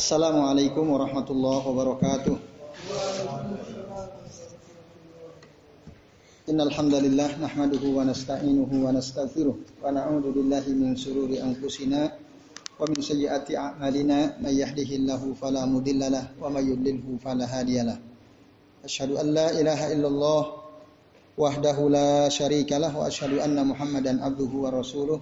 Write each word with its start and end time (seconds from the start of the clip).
Assalamualaikum 0.00 0.96
warahmatullahi 0.96 1.60
wabarakatuh. 1.60 2.32
Innal 6.48 6.72
hamdalillah 6.72 7.36
nahmaduhu 7.36 8.00
wa 8.00 8.08
nasta'inuhu 8.08 8.80
wa 8.80 8.96
nastaghfiruh 8.96 9.52
wa 9.52 9.92
na'udzu 9.92 10.32
billahi 10.32 10.72
min 10.72 10.96
shururi 10.96 11.44
anfusina 11.44 12.16
wa 12.16 12.88
min 12.88 12.96
sayyiati 13.04 13.60
a'malina 13.60 14.40
may 14.40 14.56
yahdihillahu 14.64 15.36
fala 15.36 15.68
mudhillalah 15.68 16.32
wa 16.40 16.48
may 16.48 16.64
yudlilhu 16.64 17.20
fala 17.20 17.44
hadiyalah. 17.44 18.00
Asyhadu 18.80 19.20
an 19.20 19.36
la 19.36 19.52
ilaha 19.52 19.92
illallah 19.92 20.42
wahdahu 21.36 21.92
la 21.92 22.32
syarikalah 22.32 22.88
wa 22.88 23.04
asyhadu 23.04 23.44
anna 23.44 23.68
Muhammadan 23.68 24.24
abduhu 24.24 24.64
wa 24.64 24.72
rasuluh. 24.72 25.20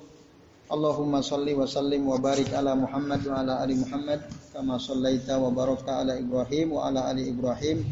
Allahumma 0.69 1.25
salli 1.25 1.57
wa 1.57 1.65
sallim 1.65 2.05
wa 2.05 2.21
barik 2.21 2.53
ala 2.53 2.77
Muhammad 2.77 3.25
wa 3.25 3.41
ala 3.41 3.65
ali 3.65 3.73
Muhammad 3.73 4.21
kama 4.53 4.77
sallaita 4.77 5.41
wa 5.41 5.49
barakta 5.49 6.05
ala 6.05 6.21
Ibrahim 6.21 6.77
wa 6.77 6.93
ala 6.93 7.09
ali 7.09 7.25
Ibrahim. 7.33 7.89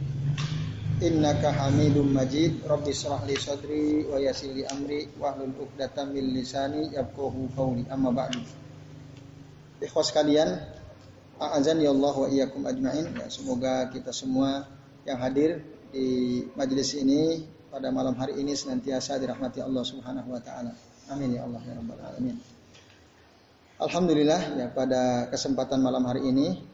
Innaka 1.00 1.56
Hamidum 1.56 2.12
Majid. 2.12 2.60
Rabbi 2.68 2.92
shrah 2.92 3.24
li 3.24 3.32
sadri 3.40 4.04
wa 4.04 4.20
yassir 4.20 4.52
li 4.52 4.68
amri 4.68 5.08
wa 5.16 5.32
'uqdatam 5.32 6.12
min 6.12 6.36
lisani 6.36 6.92
yafqahu 6.92 7.48
qawli. 7.56 7.88
Amma 7.88 8.12
ba'du. 8.12 8.44
Ikhwas 9.80 10.12
sekalian 10.12 10.60
a'azani 11.40 11.88
Allah 11.88 12.12
wa 12.12 12.28
iyyakum 12.28 12.60
ajmain. 12.68 13.08
Ya, 13.08 13.32
semoga 13.32 13.88
kita 13.88 14.12
semua 14.12 14.68
yang 15.08 15.16
hadir 15.16 15.64
di 15.96 16.44
majelis 16.52 16.92
ini 16.92 17.40
pada 17.72 17.88
malam 17.88 18.12
hari 18.20 18.36
ini 18.36 18.52
senantiasa 18.52 19.16
dirahmati 19.16 19.64
Allah 19.64 19.80
Subhanahu 19.80 20.28
wa 20.28 20.44
taala. 20.44 20.76
Amin 21.08 21.40
ya 21.40 21.48
Allah 21.48 21.64
ya 21.64 21.72
rabbal 21.72 22.04
alamin. 22.04 22.55
Alhamdulillah 23.76 24.56
ya 24.56 24.66
pada 24.72 25.28
kesempatan 25.28 25.84
malam 25.84 26.00
hari 26.08 26.32
ini 26.32 26.64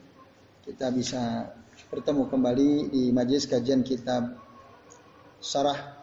kita 0.63 0.87
bisa 0.87 1.51
bertemu 1.91 2.31
kembali 2.31 2.95
di 2.95 3.03
majelis 3.11 3.43
kajian 3.43 3.83
kitab 3.83 4.39
Sarah 5.43 5.99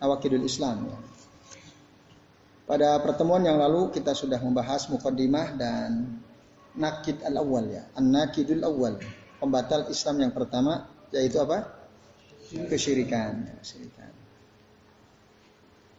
Awakidul 0.00 0.48
Islam. 0.48 0.88
Ya. 0.88 0.98
Pada 2.64 2.96
pertemuan 3.04 3.44
yang 3.44 3.60
lalu 3.60 3.92
kita 3.92 4.16
sudah 4.16 4.40
membahas 4.40 4.88
mukaddimah 4.88 5.60
dan 5.60 6.08
nakid 6.72 7.20
al-awwal 7.20 7.68
ya, 7.68 7.84
an-nakidul 7.92 8.64
awwal, 8.64 8.96
pembatal 9.44 9.92
Islam 9.92 10.24
yang 10.24 10.32
pertama 10.32 10.88
yaitu 11.12 11.36
apa? 11.36 11.68
Kesyirikan. 12.48 13.60
Kesyirikan. 13.60 14.08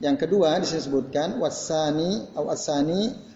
Yang 0.02 0.18
kedua 0.26 0.58
disebutkan 0.58 1.38
wasani 1.38 2.26
atau 2.34 2.50
asani 2.50 3.30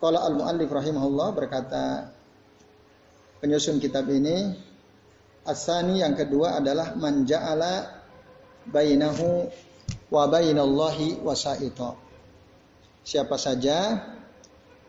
Qala 0.00 0.24
al-muallif 0.24 0.72
rahimahullah 0.72 1.28
berkata 1.36 2.08
penyusun 3.44 3.76
kitab 3.76 4.08
ini 4.08 4.56
asani 5.44 6.00
yang 6.00 6.16
kedua 6.16 6.56
adalah 6.56 6.96
man 6.96 7.28
ja'ala 7.28 8.00
bainahu 8.64 9.52
wa 10.08 10.24
bainallahi 10.24 11.20
wasaita. 11.20 12.00
Siapa 13.04 13.36
saja 13.36 14.00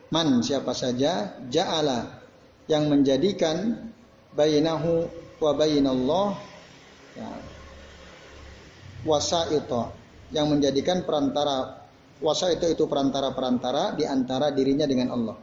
man 0.08 0.40
siapa 0.40 0.72
saja 0.72 1.36
ja'ala 1.44 2.20
yang 2.68 2.88
menjadikan 2.88 3.88
bainahu 4.32 5.12
wa 5.44 5.52
bainallah 5.52 6.40
ya, 7.20 7.30
wasaita 9.04 9.92
yang 10.32 10.48
menjadikan 10.48 11.04
perantara 11.04 11.81
Wasa 12.22 12.54
itu 12.54 12.70
itu 12.70 12.86
perantara-perantara 12.86 13.98
di 13.98 14.06
antara 14.06 14.54
dirinya 14.54 14.86
dengan 14.86 15.10
Allah. 15.10 15.36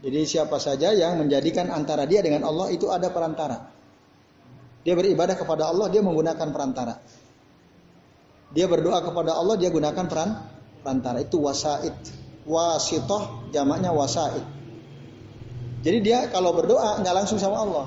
Jadi 0.00 0.20
siapa 0.24 0.56
saja 0.56 0.96
yang 0.96 1.20
menjadikan 1.20 1.68
antara 1.68 2.08
dia 2.08 2.24
dengan 2.24 2.48
Allah 2.48 2.72
itu 2.72 2.88
ada 2.88 3.12
perantara. 3.12 3.68
Dia 4.84 4.96
beribadah 4.96 5.36
kepada 5.36 5.68
Allah, 5.68 5.88
dia 5.92 6.00
menggunakan 6.04 6.48
perantara. 6.52 7.00
Dia 8.52 8.68
berdoa 8.68 9.00
kepada 9.00 9.36
Allah, 9.36 9.56
dia 9.56 9.72
gunakan 9.72 10.04
peran 10.08 10.30
perantara. 10.84 11.24
Itu 11.24 11.40
wasaid. 11.40 11.96
Wasitoh 12.44 13.48
jamaknya 13.52 13.92
wasaid. 13.96 14.44
Jadi 15.84 15.98
dia 16.04 16.28
kalau 16.28 16.52
berdoa 16.52 17.00
nggak 17.00 17.14
langsung 17.24 17.40
sama 17.40 17.64
Allah. 17.64 17.86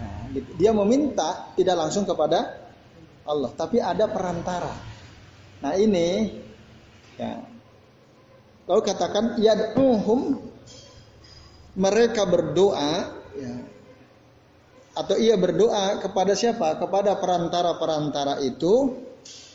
Nah, 0.00 0.20
dia 0.56 0.72
meminta 0.76 1.52
tidak 1.56 1.76
langsung 1.76 2.04
kepada 2.04 2.59
Allah, 3.30 3.50
tapi 3.54 3.78
ada 3.78 4.10
perantara. 4.10 4.74
Nah 5.62 5.74
ini, 5.78 6.34
ya. 7.14 7.46
Lalu 8.66 8.82
katakan 8.82 9.24
yad'uhum 9.38 10.42
mereka 11.78 12.26
berdoa, 12.26 13.14
ya. 13.38 13.54
Atau 14.90 15.16
ia 15.16 15.38
berdoa 15.38 16.02
kepada 16.02 16.34
siapa? 16.34 16.74
Kepada 16.76 17.14
perantara-perantara 17.16 18.42
itu. 18.42 19.06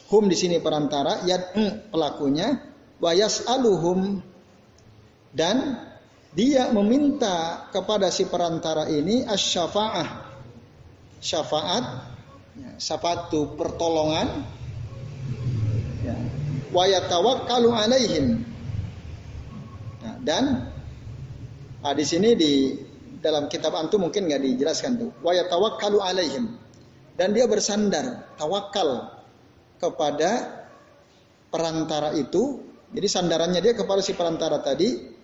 Hum 0.06 0.30
di 0.30 0.38
sini 0.38 0.62
perantara, 0.62 1.26
yad'u 1.28 1.92
pelakunya, 1.92 2.62
wayas 3.02 3.44
aluhum 3.50 4.22
dan 5.36 5.82
dia 6.32 6.72
meminta 6.72 7.68
kepada 7.74 8.14
si 8.14 8.30
perantara 8.30 8.88
ini 8.88 9.26
asy-syafa'ah. 9.26 10.10
Syafaat 11.20 12.15
ya, 12.60 12.72
satu 12.80 13.56
pertolongan. 13.56 14.44
Ya, 16.06 16.16
wa 16.72 16.86
kalau 17.48 17.72
alaihim. 17.74 18.46
Nah, 20.06 20.16
dan 20.22 20.44
nah, 21.82 21.94
di 21.94 22.06
sini 22.06 22.38
di 22.38 22.54
dalam 23.20 23.50
kitab 23.50 23.74
antum 23.74 24.06
mungkin 24.06 24.30
nggak 24.30 24.42
dijelaskan 24.42 25.02
tuh. 25.02 25.12
Wa 25.24 25.34
kalau 25.80 26.04
alaihim. 26.04 26.62
Dan 27.16 27.32
dia 27.32 27.48
bersandar 27.48 28.36
tawakal 28.36 29.24
kepada 29.80 30.62
perantara 31.48 32.12
itu. 32.20 32.60
Jadi 32.92 33.08
sandarannya 33.08 33.60
dia 33.64 33.74
kepada 33.76 34.04
si 34.04 34.16
perantara 34.16 34.60
tadi 34.60 35.16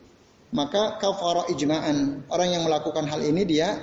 maka 0.52 1.00
kafara 1.00 1.48
ijma'an. 1.52 2.28
Orang 2.28 2.50
yang 2.52 2.64
melakukan 2.68 3.08
hal 3.08 3.24
ini 3.24 3.48
dia 3.48 3.80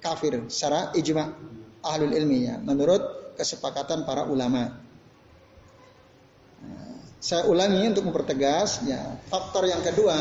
kafir 0.00 0.48
secara 0.48 0.92
ijma' 0.96 1.55
ahlul 1.86 2.12
ilmi 2.12 2.50
ya, 2.50 2.58
menurut 2.58 3.34
kesepakatan 3.38 4.02
para 4.02 4.26
ulama. 4.26 4.82
Saya 7.22 7.48
ulangi 7.48 7.90
untuk 7.90 8.06
mempertegas 8.06 8.86
ya, 8.86 9.18
faktor 9.30 9.66
yang 9.66 9.82
kedua 9.82 10.14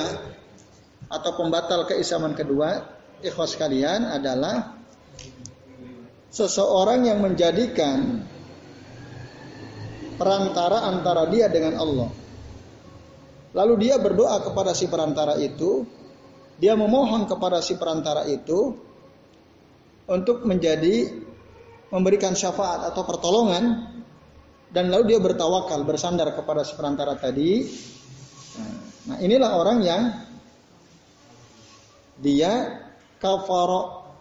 atau 1.06 1.31
pembatal 1.38 1.86
keislaman 1.86 2.34
kedua 2.34 2.81
ikhwas 3.22 3.53
kalian 3.58 4.09
adalah 4.09 4.74
seseorang 6.34 7.08
yang 7.08 7.22
menjadikan 7.22 8.26
perantara 10.20 10.88
antara 10.90 11.30
dia 11.30 11.47
dengan 11.47 11.80
Allah. 11.80 12.09
Lalu 13.56 13.88
dia 13.88 13.96
berdoa 13.96 14.44
kepada 14.44 14.76
si 14.76 14.92
perantara 14.92 15.40
itu, 15.40 15.88
dia 16.59 16.76
memohon 16.76 17.24
kepada 17.24 17.64
si 17.64 17.80
perantara 17.80 18.28
itu 18.28 18.76
untuk 20.12 20.44
menjadi 20.44 21.08
memberikan 21.95 22.35
syafaat 22.35 22.91
atau 22.91 23.07
pertolongan 23.07 23.88
dan 24.67 24.91
lalu 24.91 25.16
dia 25.16 25.19
bertawakal 25.23 25.88
bersandar 25.88 26.35
kepada 26.35 26.67
seperantara 26.67 27.16
tadi. 27.16 27.63
Nah, 29.07 29.17
inilah 29.23 29.56
orang 29.56 29.79
yang 29.79 30.01
dia 32.19 32.84
kafaro 33.23 34.11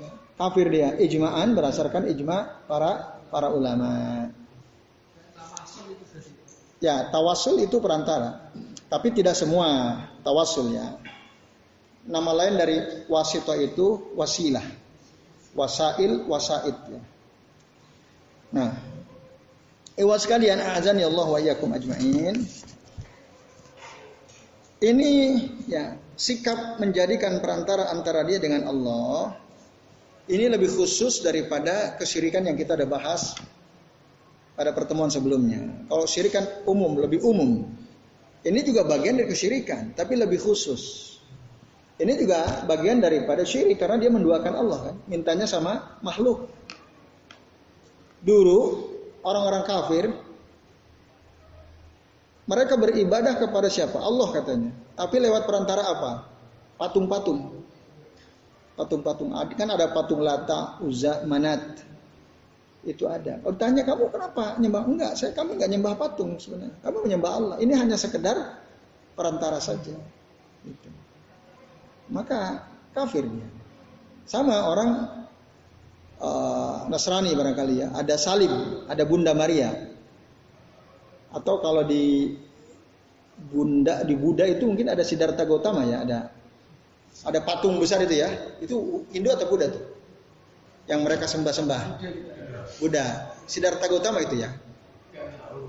ya, 0.00 0.08
kafir 0.40 0.72
dia 0.72 0.96
ijma'an 0.96 1.52
berdasarkan 1.52 2.08
ijma 2.08 2.64
para 2.64 3.20
para 3.28 3.52
ulama. 3.52 3.92
Ya, 6.80 7.12
tawasul 7.12 7.60
itu 7.60 7.76
perantara. 7.78 8.48
Tapi 8.88 9.12
tidak 9.12 9.36
semua 9.36 10.00
tawasul 10.24 10.72
ya. 10.72 10.96
Nama 12.08 12.30
lain 12.34 12.54
dari 12.58 12.76
wasito 13.06 13.54
itu 13.54 14.16
wasilah 14.18 14.82
wasail 15.52 16.24
wasaid 16.28 16.76
ya. 16.88 17.02
Nah, 18.52 18.70
Iwas 19.92 20.24
sekalian 20.24 20.56
azan 20.60 20.96
ya 20.96 21.08
Allah 21.08 21.26
wa 21.28 21.38
iyyakum 21.40 21.68
ajmain. 21.76 22.36
Ini 24.82 25.12
ya 25.68 25.94
sikap 26.16 26.80
menjadikan 26.80 27.38
perantara 27.38 27.92
antara 27.92 28.24
dia 28.26 28.40
dengan 28.42 28.66
Allah 28.66 29.36
ini 30.30 30.48
lebih 30.48 30.70
khusus 30.70 31.20
daripada 31.20 31.98
kesyirikan 32.00 32.46
yang 32.46 32.56
kita 32.56 32.78
ada 32.78 32.88
bahas 32.88 33.36
pada 34.56 34.72
pertemuan 34.72 35.12
sebelumnya. 35.12 35.86
Kalau 35.90 36.08
syirikan 36.08 36.46
umum, 36.64 36.96
lebih 36.96 37.20
umum. 37.26 37.68
Ini 38.42 38.60
juga 38.66 38.86
bagian 38.88 39.18
dari 39.18 39.28
kesyirikan, 39.30 39.94
tapi 39.94 40.18
lebih 40.18 40.38
khusus. 40.38 41.11
Ini 42.02 42.18
juga 42.18 42.66
bagian 42.66 42.98
daripada 42.98 43.46
syirik 43.46 43.78
karena 43.78 43.94
dia 43.94 44.10
menduakan 44.10 44.54
Allah 44.58 44.78
kan, 44.90 44.96
mintanya 45.06 45.46
sama 45.46 46.02
makhluk. 46.02 46.50
Dulu 48.26 48.58
orang-orang 49.22 49.62
kafir 49.62 50.10
Mereka 52.42 52.74
beribadah 52.74 53.38
kepada 53.38 53.70
siapa? 53.70 54.02
Allah 54.02 54.28
katanya. 54.34 54.74
Tapi 54.98 55.22
lewat 55.22 55.46
perantara 55.46 55.86
apa? 55.86 56.26
Patung-patung. 56.74 57.62
Patung-patung. 58.74 59.30
Kan 59.54 59.70
ada 59.70 59.86
patung 59.94 60.20
Lata, 60.20 60.82
Uzza, 60.82 61.22
Manat. 61.22 61.86
Itu 62.82 63.06
ada. 63.06 63.38
Kalau 63.38 63.54
tanya 63.54 63.86
kamu 63.86 64.10
kenapa 64.10 64.58
nyembah? 64.58 64.82
Enggak, 64.90 65.12
saya 65.14 65.30
kami 65.38 65.54
enggak 65.54 65.70
nyembah 65.70 65.94
patung 65.94 66.34
sebenarnya. 66.34 66.74
Kamu 66.82 66.96
menyembah 67.06 67.30
Allah. 67.30 67.56
Ini 67.62 67.72
hanya 67.78 67.94
sekedar 67.94 68.34
perantara 69.14 69.62
saja. 69.62 69.94
Gitu. 70.66 71.01
Maka 72.12 72.68
kafir 72.92 73.24
dia. 73.24 73.48
Sama 74.28 74.68
orang 74.68 74.90
uh, 76.20 76.86
Nasrani 76.92 77.32
barangkali 77.32 77.74
ya. 77.80 77.88
Ada 77.96 78.14
salib, 78.20 78.52
ada 78.86 79.02
Bunda 79.08 79.32
Maria. 79.32 79.72
Atau 81.32 81.64
kalau 81.64 81.82
di 81.88 82.36
Bunda 83.32 84.04
di 84.04 84.12
Buddha 84.14 84.44
itu 84.44 84.68
mungkin 84.68 84.92
ada 84.92 85.00
Siddhartha 85.00 85.48
Gautama 85.48 85.88
ya, 85.88 86.04
ada 86.04 86.18
ada 87.24 87.40
patung 87.40 87.80
besar 87.80 88.04
itu 88.04 88.20
ya. 88.20 88.28
Itu 88.60 89.08
Hindu 89.10 89.32
atau 89.32 89.48
Buddha 89.48 89.72
tuh? 89.72 89.82
Yang 90.86 91.00
mereka 91.08 91.24
sembah-sembah. 91.24 91.82
Buddha. 92.78 93.32
Siddhartha 93.48 93.88
Gautama 93.88 94.20
itu 94.20 94.44
ya? 94.44 94.52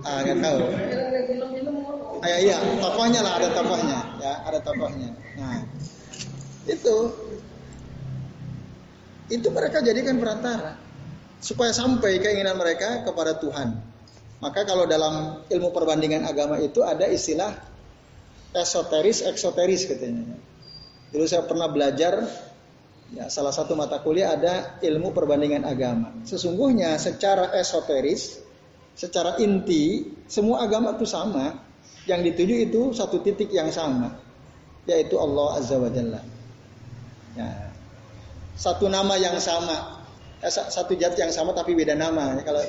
Ah, 0.03 0.19
nggak 0.23 0.37
tahu. 0.43 0.59
Ah, 2.23 2.39
iya, 2.39 2.55
tokohnya 2.79 3.19
lah 3.19 3.35
ada 3.35 3.51
tokohnya, 3.51 3.99
ya, 4.15 4.33
ada 4.47 4.59
tokohnya. 4.63 5.11
Nah, 5.35 5.59
itu 6.67 6.95
itu 9.31 9.47
mereka 9.49 9.79
jadikan 9.83 10.19
perantara 10.19 10.77
supaya 11.43 11.75
sampai 11.75 12.23
keinginan 12.23 12.55
mereka 12.55 13.03
kepada 13.03 13.35
Tuhan. 13.35 13.75
Maka 14.39 14.67
kalau 14.67 14.83
dalam 14.83 15.43
ilmu 15.47 15.71
perbandingan 15.71 16.27
agama 16.27 16.59
itu 16.59 16.83
ada 16.83 17.07
istilah 17.07 17.51
esoteris, 18.51 19.23
eksoteris 19.23 19.87
katanya. 19.87 20.35
Dulu 21.11 21.23
saya 21.27 21.47
pernah 21.47 21.71
belajar 21.71 22.27
ya 23.13 23.29
salah 23.29 23.53
satu 23.53 23.77
mata 23.77 24.01
kuliah 24.03 24.35
ada 24.35 24.79
ilmu 24.83 25.15
perbandingan 25.15 25.63
agama. 25.63 26.11
Sesungguhnya 26.27 26.95
secara 26.99 27.55
esoteris, 27.55 28.39
secara 28.95 29.39
inti 29.39 30.11
semua 30.27 30.63
agama 30.63 30.95
itu 30.95 31.07
sama. 31.07 31.71
Yang 32.03 32.35
dituju 32.35 32.55
itu 32.67 32.81
satu 32.91 33.23
titik 33.23 33.47
yang 33.47 33.71
sama, 33.71 34.11
yaitu 34.83 35.15
Allah 35.15 35.55
Azza 35.55 35.79
wa 35.79 35.87
Jalla. 35.87 36.32
Ya. 37.33 37.49
Satu 38.53 38.85
nama 38.85 39.17
yang 39.17 39.41
sama, 39.41 40.03
Eh, 40.43 40.51
satu 40.51 40.91
zat 40.99 41.15
yang 41.15 41.31
sama 41.31 41.55
tapi 41.55 41.71
beda 41.71 41.95
nama 41.95 42.35
kalau 42.43 42.59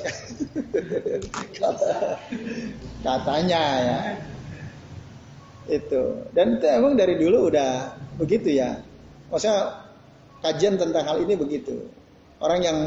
katanya 3.02 3.62
ya. 3.82 3.99
Itu. 5.66 6.31
Dan 6.31 6.62
itu 6.62 6.66
emang 6.70 6.94
dari 6.94 7.19
dulu 7.19 7.50
udah 7.50 7.99
begitu 8.14 8.62
ya. 8.62 8.78
Maksudnya 9.26 9.90
kajian 10.46 10.78
tentang 10.78 11.02
hal 11.02 11.19
ini 11.26 11.34
begitu. 11.34 11.90
Orang 12.38 12.62
yang 12.62 12.78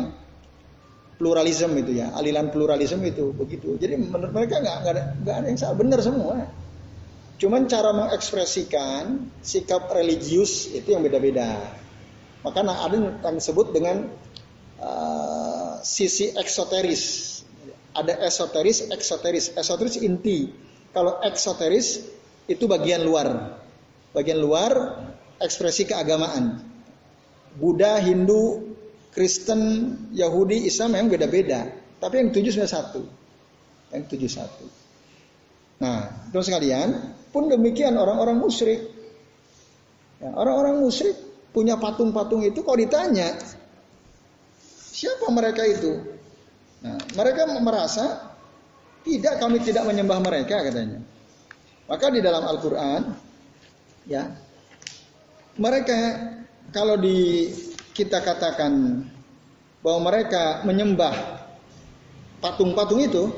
pluralisme 1.19 1.75
itu 1.83 1.99
ya. 1.99 2.07
Aliran 2.15 2.47
pluralisme 2.47 3.03
itu 3.03 3.35
begitu. 3.35 3.75
Jadi 3.75 3.99
menurut 3.99 4.31
mereka 4.31 4.63
nggak 4.63 4.77
ada 4.87 5.03
ada 5.19 5.51
yang 5.51 5.59
salah. 5.59 5.75
Benar 5.75 5.99
semua 5.99 6.47
cuman 7.37 7.69
cara 7.69 7.93
mengekspresikan 7.93 9.29
sikap 9.41 9.89
religius 9.93 10.69
itu 10.73 10.93
yang 10.93 11.05
beda-beda 11.05 11.77
maka 12.47 12.63
ada 12.63 12.95
yang 12.95 13.35
disebut 13.35 13.75
dengan 13.75 14.07
uh, 14.79 15.81
sisi 15.81 16.31
eksoteris. 16.31 17.35
Ada 17.97 18.23
esoteris, 18.23 18.87
eksoteris. 18.93 19.57
Esoteris 19.57 19.99
inti. 19.99 20.53
Kalau 20.93 21.17
eksoteris 21.25 22.07
itu 22.47 22.63
bagian 22.69 23.01
luar. 23.03 23.59
Bagian 24.13 24.39
luar 24.39 25.01
ekspresi 25.41 25.89
keagamaan. 25.89 26.61
Buddha, 27.57 27.97
Hindu, 27.99 28.73
Kristen, 29.11 29.93
Yahudi, 30.13 30.69
Islam 30.69 30.93
memang 30.93 31.09
beda-beda. 31.09 31.73
Tapi 31.97 32.21
yang 32.21 32.29
tujuh 32.29 32.53
sudah 32.53 32.69
satu. 32.69 33.01
Yang 33.89 34.03
tujuh 34.13 34.29
satu. 34.29 34.65
Nah, 35.81 36.29
terus 36.29 36.49
sekalian, 36.49 37.16
pun 37.37 37.53
demikian 37.53 37.93
orang-orang 37.93 38.41
musyrik. 38.41 38.89
Ya, 40.17 40.33
orang-orang 40.33 40.81
musyrik 40.81 41.13
punya 41.53 41.77
patung-patung 41.77 42.41
itu 42.41 42.65
kalau 42.65 42.81
ditanya, 42.81 43.37
Siapa 44.97 45.29
mereka 45.29 45.61
itu? 45.61 45.93
Nah, 46.81 46.97
mereka 47.13 47.45
merasa 47.61 48.33
tidak 49.05 49.37
kami 49.37 49.61
tidak 49.61 49.85
menyembah 49.85 50.17
mereka 50.17 50.65
katanya. 50.65 51.05
Maka 51.85 52.09
di 52.09 52.17
dalam 52.17 52.41
Al-Qur'an 52.41 53.13
ya 54.09 54.25
mereka 55.61 55.93
kalau 56.73 56.97
di 56.97 57.45
kita 57.93 58.25
katakan 58.25 59.05
bahwa 59.85 60.09
mereka 60.09 60.65
menyembah 60.65 61.13
patung-patung 62.41 63.05
itu 63.05 63.29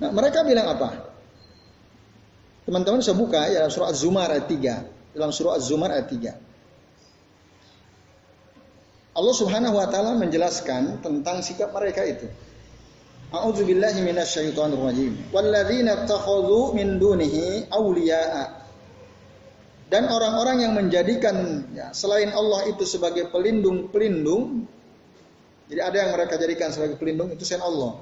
Nah, 0.00 0.08
mereka 0.16 0.40
bilang 0.48 0.64
apa? 0.64 1.09
Teman-teman 2.70 3.02
bisa 3.02 3.18
buka 3.18 3.50
ya 3.50 3.66
surah 3.66 3.90
Az-Zumar 3.90 4.30
ayat 4.30 4.46
3. 4.46 5.18
Dalam 5.18 5.34
surah 5.34 5.58
Az-Zumar 5.58 5.90
ayat 5.90 6.06
3. 6.06 6.38
Allah 9.10 9.34
Subhanahu 9.34 9.74
wa 9.74 9.90
taala 9.90 10.14
menjelaskan 10.14 11.02
tentang 11.02 11.42
sikap 11.42 11.74
mereka 11.74 12.06
itu. 12.06 12.30
A'udzu 13.34 13.66
billahi 13.66 14.06
minasyaitonir 14.06 14.78
rajim. 14.78 15.18
Walladzina 15.34 16.06
takhadhu 16.06 16.78
min 16.78 17.02
dunihi 17.02 17.66
awliya'a. 17.74 18.62
Dan 19.90 20.06
orang-orang 20.06 20.62
yang 20.62 20.78
menjadikan 20.78 21.66
ya, 21.74 21.90
selain 21.90 22.30
Allah 22.30 22.70
itu 22.70 22.86
sebagai 22.86 23.34
pelindung-pelindung. 23.34 24.62
Jadi 25.66 25.80
ada 25.82 25.96
yang 26.06 26.14
mereka 26.14 26.38
jadikan 26.38 26.70
sebagai 26.70 26.94
pelindung 27.02 27.34
itu 27.34 27.42
selain 27.42 27.66
Allah. 27.66 27.98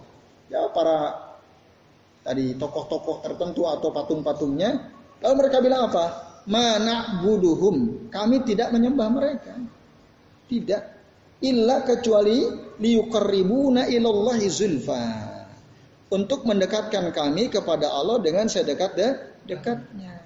Ya 0.52 0.68
para 0.76 1.27
tadi 2.28 2.52
tokoh-tokoh 2.60 3.24
tertentu 3.24 3.64
atau 3.64 3.88
patung-patungnya. 3.88 4.92
Lalu 5.24 5.34
mereka 5.40 5.64
bilang 5.64 5.88
apa? 5.88 6.04
Mana 6.44 7.24
buduhum. 7.24 8.08
Kami 8.12 8.44
tidak 8.44 8.68
menyembah 8.68 9.08
mereka. 9.08 9.56
Tidak 10.44 10.82
illa 11.40 11.80
kecuali 11.88 12.44
liyuqarribuna 12.76 13.88
ilallahi 13.88 14.46
zulfa 14.52 15.04
untuk 16.12 16.44
mendekatkan 16.44 17.08
kami 17.16 17.48
kepada 17.48 17.88
Allah 17.88 18.20
dengan 18.20 18.44
sedekat 18.44 18.92
de 18.92 19.08
dekatnya. 19.48 20.20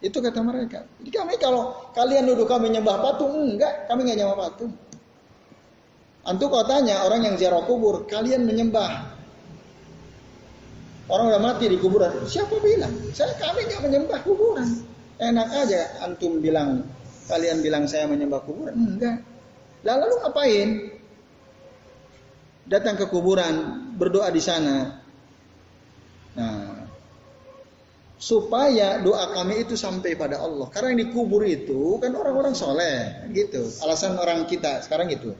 Itu 0.00 0.24
kata 0.24 0.40
mereka. 0.40 0.88
Jadi 1.00 1.10
kami 1.12 1.34
kalau 1.36 1.92
kalian 1.92 2.24
nuduh 2.24 2.48
kami 2.48 2.72
nyembah 2.72 3.04
patung, 3.04 3.56
enggak, 3.56 3.84
kami 3.84 4.08
enggak 4.08 4.18
nyembah 4.24 4.38
patung. 4.48 4.72
Antu 6.24 6.44
kau 6.48 6.64
tanya 6.64 7.04
orang 7.04 7.28
yang 7.28 7.36
ziarah 7.36 7.64
kubur, 7.68 8.08
kalian 8.08 8.48
menyembah 8.48 9.19
orang 11.10 11.34
udah 11.34 11.42
mati 11.42 11.66
di 11.66 11.76
kuburan. 11.76 12.24
Siapa 12.24 12.56
bilang? 12.62 12.94
Saya 13.10 13.34
kami 13.36 13.66
enggak 13.66 13.82
menyembah 13.84 14.20
kuburan. 14.22 14.68
Enak 15.20 15.48
aja 15.52 16.00
antum 16.06 16.40
bilang 16.40 16.86
kalian 17.28 17.60
bilang 17.60 17.84
saya 17.90 18.08
menyembah 18.08 18.40
kuburan. 18.46 18.74
Enggak. 18.74 19.26
Lalu 19.84 20.14
ngapain? 20.22 20.68
Datang 22.70 22.94
ke 22.94 23.10
kuburan, 23.10 23.54
berdoa 23.98 24.30
di 24.30 24.38
sana. 24.38 25.02
Nah, 26.38 26.86
supaya 28.14 29.02
doa 29.02 29.34
kami 29.34 29.66
itu 29.66 29.74
sampai 29.74 30.14
pada 30.14 30.38
Allah. 30.38 30.70
Karena 30.70 30.94
yang 30.94 31.10
dikubur 31.10 31.42
itu 31.42 31.98
kan 31.98 32.14
orang-orang 32.14 32.54
soleh, 32.54 33.26
gitu. 33.34 33.66
Alasan 33.82 34.14
orang 34.14 34.46
kita 34.46 34.86
sekarang 34.86 35.10
itu. 35.10 35.34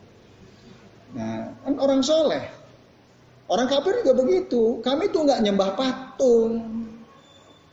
Nah, 1.15 1.55
kan 1.63 1.75
orang 1.79 2.03
soleh. 2.03 2.60
Orang 3.51 3.67
kafir 3.67 4.07
juga 4.07 4.15
begitu. 4.15 4.79
Kami 4.79 5.11
tuh 5.11 5.27
nggak 5.27 5.43
nyembah 5.43 5.75
patung. 5.75 6.53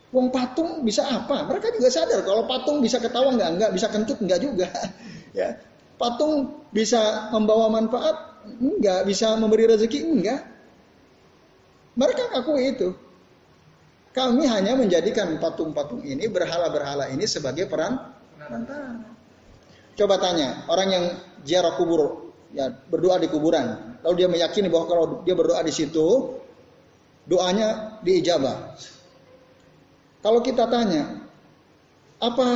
Wong 0.10 0.34
patung 0.34 0.82
bisa 0.82 1.06
apa? 1.06 1.46
Mereka 1.46 1.78
juga 1.78 1.94
sadar 1.94 2.26
kalau 2.26 2.50
patung 2.50 2.82
bisa 2.82 2.98
ketawa 2.98 3.30
nggak, 3.38 3.50
nggak 3.62 3.72
bisa 3.78 3.88
kentut 3.94 4.18
nggak 4.18 4.42
juga. 4.42 4.66
ya, 5.38 5.54
Patung 5.98 6.62
bisa 6.70 7.34
membawa 7.34 7.74
manfaat? 7.74 8.46
Enggak. 8.62 9.10
Bisa 9.10 9.34
memberi 9.36 9.66
rezeki? 9.66 10.00
Enggak. 10.06 10.42
Mereka 11.98 12.24
ngaku 12.30 12.54
itu. 12.62 12.90
Kami 14.14 14.50
hanya 14.50 14.74
menjadikan 14.74 15.38
patung-patung 15.38 16.02
ini, 16.02 16.26
berhala-berhala 16.26 17.10
ini 17.14 17.26
sebagai 17.30 17.70
peran. 17.70 18.02
Coba 19.98 20.18
tanya, 20.18 20.66
orang 20.70 20.90
yang 20.90 21.06
ziarah 21.46 21.78
kubur, 21.78 22.34
ya 22.54 22.70
berdoa 22.70 23.22
di 23.22 23.30
kuburan, 23.30 23.87
lalu 24.06 24.14
dia 24.24 24.28
meyakini 24.30 24.68
bahwa 24.68 24.86
kalau 24.86 25.06
dia 25.24 25.34
berdoa 25.34 25.62
di 25.64 25.74
situ, 25.74 26.38
doanya 27.28 28.00
diijabah. 28.02 28.78
Kalau 30.22 30.40
kita 30.42 30.66
tanya, 30.68 31.24
apa 32.18 32.50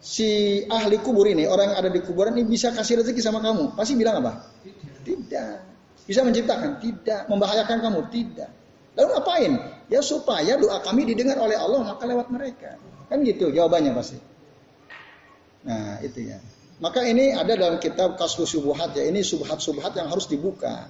si 0.00 0.62
ahli 0.70 0.96
kubur 1.02 1.26
ini, 1.28 1.44
orang 1.44 1.74
yang 1.74 1.78
ada 1.84 1.90
di 1.90 2.00
kuburan 2.00 2.38
ini 2.38 2.46
bisa 2.48 2.70
kasih 2.70 3.02
rezeki 3.04 3.20
sama 3.20 3.42
kamu? 3.42 3.74
Pasti 3.76 3.98
bilang 3.98 4.22
apa? 4.24 4.46
Tidak. 5.02 5.54
Bisa 6.06 6.26
menciptakan? 6.26 6.80
Tidak. 6.80 7.28
Membahayakan 7.28 7.78
kamu? 7.82 8.00
Tidak. 8.08 8.50
Lalu 8.98 9.08
ngapain? 9.14 9.52
Ya 9.90 10.00
supaya 10.02 10.58
doa 10.58 10.82
kami 10.82 11.06
didengar 11.06 11.38
oleh 11.38 11.54
Allah 11.58 11.82
maka 11.82 12.06
lewat 12.06 12.30
mereka. 12.30 12.78
Kan 13.10 13.22
gitu 13.26 13.50
jawabannya 13.50 13.94
pasti. 13.94 14.18
Nah 15.66 15.98
itu 16.02 16.30
ya. 16.30 16.38
Maka 16.80 17.04
ini 17.04 17.36
ada 17.36 17.52
dalam 17.60 17.76
kitab 17.76 18.16
Kasfus 18.16 18.56
Subuhat 18.56 18.96
ya. 18.96 19.04
Ini 19.04 19.20
subhat-subhat 19.20 20.00
yang 20.00 20.08
harus 20.08 20.24
dibuka. 20.24 20.88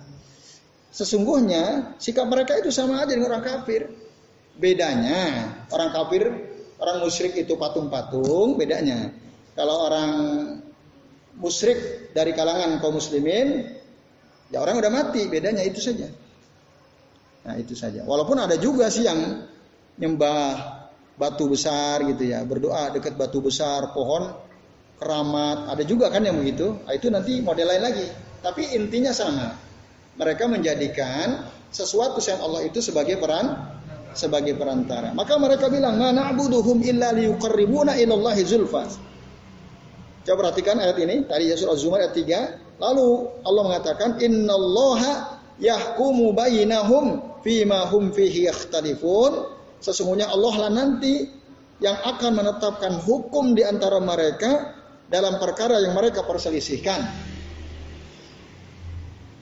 Sesungguhnya 0.94 1.94
sikap 1.98 2.30
mereka 2.30 2.58
itu 2.58 2.70
sama 2.70 3.02
aja 3.02 3.10
dengan 3.14 3.34
orang 3.34 3.42
kafir. 3.42 3.90
Bedanya 4.54 5.50
orang 5.74 5.90
kafir, 5.90 6.30
orang 6.78 7.02
musyrik 7.02 7.34
itu 7.34 7.58
patung-patung. 7.58 8.54
Bedanya 8.54 9.10
kalau 9.58 9.90
orang 9.90 10.10
musyrik 11.42 12.10
dari 12.14 12.38
kalangan 12.38 12.78
kaum 12.78 12.94
muslimin, 12.94 13.66
ya 14.54 14.62
orang 14.62 14.78
udah 14.78 14.90
mati. 14.94 15.26
Bedanya 15.26 15.66
itu 15.66 15.82
saja. 15.82 16.06
Nah 17.50 17.54
itu 17.58 17.74
saja. 17.74 18.06
Walaupun 18.06 18.38
ada 18.38 18.54
juga 18.54 18.86
sih 18.94 19.10
yang 19.10 19.42
nyembah 19.98 20.78
batu 21.18 21.50
besar 21.50 22.06
gitu 22.06 22.30
ya, 22.30 22.46
berdoa 22.46 22.94
dekat 22.94 23.18
batu 23.18 23.42
besar, 23.42 23.90
pohon 23.90 24.49
keramat, 25.00 25.72
ada 25.72 25.82
juga 25.82 26.12
kan 26.12 26.20
yang 26.20 26.36
begitu. 26.36 26.76
Nah, 26.84 26.92
itu 26.92 27.08
nanti 27.08 27.40
model 27.40 27.66
lain 27.72 27.82
lagi. 27.82 28.06
Tapi 28.44 28.76
intinya 28.76 29.10
sama. 29.10 29.56
Mereka 30.20 30.44
menjadikan 30.44 31.48
sesuatu 31.72 32.20
yang 32.20 32.44
Allah 32.44 32.68
itu 32.68 32.84
sebagai 32.84 33.16
peran 33.16 33.56
sebagai 34.12 34.58
perantara. 34.58 35.14
Maka 35.16 35.38
mereka 35.40 35.70
bilang, 35.72 35.96
"Ma 35.96 36.10
na'buduhum 36.10 36.82
illa 36.84 37.14
liyuqarribuna 37.14 37.96
ilallahi 37.96 38.42
zulfa." 38.44 38.84
Coba 40.26 40.36
perhatikan 40.46 40.76
ayat 40.76 40.98
ini, 41.00 41.24
tadi 41.24 41.48
ya 41.48 41.56
surah 41.56 41.72
Az-Zumar 41.72 42.04
ayat 42.04 42.12
3. 42.12 42.40
Lalu 42.76 43.08
Allah 43.46 43.62
mengatakan, 43.64 44.20
"Innallaha 44.20 45.40
yahkumu 45.56 46.36
bainahum 46.36 47.40
fima 47.40 47.88
hum 47.88 48.12
fihi 48.12 48.50
yakhtalifun." 48.50 49.48
Sesungguhnya 49.80 50.28
Allah 50.28 50.68
lah 50.68 50.70
nanti 50.74 51.24
yang 51.80 51.96
akan 51.96 52.36
menetapkan 52.36 53.00
hukum 53.00 53.56
di 53.56 53.64
antara 53.64 53.96
mereka 53.96 54.79
dalam 55.10 55.42
perkara 55.42 55.82
yang 55.82 55.92
mereka 55.92 56.22
perselisihkan. 56.22 57.02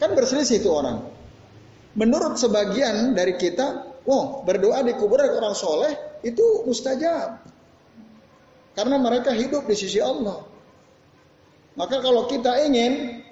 Kan 0.00 0.10
berselisih 0.16 0.64
itu 0.64 0.70
orang. 0.72 1.04
Menurut 1.98 2.40
sebagian 2.40 3.12
dari 3.12 3.36
kita, 3.36 4.00
oh 4.08 4.42
berdoa 4.48 4.80
di 4.80 4.96
kuburan 4.96 5.28
orang 5.28 5.52
soleh 5.52 5.92
itu 6.24 6.64
mustajab. 6.64 7.44
Karena 8.72 8.96
mereka 8.96 9.34
hidup 9.34 9.68
di 9.68 9.76
sisi 9.76 9.98
Allah. 10.00 10.40
Maka 11.74 11.98
kalau 11.98 12.30
kita 12.30 12.62
ingin 12.64 13.22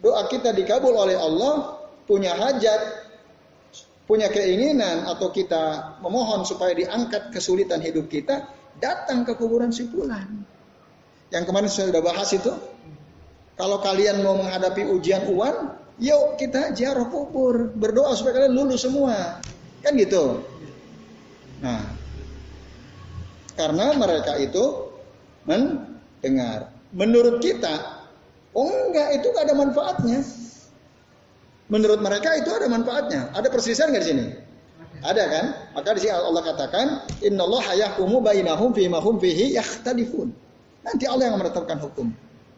doa 0.00 0.28
kita 0.28 0.52
dikabul 0.52 0.92
oleh 0.96 1.16
Allah, 1.16 1.80
punya 2.04 2.36
hajat, 2.36 3.08
punya 4.04 4.28
keinginan 4.28 5.08
atau 5.08 5.32
kita 5.32 5.96
memohon 6.04 6.44
supaya 6.44 6.76
diangkat 6.76 7.32
kesulitan 7.32 7.80
hidup 7.80 8.08
kita, 8.12 8.48
datang 8.76 9.24
ke 9.24 9.32
kuburan 9.36 9.72
si 9.72 9.88
fulan. 9.88 10.44
Yang 11.30 11.44
kemarin 11.46 11.70
sudah 11.70 12.02
bahas 12.02 12.30
itu. 12.34 12.50
Kalau 13.54 13.78
kalian 13.78 14.24
mau 14.24 14.34
menghadapi 14.40 14.88
ujian 14.88 15.30
uan, 15.30 15.76
yuk 16.00 16.40
kita 16.40 16.72
ziarah 16.74 17.06
kubur, 17.06 17.70
berdoa 17.76 18.16
supaya 18.16 18.42
kalian 18.42 18.54
lulus 18.56 18.82
semua. 18.82 19.38
Kan 19.84 19.94
gitu. 20.00 20.42
Nah, 21.60 21.84
karena 23.54 23.92
mereka 23.94 24.40
itu 24.40 24.90
mendengar. 25.44 26.72
Menurut 26.90 27.38
kita, 27.44 28.02
oh 28.56 28.66
enggak, 28.66 29.20
itu 29.20 29.26
gak 29.30 29.44
ada 29.46 29.54
manfaatnya. 29.54 30.20
Menurut 31.70 32.02
mereka 32.02 32.34
itu 32.34 32.50
ada 32.50 32.66
manfaatnya. 32.66 33.30
Ada 33.30 33.46
perselisihan 33.46 33.94
nggak 33.94 34.02
di 34.02 34.08
sini? 34.10 34.26
Ada 35.06 35.22
kan? 35.30 35.44
Maka 35.78 35.94
di 35.94 36.00
sini 36.02 36.12
Allah 36.12 36.42
katakan, 36.42 36.86
Inna 37.22 37.46
Allah 37.46 37.86
yahkumu 37.86 38.18
bainahum 38.18 38.74
fi 38.74 38.90
mahum 38.90 39.22
fihi 39.22 39.54
yakhtalifun. 39.54 40.34
Nanti 40.80 41.04
Allah 41.04 41.32
yang 41.32 41.36
menetapkan 41.36 41.76
hukum 41.80 42.12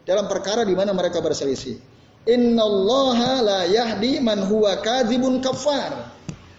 dalam 0.07 0.25
perkara 0.27 0.63
di 0.63 0.75
mana 0.75 0.95
mereka 0.95 1.19
berselisih. 1.19 1.79
Innallaha 2.23 3.43
la 3.43 3.61
yahdi 3.67 4.23
man 4.23 4.47
huwa 4.47 4.79
kadzibun 4.79 5.43
kafar. 5.43 6.11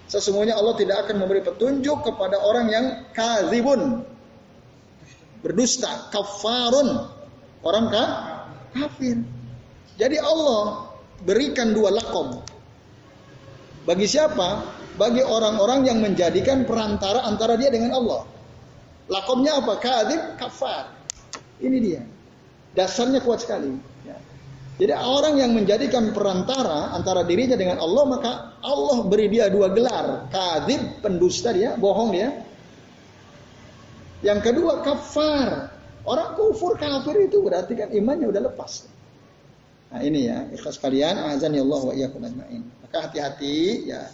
Sesungguhnya 0.05 0.61
Allah 0.61 0.77
tidak 0.77 1.09
akan 1.09 1.25
memberi 1.25 1.41
petunjuk 1.41 2.05
kepada 2.05 2.37
orang 2.45 2.67
yang 2.69 2.87
kadzibun. 3.17 4.05
Berdusta, 5.41 6.13
kafarun. 6.13 7.09
Orang 7.65 7.89
kah? 7.89 8.09
kafir. 8.75 9.23
Jadi 9.95 10.19
Allah 10.19 10.91
berikan 11.23 11.71
dua 11.73 11.95
lakom. 11.95 12.43
Bagi 13.87 14.05
siapa? 14.11 14.67
Bagi 14.99 15.23
orang-orang 15.23 15.87
yang 15.87 15.99
menjadikan 16.03 16.67
perantara 16.67 17.23
antara 17.27 17.55
dia 17.55 17.71
dengan 17.71 17.95
Allah. 17.95 18.23
Lakomnya 19.11 19.61
apa? 19.61 19.79
Kadzib, 19.79 20.41
kafar. 20.41 20.94
Ini 21.65 21.79
dia. 21.81 22.03
Dasarnya 22.77 23.25
kuat 23.25 23.41
sekali. 23.41 23.73
Ya. 24.05 24.21
Jadi 24.77 24.93
orang 24.93 25.41
yang 25.41 25.57
menjadikan 25.57 26.13
perantara 26.13 26.93
antara 26.93 27.25
dirinya 27.25 27.57
dengan 27.57 27.81
Allah, 27.81 28.05
maka 28.05 28.31
Allah 28.61 29.07
beri 29.09 29.33
dia 29.33 29.49
dua 29.49 29.73
gelar. 29.73 30.29
Kadib, 30.29 31.01
pendusta 31.01 31.57
dia, 31.57 31.79
bohong 31.81 32.13
dia. 32.13 32.29
Yang 34.21 34.53
kedua, 34.53 34.85
kafar. 34.85 35.73
Orang 36.05 36.37
kufur 36.37 36.77
kafir 36.77 37.17
itu 37.25 37.41
berarti 37.41 37.73
kan 37.73 37.89
imannya 37.89 38.29
udah 38.29 38.43
lepas. 38.53 38.85
Nah 39.89 40.03
ini 40.05 40.29
ya, 40.29 40.45
ikhlas 40.53 40.77
kalian, 40.77 41.17
azan 41.33 41.57
ya 41.57 41.65
Allah 41.65 41.81
wa 41.81 41.93
iyyakum 41.97 42.21
ajmain. 42.21 42.61
Maka 42.85 43.09
hati-hati 43.09 43.89
ya 43.89 44.11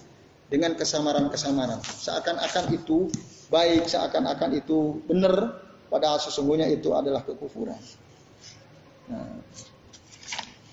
dengan 0.46 0.76
kesamaran-kesamaran. 0.76 1.80
Seakan-akan 1.82 2.64
itu 2.74 3.10
baik, 3.48 3.86
seakan-akan 3.88 4.60
itu 4.60 5.02
benar, 5.08 5.62
Padahal 5.90 6.22
sesungguhnya 6.22 6.70
itu 6.70 6.94
adalah 6.94 7.26
kekufuran. 7.26 7.76
Nah, 9.10 9.42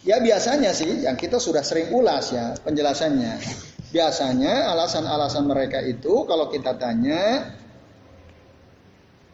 ya 0.05 0.21
biasanya 0.21 0.71
sih 0.77 1.09
yang 1.09 1.17
kita 1.17 1.41
sudah 1.41 1.65
sering 1.65 1.89
ulas 1.89 2.29
ya 2.29 2.53
penjelasannya. 2.61 3.41
Biasanya 3.89 4.69
alasan-alasan 4.77 5.49
mereka 5.49 5.81
itu 5.81 6.27
kalau 6.29 6.53
kita 6.53 6.77
tanya, 6.77 7.49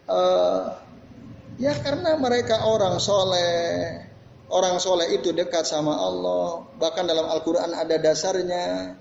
uh, 0.08 0.78
ya 1.60 1.74
karena 1.84 2.16
mereka 2.16 2.64
orang 2.64 2.96
soleh, 3.02 4.00
orang 4.48 4.80
soleh 4.80 5.12
itu 5.20 5.36
dekat 5.36 5.68
sama 5.68 6.00
Allah. 6.00 6.64
Bahkan 6.80 7.04
dalam 7.12 7.28
Al-Quran 7.28 7.76
ada 7.76 7.98
dasarnya. 8.00 8.96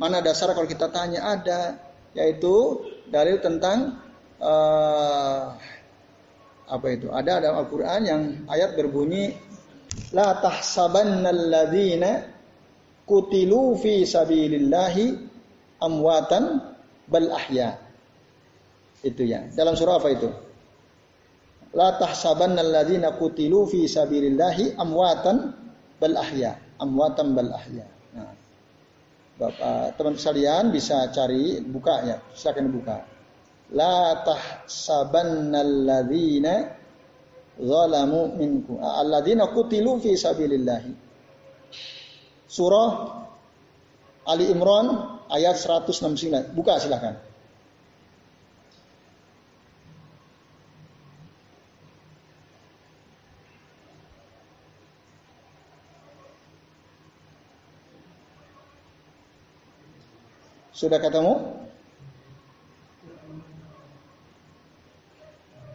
Mana 0.00 0.24
dasar 0.24 0.56
kalau 0.56 0.64
kita 0.64 0.88
tanya 0.88 1.28
ada, 1.28 1.76
yaitu 2.16 2.80
dalil 3.12 3.36
tentang 3.36 4.00
uh, 4.40 5.60
apa 6.70 6.86
itu? 6.94 7.10
Ada 7.10 7.42
dalam 7.42 7.66
Al-Qur'an 7.66 8.00
yang 8.06 8.22
ayat 8.46 8.78
berbunyi 8.78 9.34
la 10.14 10.38
tahsabannalladzina 10.38 12.30
kutilu 13.04 13.74
fi 13.74 14.06
sabilillahi 14.06 15.18
amwatan 15.82 16.62
bal 17.10 17.26
ahya. 17.34 17.74
Itu 19.02 19.26
ya. 19.26 19.50
Dalam 19.50 19.74
surah 19.74 19.98
apa 19.98 20.08
itu? 20.14 20.30
La 21.74 21.98
tahsabannalladzina 21.98 23.18
kutilu 23.18 23.66
fi 23.66 23.90
sabilillahi 23.90 24.78
amwatan 24.78 25.50
bal 25.98 26.14
ahya. 26.14 26.54
Amwatan 26.78 27.34
bal 27.34 27.50
ahya. 27.50 27.86
Nah, 28.14 28.32
Bapak, 29.36 29.98
teman 29.98 30.14
sekalian 30.14 30.70
bisa 30.70 31.10
cari 31.10 31.58
buka 31.64 32.06
ya, 32.06 32.16
silakan 32.36 32.70
buka 32.72 33.19
la 33.70 34.26
tahsabannalladzina 34.26 36.74
zalamu 37.60 38.32
minkum. 38.34 38.82
Alladzina 38.82 39.46
qutilu 39.54 40.00
fi 40.02 40.16
sabilillah 40.16 40.82
surah 42.50 42.90
Ali 44.26 44.50
Imran 44.50 44.86
ayat 45.30 45.56
169 45.58 46.54
buka 46.54 46.78
silakan. 46.82 47.16
Sudah 60.80 60.96
ketemu? 60.96 61.59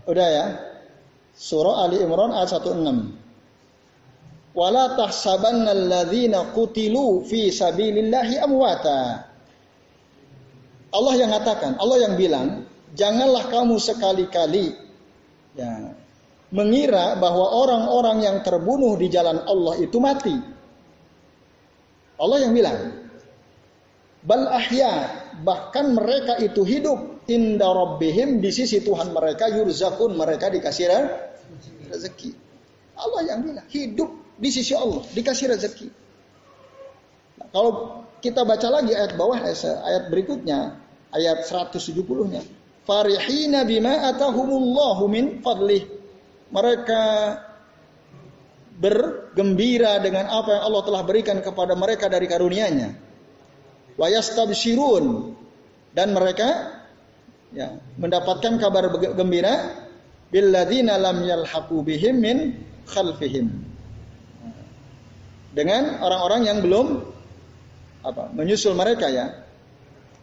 Udah 0.06 0.28
ya? 0.30 0.46
Surah 1.36 1.90
Ali 1.90 2.00
Imran 2.00 2.32
ayat 2.32 2.64
16. 2.64 4.56
Wala 4.56 4.96
tahsabanna 4.96 5.76
alladzina 5.76 6.56
qutilu 6.56 7.28
fi 7.28 7.52
sabilillahi 7.52 8.40
amwata. 8.40 9.28
Allah 10.96 11.14
yang 11.20 11.28
mengatakan, 11.28 11.76
Allah 11.76 12.08
yang 12.08 12.16
bilang, 12.16 12.64
janganlah 12.96 13.52
kamu 13.52 13.76
sekali-kali 13.76 14.80
ya, 15.60 15.92
mengira 16.56 17.20
bahwa 17.20 17.52
orang-orang 17.52 18.24
yang 18.24 18.38
terbunuh 18.48 18.96
di 18.96 19.12
jalan 19.12 19.44
Allah 19.44 19.76
itu 19.84 20.00
mati. 20.00 20.40
Allah 22.16 22.48
yang 22.48 22.56
bilang. 22.56 23.04
Bal 24.26 24.50
ahya, 24.50 25.22
bahkan 25.44 25.94
mereka 25.94 26.40
itu 26.42 26.64
hidup 26.66 27.15
inda 27.26 27.68
rabbihim 27.70 28.42
di 28.42 28.50
sisi 28.54 28.82
Tuhan 28.82 29.14
mereka 29.14 29.50
yurzakun 29.50 30.14
mereka 30.14 30.50
dikasih 30.50 30.86
rezeki. 31.90 32.32
Allah 32.96 33.22
yang 33.28 33.44
bilang 33.44 33.68
hidup 33.70 34.10
di 34.40 34.50
sisi 34.52 34.74
Allah 34.78 35.04
dikasih 35.12 35.46
rezeki. 35.52 35.88
Nah, 37.42 37.48
kalau 37.52 37.72
kita 38.24 38.42
baca 38.48 38.68
lagi 38.72 38.96
ayat 38.96 39.14
bawah 39.20 39.38
ayat 39.42 40.04
berikutnya 40.10 40.80
ayat 41.12 41.48
170-nya. 41.48 42.42
Farihina 42.86 43.66
bima 43.66 44.06
atahumullahu 44.14 45.04
min 45.10 45.42
fadlih. 45.42 45.84
Mereka 46.54 47.04
bergembira 48.76 49.98
dengan 50.04 50.30
apa 50.30 50.60
yang 50.60 50.64
Allah 50.70 50.84
telah 50.86 51.02
berikan 51.08 51.40
kepada 51.42 51.74
mereka 51.74 52.12
dari 52.12 52.28
karunia-Nya. 52.30 52.90
Wa 53.96 54.12
dan 55.96 56.12
mereka 56.12 56.75
ya, 57.56 57.80
mendapatkan 57.96 58.60
kabar 58.60 58.92
gembira 59.16 59.88
billadzina 60.30 61.00
lam 61.00 61.24
yalhaqu 61.24 61.80
bihim 61.82 62.20
min 62.20 62.38
khalfihim. 62.86 63.48
Dengan 65.56 66.04
orang-orang 66.04 66.42
yang 66.52 66.60
belum 66.60 67.16
apa? 68.04 68.30
menyusul 68.36 68.76
mereka 68.76 69.08
ya. 69.08 69.48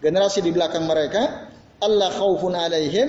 Generasi 0.05 0.45
di 0.45 0.53
belakang 0.53 0.85
mereka 0.85 1.49
Allah 1.81 2.13
khaufun 2.13 2.53
alaihim 2.53 3.09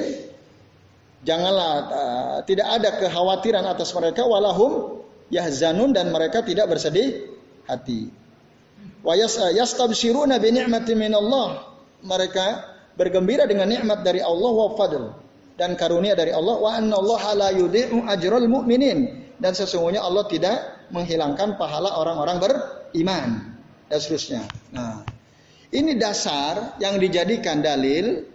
janganlah 1.28 1.72
uh, 1.92 2.38
tidak 2.48 2.68
ada 2.80 2.90
kekhawatiran 3.02 3.66
atas 3.68 3.92
mereka 3.92 4.24
walahum 4.24 5.04
yahzanun 5.28 5.92
dan 5.92 6.16
mereka 6.16 6.42
tidak 6.46 6.72
bersedih 6.72 7.28
hati. 7.68 8.08
Wa 9.04 9.20
yastabshiruna 9.52 10.40
bi 10.40 10.56
ni'matin 10.56 10.96
min 10.96 11.12
Allah. 11.12 11.76
Mereka 12.04 12.73
bergembira 12.94 13.50
dengan 13.50 13.70
nikmat 13.70 14.06
dari 14.06 14.22
Allah 14.22 14.52
wa 14.54 14.74
fadl 14.78 15.04
dan 15.58 15.78
karunia 15.78 16.18
dari 16.18 16.34
Allah 16.34 16.56
wa 16.58 16.72
anna 16.74 16.96
Allah 16.98 17.24
la 17.38 17.50
yudhi'u 17.54 18.06
ajral 18.10 18.46
mu'minin 18.50 19.30
dan 19.38 19.54
sesungguhnya 19.54 20.02
Allah 20.02 20.26
tidak 20.30 20.88
menghilangkan 20.94 21.58
pahala 21.58 21.98
orang-orang 21.98 22.38
beriman 22.42 23.30
dan 23.90 23.98
seterusnya. 23.98 24.42
Nah, 24.74 25.02
ini 25.74 25.98
dasar 25.98 26.78
yang 26.78 27.02
dijadikan 27.02 27.62
dalil 27.62 28.26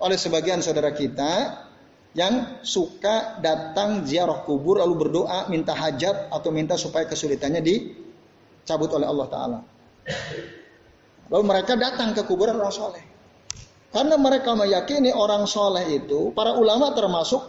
oleh 0.00 0.16
sebagian 0.16 0.60
saudara 0.60 0.92
kita 0.92 1.64
yang 2.16 2.64
suka 2.64 3.40
datang 3.44 4.08
ziarah 4.08 4.40
kubur 4.48 4.80
lalu 4.80 5.08
berdoa 5.08 5.52
minta 5.52 5.76
hajat 5.76 6.32
atau 6.32 6.48
minta 6.48 6.80
supaya 6.80 7.04
kesulitannya 7.04 7.60
dicabut 7.60 8.88
oleh 8.96 9.04
Allah 9.04 9.26
Taala. 9.28 9.58
Lalu 11.28 11.44
mereka 11.44 11.76
datang 11.76 12.16
ke 12.16 12.24
kuburan 12.24 12.56
orang 12.56 12.72
soleh. 12.72 13.04
Karena 13.96 14.20
mereka 14.20 14.52
meyakini 14.52 15.08
orang 15.08 15.48
soleh 15.48 15.88
itu, 15.88 16.28
para 16.36 16.52
ulama 16.52 16.92
termasuk 16.92 17.40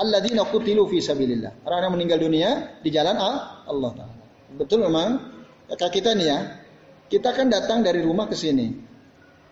alladzina 0.00 0.48
qutilu 0.48 0.88
fi 0.88 0.96
sabilillah. 0.96 1.60
Orang 1.68 1.84
yang 1.84 1.92
meninggal 1.92 2.24
dunia 2.24 2.80
di 2.80 2.88
jalan 2.88 3.20
Allah 3.20 3.90
Taala. 3.92 4.24
Betul 4.56 4.88
memang 4.88 5.20
kayak 5.68 5.92
kita 5.92 6.16
nih 6.16 6.24
ya. 6.24 6.38
Kita 7.04 7.36
kan 7.36 7.52
datang 7.52 7.84
dari 7.84 8.00
rumah 8.00 8.24
ke 8.32 8.32
sini. 8.32 8.72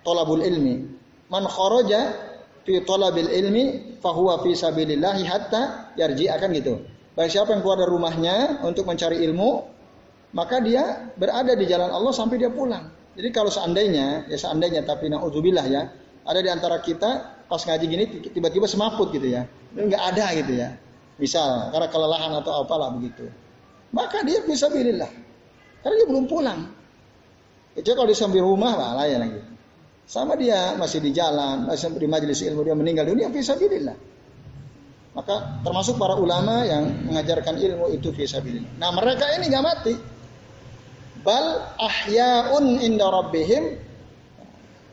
Tolabul 0.01 0.41
ilmi. 0.41 0.89
Man 1.29 1.45
kharaja 1.45 2.17
fi 2.65 2.81
talabil 2.81 3.29
ilmi 3.29 3.65
fahuwa 4.01 4.41
fi 4.41 4.57
sabilillahi 4.57 5.29
hatta 5.29 5.93
yarji 6.01 6.33
akan 6.33 6.49
gitu. 6.57 6.81
Baik 7.13 7.29
siapa 7.29 7.53
yang 7.53 7.61
keluar 7.61 7.77
dari 7.77 7.93
rumahnya 7.93 8.65
untuk 8.65 8.89
mencari 8.89 9.21
ilmu, 9.21 9.69
maka 10.33 10.65
dia 10.65 11.13
berada 11.13 11.53
di 11.53 11.69
jalan 11.69 11.93
Allah 11.93 12.17
sampai 12.17 12.41
dia 12.41 12.49
pulang. 12.49 12.89
Jadi 13.21 13.29
kalau 13.37 13.53
seandainya, 13.53 14.31
ya 14.33 14.39
seandainya 14.41 14.87
tapi 14.87 15.13
naudzubillah 15.13 15.67
ya, 15.69 15.93
ada 16.29 16.45
di 16.45 16.51
antara 16.53 16.77
kita 16.85 17.41
pas 17.49 17.65
ngaji 17.65 17.85
gini 17.89 18.05
tiba-tiba 18.29 18.69
semaput 18.69 19.09
gitu 19.17 19.25
ya. 19.25 19.49
Enggak 19.73 20.03
ada 20.13 20.37
gitu 20.37 20.53
ya. 20.53 20.77
Misal 21.17 21.73
karena 21.73 21.89
kelelahan 21.89 22.33
atau 22.37 22.63
apalah 22.63 22.93
begitu. 22.93 23.25
Maka 23.97 24.21
dia 24.21 24.45
bisa 24.45 24.69
bilillah. 24.69 25.09
Karena 25.81 25.95
dia 26.05 26.07
belum 26.13 26.29
pulang. 26.29 26.69
Itu 27.73 27.97
kalau 27.97 28.13
di 28.13 28.17
samping 28.17 28.45
rumah 28.45 28.77
lah 28.77 29.09
ya 29.09 29.17
lagi. 29.17 29.41
Sama 30.09 30.37
dia 30.37 30.77
masih 30.77 31.01
di 31.01 31.13
jalan, 31.13 31.69
masih 31.69 31.97
di 31.97 32.09
majelis 32.09 32.41
ilmu 32.45 32.65
dia 32.65 32.77
meninggal 32.77 33.09
dunia 33.09 33.33
fisabilillah. 33.33 33.97
Maka 35.17 35.65
termasuk 35.65 35.97
para 35.97 36.15
ulama 36.21 36.69
yang 36.69 37.09
mengajarkan 37.09 37.57
ilmu 37.57 37.97
itu 37.97 38.13
fisabilillah. 38.13 38.77
Nah 38.77 38.93
mereka 38.93 39.25
ini 39.41 39.49
nggak 39.49 39.65
mati. 39.65 39.95
Bal 41.25 41.77
ahyaun 41.81 42.79
inda 42.85 43.09
rabbihim 43.09 43.88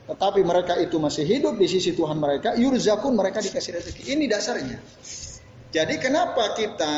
tetapi 0.06 0.46
mereka 0.46 0.78
itu 0.78 1.02
masih 1.02 1.26
hidup 1.26 1.58
di 1.58 1.66
sisi 1.66 1.98
Tuhan 1.98 2.22
mereka, 2.22 2.54
yurzakun 2.54 3.18
mereka 3.18 3.42
dikasih 3.42 3.82
rezeki. 3.82 4.02
Ini 4.14 4.30
dasarnya. 4.30 4.78
Jadi 5.74 5.96
kenapa 5.98 6.54
kita 6.54 6.96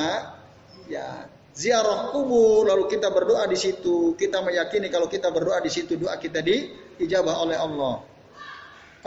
ya 0.92 1.32
ziarah 1.56 2.12
kubur 2.12 2.68
lalu 2.68 2.92
kita 2.92 3.08
berdoa 3.08 3.48
di 3.48 3.56
situ, 3.56 4.14
kita 4.20 4.44
meyakini 4.44 4.92
kalau 4.92 5.08
kita 5.08 5.32
berdoa 5.32 5.64
di 5.64 5.72
situ 5.72 5.96
doa 5.96 6.20
kita 6.20 6.44
diijabah 6.44 7.48
oleh 7.48 7.56
Allah. 7.56 8.04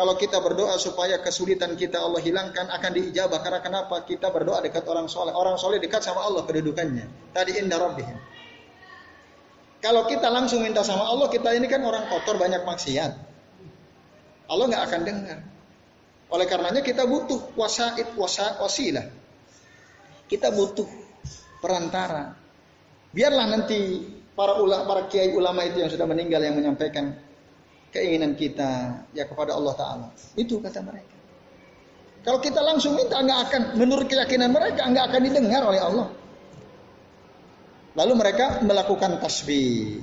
Kalau 0.00 0.16
kita 0.16 0.40
berdoa 0.40 0.80
supaya 0.80 1.20
kesulitan 1.20 1.76
kita 1.76 2.00
Allah 2.00 2.24
hilangkan 2.24 2.72
akan 2.72 2.90
diijabah 2.96 3.44
karena 3.44 3.60
kenapa? 3.60 4.00
Kita 4.08 4.32
berdoa 4.32 4.64
dekat 4.64 4.88
orang 4.88 5.12
soleh. 5.12 5.36
Orang 5.36 5.60
soleh 5.60 5.76
dekat 5.76 6.00
sama 6.00 6.24
Allah 6.24 6.48
kedudukannya. 6.48 7.36
Tadi 7.36 7.60
indah 7.60 7.76
rabbihim. 7.76 8.16
Kalau 9.84 10.08
kita 10.08 10.32
langsung 10.32 10.64
minta 10.64 10.80
sama 10.80 11.04
Allah, 11.04 11.28
kita 11.28 11.52
ini 11.52 11.68
kan 11.68 11.84
orang 11.84 12.08
kotor 12.08 12.40
banyak 12.40 12.64
maksiat. 12.64 13.29
Allah 14.50 14.64
nggak 14.66 14.84
akan 14.90 15.00
dengar. 15.06 15.38
Oleh 16.30 16.46
karenanya 16.46 16.82
kita 16.82 17.06
butuh 17.06 17.54
wasaid, 17.54 18.14
wasa, 18.18 18.58
wasilah. 18.58 19.06
Kita 20.26 20.50
butuh 20.50 20.86
perantara. 21.62 22.34
Biarlah 23.10 23.46
nanti 23.50 24.02
para 24.34 24.58
ulama, 24.58 24.86
para 24.86 25.02
kiai 25.10 25.34
ulama 25.34 25.66
itu 25.66 25.82
yang 25.82 25.90
sudah 25.90 26.06
meninggal 26.06 26.42
yang 26.42 26.54
menyampaikan 26.54 27.14
keinginan 27.90 28.38
kita 28.38 29.02
ya 29.10 29.26
kepada 29.26 29.54
Allah 29.54 29.74
Taala. 29.74 30.08
Itu 30.38 30.62
kata 30.62 30.82
mereka. 30.82 31.18
Kalau 32.20 32.38
kita 32.38 32.60
langsung 32.62 32.94
minta 32.94 33.18
nggak 33.18 33.40
akan 33.50 33.62
menurut 33.80 34.06
keyakinan 34.06 34.52
mereka 34.52 34.86
nggak 34.86 35.04
akan 35.10 35.20
didengar 35.24 35.62
oleh 35.66 35.80
Allah. 35.82 36.08
Lalu 37.98 38.12
mereka 38.14 38.62
melakukan 38.62 39.18
tasbih. 39.18 39.98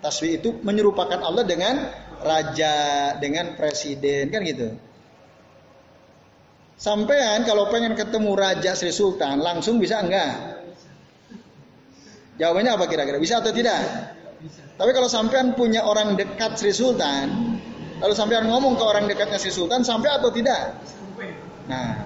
Tasbih 0.00 0.40
itu 0.40 0.56
menyerupakan 0.64 1.20
Allah 1.20 1.44
dengan 1.44 1.84
raja, 2.22 2.76
dengan 3.20 3.56
presiden 3.58 4.32
kan 4.32 4.40
gitu. 4.44 4.68
Sampean 6.76 7.48
kalau 7.48 7.72
pengen 7.72 7.96
ketemu 7.96 8.36
raja 8.36 8.76
Sri 8.76 8.92
Sultan 8.92 9.40
langsung 9.40 9.80
bisa 9.80 10.04
enggak? 10.04 10.60
Jawabannya 12.36 12.76
apa 12.76 12.84
kira-kira? 12.84 13.16
Bisa 13.16 13.40
atau 13.40 13.48
tidak? 13.48 13.80
Tapi 14.76 14.90
kalau 14.92 15.08
sampean 15.08 15.56
punya 15.56 15.88
orang 15.88 16.20
dekat 16.20 16.60
Sri 16.60 16.76
Sultan, 16.76 17.56
lalu 17.96 18.12
sampean 18.12 18.44
ngomong 18.44 18.76
ke 18.76 18.84
orang 18.84 19.08
dekatnya 19.08 19.40
Sri 19.40 19.48
Sultan, 19.48 19.80
sampai 19.88 20.20
atau 20.20 20.28
tidak? 20.28 20.76
Nah, 21.64 22.04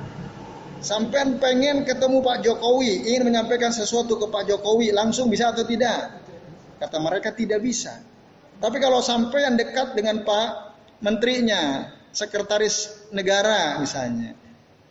sampean 0.78 1.42
pengen 1.42 1.82
ketemu 1.82 2.22
Pak 2.22 2.46
Jokowi, 2.46 3.10
ingin 3.10 3.26
menyampaikan 3.26 3.74
sesuatu 3.74 4.22
ke 4.22 4.30
Pak 4.30 4.46
Jokowi, 4.46 4.94
langsung 4.94 5.26
bisa 5.26 5.50
atau 5.50 5.66
tidak? 5.66 6.22
Kata 6.78 6.96
mereka 7.02 7.34
tidak 7.34 7.58
bisa. 7.58 7.98
Tapi 8.60 8.76
kalau 8.76 9.00
sampean 9.00 9.56
dekat 9.56 9.96
dengan 9.96 10.20
Pak 10.20 10.48
Menterinya, 11.00 11.88
Sekretaris 12.12 13.08
Negara 13.08 13.80
misalnya, 13.80 14.36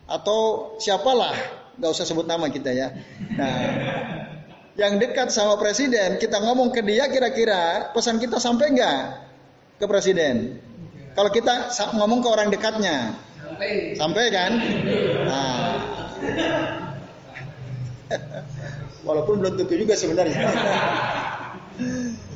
atau 0.09 0.73
siapalah, 0.81 1.37
nggak 1.77 1.91
usah 1.93 2.05
sebut 2.09 2.25
nama 2.25 2.49
kita 2.49 2.73
ya. 2.73 2.89
Nah, 3.37 3.61
yang 4.73 4.97
dekat 4.97 5.29
sama 5.29 5.61
presiden, 5.61 6.17
kita 6.17 6.41
ngomong 6.41 6.73
ke 6.73 6.81
dia 6.81 7.05
kira-kira 7.13 7.93
pesan 7.93 8.17
kita 8.17 8.41
sampai 8.41 8.73
nggak 8.73 9.01
ke 9.77 9.85
presiden? 9.85 10.57
Kalau 11.13 11.29
kita 11.29 11.69
ngomong 11.93 12.25
ke 12.25 12.29
orang 12.33 12.49
dekatnya, 12.49 13.13
sampai, 13.37 13.69
sampai 13.93 14.23
kan? 14.33 14.51
Nah, 15.29 15.77
walaupun 19.07 19.45
belum 19.45 19.61
tentu 19.61 19.77
juga 19.77 19.93
sebenarnya. 19.93 20.41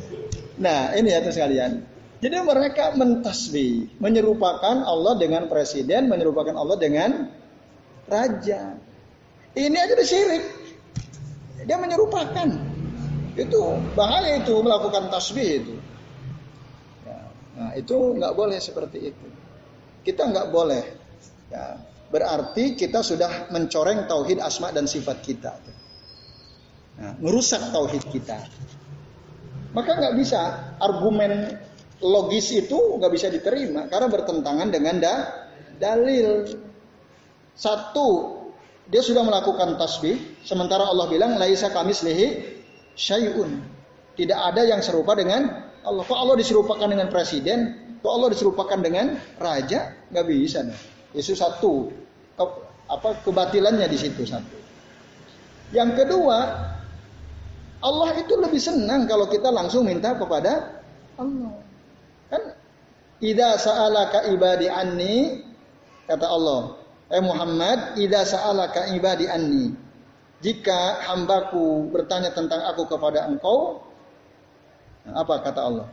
nah, 0.59 0.93
ini 0.93 1.09
ya 1.13 1.21
sekalian. 1.25 1.85
Jadi 2.23 2.39
mereka 2.39 2.95
mentasbih, 2.95 3.99
menyerupakan 3.99 4.87
Allah 4.87 5.19
dengan 5.19 5.51
presiden, 5.51 6.07
menyerupakan 6.07 6.55
Allah 6.55 6.79
dengan 6.79 7.27
raja. 8.07 8.79
Ini 9.53 9.75
aja 9.75 9.91
udah 9.91 10.07
syirik. 10.07 10.43
Dia 11.67 11.75
menyerupakan. 11.75 12.47
Itu 13.35 13.59
bahaya 13.97 14.39
itu 14.39 14.53
melakukan 14.61 15.11
tasbih 15.11 15.49
itu. 15.65 15.75
Ya, 17.03 17.19
nah 17.59 17.71
itu 17.75 17.95
nggak 18.15 18.33
boleh 18.39 18.59
seperti 18.61 19.11
itu. 19.11 19.27
Kita 20.07 20.29
nggak 20.29 20.47
boleh. 20.47 20.83
Ya, 21.51 21.75
berarti 22.07 22.77
kita 22.77 23.01
sudah 23.01 23.49
mencoreng 23.49 24.05
tauhid 24.05 24.39
asma 24.39 24.69
dan 24.71 24.85
sifat 24.85 25.17
kita. 25.25 25.53
Nah, 27.03 27.17
merusak 27.17 27.73
tauhid 27.73 28.05
kita. 28.13 28.37
Maka 29.73 29.91
nggak 29.97 30.15
bisa 30.15 30.41
argumen 30.77 31.57
logis 32.03 32.53
itu 32.53 32.77
nggak 32.99 33.11
bisa 33.11 33.27
diterima 33.33 33.89
karena 33.89 34.07
bertentangan 34.07 34.69
dengan 34.69 34.95
da 35.01 35.15
dalil. 35.81 36.45
Satu, 37.53 38.39
dia 38.89 39.05
sudah 39.05 39.21
melakukan 39.21 39.77
tasbih, 39.77 40.17
sementara 40.41 40.89
Allah 40.89 41.05
bilang 41.05 41.37
laisa 41.37 41.69
kamislihi 41.69 42.57
syai'un. 42.97 43.61
Tidak 44.13 44.37
ada 44.37 44.65
yang 44.65 44.81
serupa 44.81 45.17
dengan 45.17 45.69
Allah. 45.85 46.03
Kok 46.05 46.17
Allah 46.17 46.37
diserupakan 46.37 46.85
dengan 46.85 47.09
presiden? 47.09 47.77
Kok 48.01 48.13
Allah 48.13 48.29
diserupakan 48.33 48.79
dengan 48.81 49.17
raja? 49.41 49.93
Nggak 50.13 50.25
bisa. 50.29 50.65
Itu 51.13 51.33
satu. 51.33 51.89
Ke, 52.33 52.45
apa 52.89 53.09
kebatilannya 53.25 53.85
di 53.89 53.97
situ 53.97 54.25
satu. 54.25 54.57
Yang 55.73 56.05
kedua, 56.05 56.37
Allah 57.83 58.15
itu 58.15 58.33
lebih 58.39 58.63
senang 58.63 59.03
kalau 59.05 59.27
kita 59.27 59.51
langsung 59.51 59.83
minta 59.83 60.15
kepada 60.15 60.79
Allah. 61.19 61.53
Kan 62.31 62.43
Ida 63.23 63.55
sa'alaka 63.55 64.27
ibadi 64.31 64.67
anni 64.67 65.39
kata 66.07 66.27
Allah, 66.27 66.75
"Eh 67.07 67.23
Muhammad, 67.23 67.95
ida 67.95 68.27
sa'alaka 68.27 68.91
ibadi 68.91 69.31
anni." 69.31 69.71
Jika 70.43 71.07
hambaku 71.07 71.87
bertanya 71.87 72.35
tentang 72.35 72.67
aku 72.67 72.83
kepada 72.83 73.31
engkau, 73.31 73.79
apa 75.07 75.39
kata 75.39 75.61
Allah? 75.63 75.87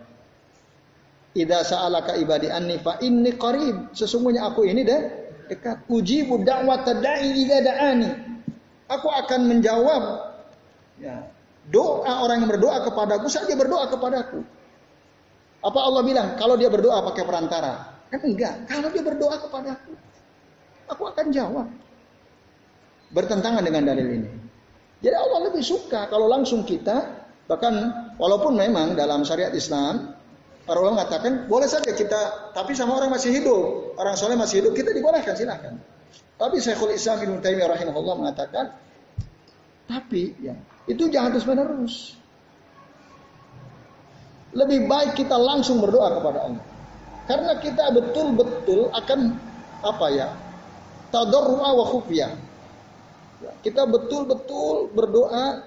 Ida 1.39 1.63
sa'alaka 1.63 2.19
ibadi 2.19 2.51
anni 2.51 2.83
fa 2.83 2.99
inni 2.99 3.39
qarib. 3.39 3.95
Sesungguhnya 3.95 4.51
aku 4.51 4.67
ini 4.67 4.83
deh 4.83 5.01
dekat. 5.47 5.87
Ujibu 5.87 6.43
da'wat 6.43 6.83
da'i 6.99 7.47
idza 7.47 7.63
da'ani. 7.63 8.11
Aku 8.91 9.07
akan 9.07 9.47
menjawab 9.47 10.35
ya, 10.99 11.31
doa 11.69 12.25
orang 12.25 12.41
yang 12.41 12.51
berdoa 12.51 12.81
kepadaku 12.89 13.29
saja 13.29 13.53
berdoa 13.53 13.91
kepadaku. 13.93 14.41
Apa 15.61 15.81
Allah 15.85 16.01
bilang 16.01 16.41
kalau 16.41 16.57
dia 16.57 16.73
berdoa 16.73 17.05
pakai 17.13 17.25
perantara? 17.29 18.01
Kan 18.09 18.21
enggak. 18.25 18.65
Kalau 18.67 18.89
dia 18.89 19.03
berdoa 19.05 19.37
kepada 19.39 19.77
aku, 20.89 21.03
akan 21.07 21.27
jawab. 21.31 21.69
Bertentangan 23.13 23.63
dengan 23.63 23.85
dalil 23.87 24.09
ini. 24.09 24.31
Jadi 25.01 25.17
Allah 25.17 25.49
lebih 25.49 25.65
suka 25.65 26.09
kalau 26.09 26.29
langsung 26.29 26.65
kita 26.65 27.25
bahkan 27.49 27.73
walaupun 28.21 28.55
memang 28.55 28.95
dalam 28.95 29.27
syariat 29.27 29.51
Islam 29.51 30.15
para 30.69 30.79
ulama 30.79 31.03
mengatakan 31.03 31.51
boleh 31.51 31.67
saja 31.67 31.91
kita 31.91 32.53
tapi 32.55 32.77
sama 32.77 33.01
orang 33.01 33.11
masih 33.11 33.35
hidup, 33.35 33.97
orang 33.99 34.15
soleh 34.15 34.37
masih 34.37 34.63
hidup 34.63 34.73
kita 34.77 34.93
dibolehkan 34.93 35.35
silahkan. 35.35 35.75
Tapi 36.37 36.57
Syekhul 36.57 36.95
Islam 36.95 37.21
Ibnu 37.21 37.37
Taimiyah 37.43 37.69
rahimahullah 37.69 38.15
mengatakan 38.17 38.65
tapi 39.91 40.37
ya 40.39 40.55
itu 40.91 41.07
jangan 41.07 41.31
terus 41.31 41.47
menerus. 41.47 41.95
Lebih 44.51 44.91
baik 44.91 45.15
kita 45.15 45.39
langsung 45.39 45.79
berdoa 45.79 46.19
kepada 46.19 46.51
Allah. 46.51 46.65
Karena 47.31 47.55
kita 47.63 47.95
betul-betul 47.95 48.91
akan 48.91 49.39
apa 49.87 50.07
ya? 50.11 50.29
Tadarru'a 51.15 51.71
wa 51.79 51.87
khufya. 51.87 52.35
Ya, 53.41 53.53
kita 53.63 53.87
betul-betul 53.87 54.91
berdoa 54.91 55.63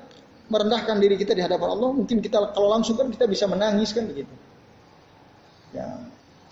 merendahkan 0.51 0.99
diri 0.99 1.15
kita 1.15 1.31
di 1.31 1.39
hadapan 1.39 1.71
Allah. 1.71 1.89
Mungkin 1.95 2.19
kita 2.19 2.51
kalau 2.51 2.67
langsung 2.67 2.99
kan 2.99 3.07
kita 3.07 3.23
bisa 3.23 3.47
menangis 3.47 3.95
kan 3.95 4.03
begitu. 4.03 4.35
Ya, 5.71 5.87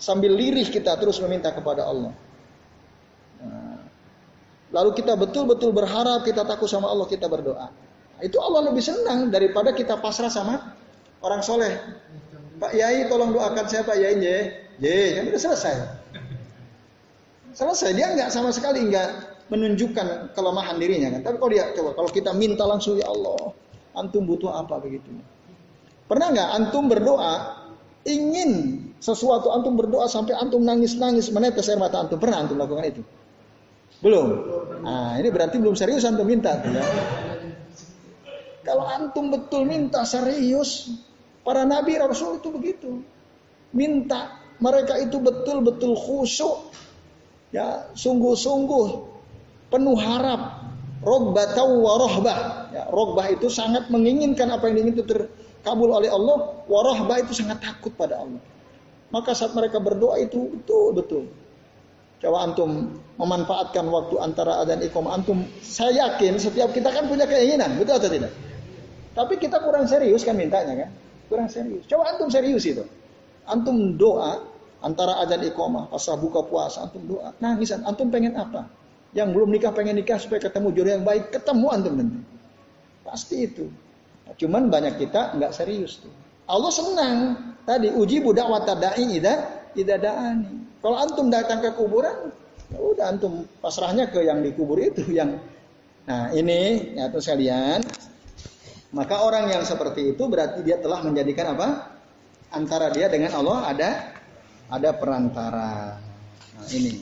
sambil 0.00 0.32
lirih 0.32 0.66
kita 0.72 0.96
terus 0.96 1.20
meminta 1.20 1.52
kepada 1.52 1.84
Allah. 1.84 2.16
Nah, 3.44 3.84
lalu 4.72 4.96
kita 4.96 5.12
betul-betul 5.20 5.76
berharap 5.76 6.24
kita 6.24 6.48
takut 6.48 6.66
sama 6.66 6.88
Allah 6.88 7.04
kita 7.04 7.28
berdoa. 7.28 7.81
Itu 8.22 8.38
Allah 8.38 8.70
lebih 8.70 8.80
senang 8.80 9.34
daripada 9.34 9.74
kita 9.74 9.98
pasrah 9.98 10.30
sama 10.30 10.78
orang 11.20 11.42
soleh. 11.42 11.74
Pak 12.62 12.72
Yai 12.78 13.10
tolong 13.10 13.34
doakan 13.34 13.66
saya 13.66 13.82
Pak 13.82 13.98
Yai 13.98 14.14
ye. 14.22 14.36
Ye, 14.78 15.18
kan 15.18 15.26
udah 15.26 15.42
selesai. 15.42 15.74
Selesai 17.52 17.90
dia 17.92 18.14
nggak 18.14 18.30
sama 18.30 18.54
sekali 18.54 18.86
nggak 18.86 19.10
menunjukkan 19.50 20.32
kelemahan 20.38 20.78
dirinya 20.78 21.18
kan. 21.18 21.20
Tapi 21.26 21.36
kalau 21.42 21.50
dia 21.50 21.66
coba 21.74 21.90
kalau 21.98 22.10
kita 22.14 22.30
minta 22.32 22.62
langsung 22.62 22.96
ya 22.96 23.10
Allah, 23.10 23.52
antum 23.98 24.24
butuh 24.24 24.54
apa 24.54 24.78
begitu. 24.78 25.10
Pernah 26.06 26.30
nggak 26.32 26.48
antum 26.62 26.86
berdoa 26.86 27.62
ingin 28.06 28.80
sesuatu 29.02 29.50
antum 29.50 29.74
berdoa 29.74 30.06
sampai 30.06 30.38
antum 30.38 30.62
nangis-nangis 30.62 31.34
menetes 31.34 31.66
air 31.66 31.78
mata 31.78 31.98
antum 31.98 32.22
pernah 32.22 32.46
antum 32.46 32.56
lakukan 32.56 32.86
itu? 32.86 33.02
Belum. 34.02 34.26
Nah, 34.82 35.14
ini 35.18 35.30
berarti 35.30 35.62
belum 35.62 35.74
serius 35.78 36.02
antum 36.06 36.26
minta. 36.26 36.58
Ya. 36.62 36.82
Kalau 38.62 38.86
antum 38.86 39.34
betul 39.34 39.66
minta 39.66 40.06
serius, 40.06 40.90
Para 41.42 41.66
nabi 41.66 41.98
rasul 41.98 42.38
itu 42.38 42.48
begitu. 42.54 42.90
Minta 43.74 44.38
mereka 44.62 44.94
itu 45.02 45.18
betul-betul 45.18 45.98
khusyuk. 45.98 46.70
Ya, 47.50 47.90
sungguh-sungguh 47.98 48.86
penuh 49.68 49.98
harap. 49.98 50.62
Rogbatau 51.02 51.82
wa 51.82 51.92
rohbah. 51.98 52.40
Ya, 52.70 52.86
rohbah 52.86 53.26
itu 53.34 53.50
sangat 53.50 53.90
menginginkan 53.90 54.54
apa 54.54 54.70
yang 54.70 54.86
ingin 54.86 55.02
itu 55.02 55.04
terkabul 55.04 55.90
oleh 55.90 56.06
Allah. 56.06 56.62
Warohbah 56.70 57.26
itu 57.26 57.34
sangat 57.34 57.58
takut 57.58 57.90
pada 57.98 58.22
Allah. 58.22 58.38
Maka 59.10 59.34
saat 59.34 59.52
mereka 59.52 59.82
berdoa 59.82 60.22
itu 60.22 60.62
betul-betul. 60.62 61.26
Coba 62.22 62.46
antum 62.46 63.02
memanfaatkan 63.18 63.82
waktu 63.90 64.14
antara 64.22 64.62
adzan 64.62 64.78
iqam 64.78 65.10
antum. 65.10 65.42
Saya 65.58 66.06
yakin 66.06 66.38
setiap 66.38 66.70
kita 66.70 66.94
kan 66.94 67.10
punya 67.10 67.26
keinginan, 67.26 67.74
betul 67.82 67.98
atau 67.98 68.06
tidak? 68.06 68.30
Tapi 69.12 69.36
kita 69.36 69.60
kurang 69.60 69.84
serius 69.84 70.24
kan 70.24 70.36
mintanya 70.36 70.86
kan? 70.86 70.90
Kurang 71.28 71.48
serius. 71.52 71.84
Coba 71.84 72.16
antum 72.16 72.32
serius 72.32 72.64
itu. 72.64 72.84
Antum 73.44 73.96
doa 74.00 74.40
antara 74.80 75.20
azan 75.22 75.44
iqamah, 75.44 75.92
pas 75.92 76.06
buka 76.16 76.40
puasa, 76.44 76.88
antum 76.88 77.04
doa. 77.04 77.32
Nangis, 77.38 77.72
antum 77.72 78.08
pengen 78.08 78.34
apa? 78.36 78.66
Yang 79.12 79.28
belum 79.36 79.48
nikah 79.52 79.72
pengen 79.76 80.00
nikah 80.00 80.16
supaya 80.16 80.40
ketemu 80.40 80.68
jodoh 80.72 80.92
yang 80.96 81.04
baik, 81.04 81.28
ketemu 81.28 81.66
antum 81.68 81.92
nanti. 82.00 82.20
Pasti 83.04 83.36
itu. 83.44 83.68
Nah, 84.24 84.34
cuman 84.38 84.72
banyak 84.72 84.94
kita 84.96 85.36
nggak 85.36 85.52
serius 85.52 86.00
tuh. 86.00 86.12
Allah 86.48 86.72
senang. 86.72 87.16
Tadi 87.62 87.94
uji 87.94 88.24
budak 88.24 88.48
watadai 88.48 89.06
ida 89.20 89.68
ida 89.76 89.96
daani. 90.00 90.80
Kalau 90.82 90.98
antum 90.98 91.30
datang 91.30 91.62
ke 91.62 91.70
kuburan, 91.78 92.32
ya 92.72 92.78
udah 92.80 93.06
antum 93.12 93.46
pasrahnya 93.62 94.10
ke 94.10 94.24
yang 94.24 94.42
dikubur 94.42 94.80
itu 94.80 95.04
yang 95.12 95.38
Nah 96.02 96.34
ini 96.34 96.92
ya 96.98 97.06
tuh 97.14 97.22
sekalian 97.22 97.78
maka 98.92 99.24
orang 99.24 99.48
yang 99.48 99.64
seperti 99.64 100.12
itu 100.12 100.28
berarti 100.28 100.60
dia 100.60 100.76
telah 100.76 101.00
menjadikan 101.00 101.56
apa? 101.56 101.68
Antara 102.52 102.92
dia 102.92 103.08
dengan 103.08 103.32
Allah 103.32 103.58
ada 103.72 103.90
ada 104.68 104.90
perantara. 104.92 105.96
Nah, 106.56 106.68
ini. 106.68 107.00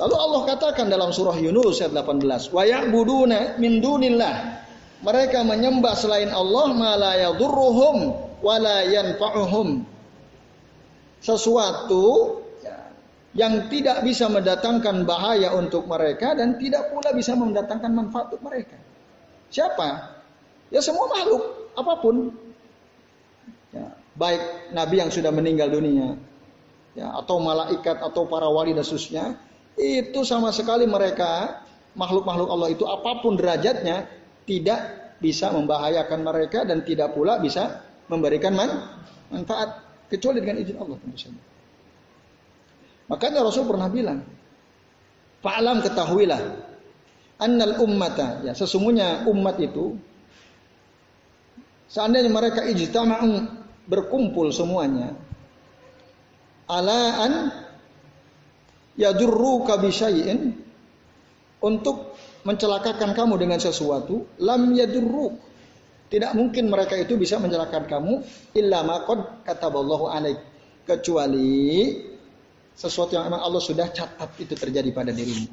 Lalu 0.00 0.16
Allah 0.16 0.40
katakan 0.48 0.88
dalam 0.88 1.12
surah 1.12 1.36
Yunus 1.36 1.84
ayat 1.84 1.92
18, 1.92 2.48
"Wa 2.48 2.64
ya'buduna 2.64 3.60
min 3.60 3.84
dunillah." 3.84 4.64
Mereka 5.02 5.44
menyembah 5.44 5.92
selain 5.98 6.30
Allah 6.32 6.68
ma 6.72 6.92
la 6.96 7.12
yadurruhum 7.20 7.96
wa 8.40 8.56
la 8.56 8.86
yanfa'uhum. 8.86 9.84
Sesuatu 11.20 12.38
yang 13.32 13.68
tidak 13.72 14.04
bisa 14.04 14.28
mendatangkan 14.28 15.08
bahaya 15.08 15.56
untuk 15.56 15.88
mereka 15.88 16.36
dan 16.36 16.60
tidak 16.60 16.92
pula 16.92 17.16
bisa 17.16 17.32
mendatangkan 17.32 17.92
manfaat 17.92 18.32
untuk 18.32 18.44
mereka. 18.44 18.76
Siapa? 19.48 20.11
Ya 20.72 20.80
semua 20.80 21.04
makhluk 21.12 21.68
apa 21.76 21.92
pun. 22.00 22.32
Ya, 23.72 23.92
baik 24.16 24.72
nabi 24.72 25.00
yang 25.00 25.12
sudah 25.12 25.32
meninggal 25.32 25.68
dunia, 25.68 26.16
ya, 26.96 27.12
atau 27.16 27.40
malaikat 27.40 28.00
atau 28.00 28.24
para 28.28 28.48
wali 28.48 28.72
dan 28.76 28.84
seterusnya, 28.84 29.36
itu 29.76 30.20
sama 30.24 30.52
sekali 30.52 30.84
mereka 30.84 31.64
makhluk-makhluk 31.96 32.48
Allah 32.48 32.68
itu 32.72 32.84
apa 32.88 33.20
pun 33.20 33.36
derajatnya 33.36 34.08
tidak 34.48 34.80
bisa 35.20 35.52
membahayakan 35.52 36.20
mereka 36.24 36.64
dan 36.64 36.84
tidak 36.84 37.12
pula 37.16 37.40
bisa 37.40 37.84
memberikan 38.08 38.52
man 38.52 38.70
manfaat 39.32 39.80
kecuali 40.12 40.44
dengan 40.44 40.60
izin 40.60 40.76
Allah 40.76 40.96
tentu 41.00 41.16
saja. 41.16 41.42
Makanya 43.08 43.40
Rasul 43.44 43.64
pernah 43.64 43.88
bilang, 43.88 44.20
"Fa'lam 45.40 45.80
ketahuilah 45.80 46.42
annal 47.40 47.82
ummata 47.82 48.44
ya 48.46 48.52
sesungguhnya 48.54 49.26
umat 49.26 49.56
itu 49.58 49.98
Seandainya 51.92 52.32
mereka 52.32 52.64
ijtama'u 52.64 53.60
berkumpul 53.84 54.48
semuanya 54.48 55.12
alaan 56.64 57.52
yadurruka 58.96 59.76
bisyai'in 59.76 60.56
untuk 61.60 62.16
mencelakakan 62.48 63.12
kamu 63.12 63.34
dengan 63.36 63.60
sesuatu 63.60 64.24
lam 64.40 64.72
yadurruk. 64.72 65.36
Tidak 66.08 66.32
mungkin 66.36 66.68
mereka 66.68 66.96
itu 66.96 67.16
bisa 67.16 67.40
mencelakakan 67.40 67.88
kamu 67.88 68.12
illa 68.56 68.84
maqad 68.84 69.44
kataballahu 69.48 70.12
alaik. 70.12 70.40
Kecuali 70.84 71.92
sesuatu 72.72 73.16
yang 73.16 73.28
memang 73.28 73.44
Allah 73.44 73.62
sudah 73.62 73.88
catat 73.92 74.32
itu 74.40 74.52
terjadi 74.56 74.90
pada 74.92 75.12
dirimu. 75.12 75.48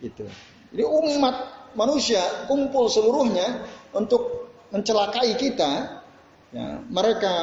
Gitu. 0.00 0.24
Jadi 0.72 0.82
umat 0.84 1.36
manusia 1.78 2.20
kumpul 2.50 2.92
seluruhnya 2.92 3.64
untuk 3.96 4.45
mencelakai 4.74 5.38
kita, 5.38 6.02
ya, 6.50 6.66
mereka 6.90 7.34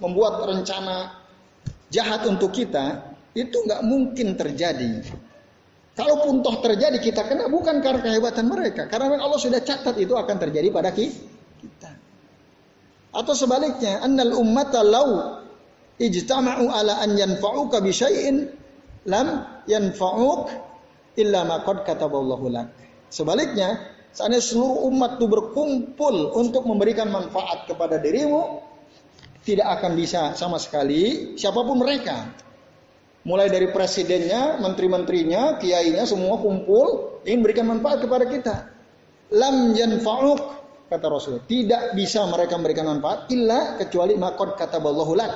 membuat 0.00 0.44
rencana 0.44 1.20
jahat 1.92 2.24
untuk 2.26 2.50
kita, 2.50 3.14
itu 3.34 3.54
nggak 3.54 3.82
mungkin 3.86 4.34
terjadi. 4.38 5.04
Kalaupun 5.94 6.42
toh 6.42 6.58
terjadi 6.58 6.98
kita 6.98 7.22
kena 7.22 7.46
bukan 7.46 7.78
karena 7.78 8.02
kehebatan 8.02 8.50
mereka, 8.50 8.90
karena 8.90 9.14
Allah 9.14 9.38
sudah 9.38 9.62
catat 9.62 9.94
itu 9.94 10.18
akan 10.18 10.36
terjadi 10.42 10.74
pada 10.74 10.90
kita. 10.90 11.90
Atau 13.14 13.30
sebaliknya, 13.38 14.02
annal 14.02 14.34
ummata 14.34 14.82
law 14.82 15.38
ijtama'u 16.02 16.66
ala 16.66 16.98
an 16.98 17.14
yanfa'uka 17.14 17.78
bi 17.78 17.94
syai'in 17.94 18.50
lam 19.06 19.46
yanfa'uk 19.70 20.50
illa 21.14 21.46
ma 21.46 21.62
qad 21.62 21.86
kataballahu 21.86 22.50
lak. 22.50 22.74
Sebaliknya, 23.06 23.93
seandainya 24.14 24.46
seluruh 24.46 24.86
umat 24.94 25.18
itu 25.18 25.26
berkumpul 25.26 26.38
untuk 26.38 26.62
memberikan 26.64 27.10
manfaat 27.10 27.66
kepada 27.66 27.98
dirimu, 27.98 28.62
tidak 29.42 29.82
akan 29.82 29.92
bisa 29.98 30.32
sama 30.38 30.56
sekali 30.56 31.34
siapa 31.36 31.60
pun 31.60 31.76
mereka 31.82 32.32
Mulai 33.24 33.48
dari 33.48 33.72
presidennya, 33.72 34.60
menteri-menterinya, 34.60 35.56
kiainya 35.56 36.04
semua 36.04 36.36
kumpul 36.36 37.20
ingin 37.24 37.40
berikan 37.40 37.64
manfaat 37.64 38.04
kepada 38.04 38.28
kita. 38.28 38.54
Lam 39.32 39.72
yanfa'uk 39.72 40.40
kata 40.92 41.06
Rasul. 41.08 41.40
Tidak 41.48 41.96
bisa 41.96 42.28
mereka 42.28 42.60
memberikan 42.60 42.84
manfaat 42.84 43.32
illa 43.32 43.80
kecuali 43.80 44.12
makot 44.20 44.60
kata 44.60 44.76
lak. 45.16 45.34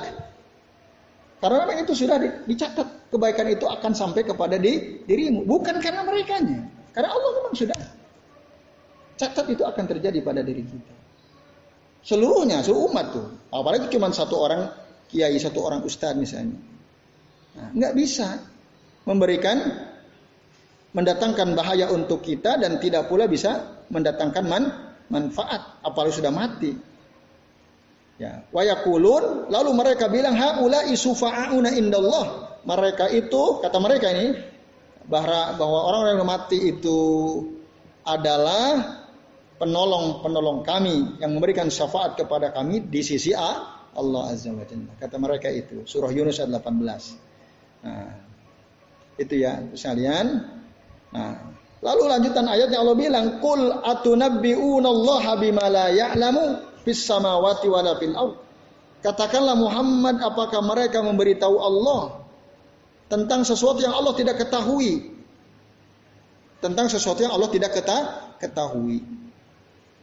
Karena 1.41 1.65
memang 1.65 1.81
itu 1.81 1.93
sudah 1.97 2.21
dicatat 2.45 3.09
kebaikan 3.09 3.49
itu 3.49 3.65
akan 3.65 3.91
sampai 3.97 4.21
kepada 4.21 4.61
di, 4.61 5.01
dirimu, 5.09 5.49
bukan 5.49 5.81
karena 5.81 6.05
mereka 6.05 6.37
Karena 6.93 7.09
Allah 7.09 7.31
memang 7.41 7.53
sudah 7.57 7.79
catat 9.19 9.45
itu 9.51 9.67
akan 9.67 9.83
terjadi 9.83 10.23
pada 10.23 10.39
diri 10.39 10.63
kita. 10.63 10.95
Seluruhnya, 11.99 12.63
seluruh 12.63 12.87
umat 12.87 13.07
tuh. 13.11 13.27
Apalagi 13.51 13.91
cuma 13.91 14.07
satu 14.15 14.39
orang 14.39 14.71
kiai, 15.11 15.35
satu 15.35 15.59
orang 15.59 15.83
ustadz 15.83 16.15
misalnya 16.15 16.55
Nah, 17.49 17.75
nggak 17.75 17.93
bisa 17.97 18.39
memberikan 19.09 19.57
mendatangkan 20.93 21.57
bahaya 21.57 21.89
untuk 21.89 22.21
kita 22.21 22.61
dan 22.61 22.77
tidak 22.77 23.09
pula 23.09 23.25
bisa 23.25 23.81
mendatangkan 23.89 24.45
man, 24.45 24.63
manfaat 25.09 25.81
apalagi 25.81 26.21
sudah 26.21 26.31
mati. 26.31 26.71
Ya, 28.21 28.43
wayakulun 28.51 29.47
lalu 29.49 29.71
mereka 29.73 30.11
bilang 30.11 30.37
haula 30.37 30.85
isufa'una 30.87 31.73
indallah. 31.73 32.47
Mereka 32.67 33.11
itu 33.15 33.63
kata 33.63 33.77
mereka 33.79 34.11
ini 34.11 34.35
bahwa 35.07 35.55
bahwa 35.55 35.79
orang 35.89 36.01
yang 36.15 36.27
mati 36.27 36.59
itu 36.69 36.99
adalah 38.03 38.99
penolong-penolong 39.59 40.63
kami 40.63 41.19
yang 41.19 41.35
memberikan 41.35 41.67
syafaat 41.67 42.15
kepada 42.15 42.55
kami 42.55 42.87
di 42.87 43.03
sisi 43.03 43.35
Allah 43.35 44.23
Azza 44.31 44.55
wa 44.55 44.63
Jalla. 44.63 44.95
Kata 44.95 45.19
mereka 45.19 45.51
itu 45.51 45.83
surah 45.83 46.09
Yunus 46.09 46.39
ayat 46.39 46.63
18. 46.63 47.83
Nah, 47.83 48.11
itu 49.19 49.35
ya 49.35 49.59
sekalian. 49.75 50.47
Nah, 51.11 51.33
lalu 51.83 52.03
lanjutan 52.07 52.47
ayatnya 52.47 52.79
Allah 52.79 52.95
bilang, 52.95 53.43
"Qul 53.43 53.67
atunabbi'unallaha 53.83 55.31
bima 55.43 55.67
la 55.67 55.91
ya'lamu 55.91 56.79
fis 56.87 57.03
samawati 57.03 57.67
wala 57.67 57.99
fil 57.99 58.15
ard." 58.15 58.35
Katakanlah 58.99 59.55
Muhammad, 59.55 60.19
apakah 60.23 60.59
mereka 60.59 60.99
memberitahu 60.99 61.55
Allah 61.55 62.23
tentang 63.07 63.47
sesuatu 63.47 63.79
yang 63.79 63.95
Allah 63.95 64.11
tidak 64.15 64.39
ketahui? 64.39 65.19
Tentang 66.59 66.91
sesuatu 66.91 67.23
yang 67.23 67.31
Allah 67.31 67.47
tidak 67.47 67.71
ketahui. 68.39 68.99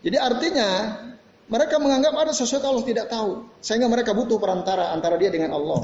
Jadi 0.06 0.22
artinya 0.22 1.02
mereka 1.50 1.82
menganggap 1.82 2.14
ada 2.14 2.30
sesuatu 2.30 2.70
Allah 2.70 2.86
tidak 2.86 3.10
tahu, 3.10 3.50
sehingga 3.58 3.90
mereka 3.90 4.14
butuh 4.14 4.38
perantara 4.38 4.94
antara 4.94 5.18
dia 5.18 5.34
dengan 5.34 5.58
Allah. 5.58 5.82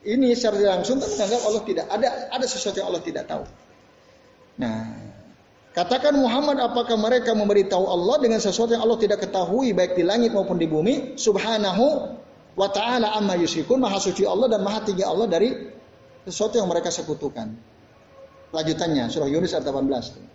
Ini 0.00 0.32
secara 0.32 0.80
langsung 0.80 0.96
menganggap 0.96 1.40
Allah 1.44 1.62
tidak 1.68 1.86
ada 1.92 2.08
ada 2.32 2.46
sesuatu 2.48 2.80
yang 2.80 2.88
Allah 2.88 3.04
tidak 3.04 3.28
tahu. 3.28 3.44
Nah, 4.56 4.88
katakan 5.76 6.16
Muhammad 6.16 6.64
apakah 6.64 6.96
mereka 6.96 7.36
memberitahu 7.36 7.84
Allah 7.84 8.16
dengan 8.24 8.40
sesuatu 8.40 8.72
yang 8.72 8.88
Allah 8.88 8.96
tidak 8.96 9.20
ketahui 9.20 9.76
baik 9.76 10.00
di 10.00 10.04
langit 10.08 10.32
maupun 10.32 10.56
di 10.56 10.64
bumi? 10.64 11.20
Subhanahu 11.20 12.16
wa 12.56 12.68
ta'ala 12.72 13.20
amma 13.20 13.36
yusyrikun. 13.36 13.76
Maha 13.76 14.00
suci 14.00 14.24
Allah 14.24 14.48
dan 14.48 14.64
maha 14.64 14.80
tinggi 14.80 15.04
Allah 15.04 15.28
dari 15.28 15.52
sesuatu 16.24 16.56
yang 16.56 16.72
mereka 16.72 16.88
sekutukan. 16.88 17.52
Lanjutannya 18.56 19.12
surah 19.12 19.28
Yunus 19.28 19.52
ayat 19.52 19.68
18. 19.68 20.30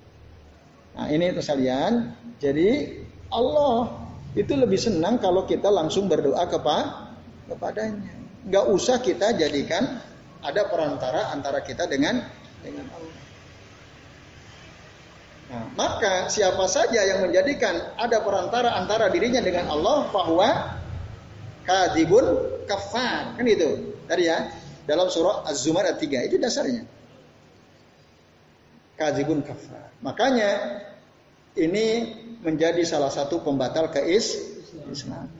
Nah, 0.96 1.08
ini 1.12 1.36
sekalian. 1.36 2.16
Jadi 2.40 3.00
Allah 3.32 3.92
itu 4.36 4.52
lebih 4.56 4.80
senang 4.80 5.20
kalau 5.20 5.48
kita 5.48 5.68
langsung 5.72 6.08
berdoa 6.12 6.44
kepada 6.48 7.12
kepadanya 7.46 8.26
nggak 8.46 8.66
usah 8.74 9.02
kita 9.02 9.34
jadikan 9.38 10.02
ada 10.46 10.70
perantara 10.70 11.34
antara 11.34 11.66
kita 11.66 11.90
dengan 11.90 12.22
dengan 12.62 12.86
Allah. 12.94 13.14
Nah, 15.46 15.66
maka 15.78 16.14
siapa 16.30 16.66
saja 16.70 17.06
yang 17.06 17.26
menjadikan 17.26 17.98
ada 17.98 18.22
perantara 18.22 18.78
antara 18.78 19.10
dirinya 19.10 19.42
dengan 19.42 19.70
Allah 19.70 20.10
bahwa 20.10 20.50
kadibun 21.66 22.26
kafar 22.70 23.38
kan 23.38 23.46
itu 23.46 23.98
tadi 24.06 24.30
ya 24.30 24.50
dalam 24.86 25.10
surah 25.10 25.46
Az-Zumar 25.50 25.86
ayat 25.86 26.02
3 26.02 26.30
itu 26.30 26.38
dasarnya 26.38 26.86
kadibun 28.96 29.44
kafar 29.44 29.92
makanya 30.00 30.82
ini 31.56 32.16
menjadi 32.44 32.84
salah 32.84 33.12
satu 33.12 33.40
pembatal 33.44 33.92
keis 33.92 34.36
Islam 34.92 35.32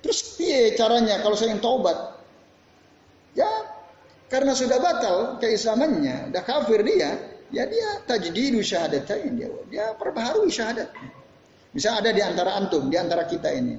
Terus 0.00 0.36
piye 0.36 0.72
caranya 0.76 1.20
kalau 1.20 1.36
saya 1.36 1.52
ingin 1.52 1.60
taubat? 1.60 2.16
Ya 3.36 3.48
karena 4.32 4.56
sudah 4.56 4.80
batal 4.80 5.16
keislamannya, 5.38 6.32
udah 6.32 6.42
kafir 6.42 6.80
dia, 6.82 7.20
ya 7.52 7.68
dia 7.68 7.88
tajdidu 8.08 8.64
syahadatain 8.64 9.36
dia, 9.36 9.48
dia 9.68 9.86
perbaharui 9.94 10.48
syahadat. 10.48 10.90
Bisa 11.70 11.94
ada 11.94 12.10
di 12.10 12.18
antara 12.18 12.58
antum, 12.58 12.90
di 12.90 12.98
antara 12.98 13.28
kita 13.28 13.54
ini, 13.54 13.78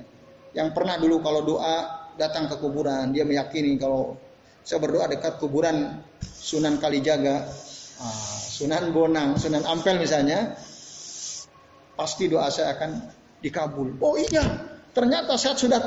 yang 0.55 0.71
pernah 0.71 0.95
dulu 0.95 1.19
kalau 1.19 1.41
doa 1.43 2.07
datang 2.15 2.47
ke 2.47 2.55
kuburan, 2.61 3.11
dia 3.11 3.27
meyakini 3.27 3.75
kalau 3.75 4.15
saya 4.63 4.79
berdoa 4.79 5.11
dekat 5.11 5.41
kuburan 5.41 5.99
Sunan 6.21 6.79
Kalijaga, 6.79 7.49
Sunan 8.51 8.93
Bonang, 8.93 9.37
Sunan 9.37 9.65
Ampel 9.65 10.01
misalnya, 10.01 10.57
pasti 11.97 12.29
doa 12.29 12.49
saya 12.49 12.77
akan 12.77 12.91
dikabul. 13.41 13.97
Oh 14.01 14.17
iya, 14.17 14.43
ternyata 14.93 15.37
saya 15.37 15.57
sudah 15.57 15.81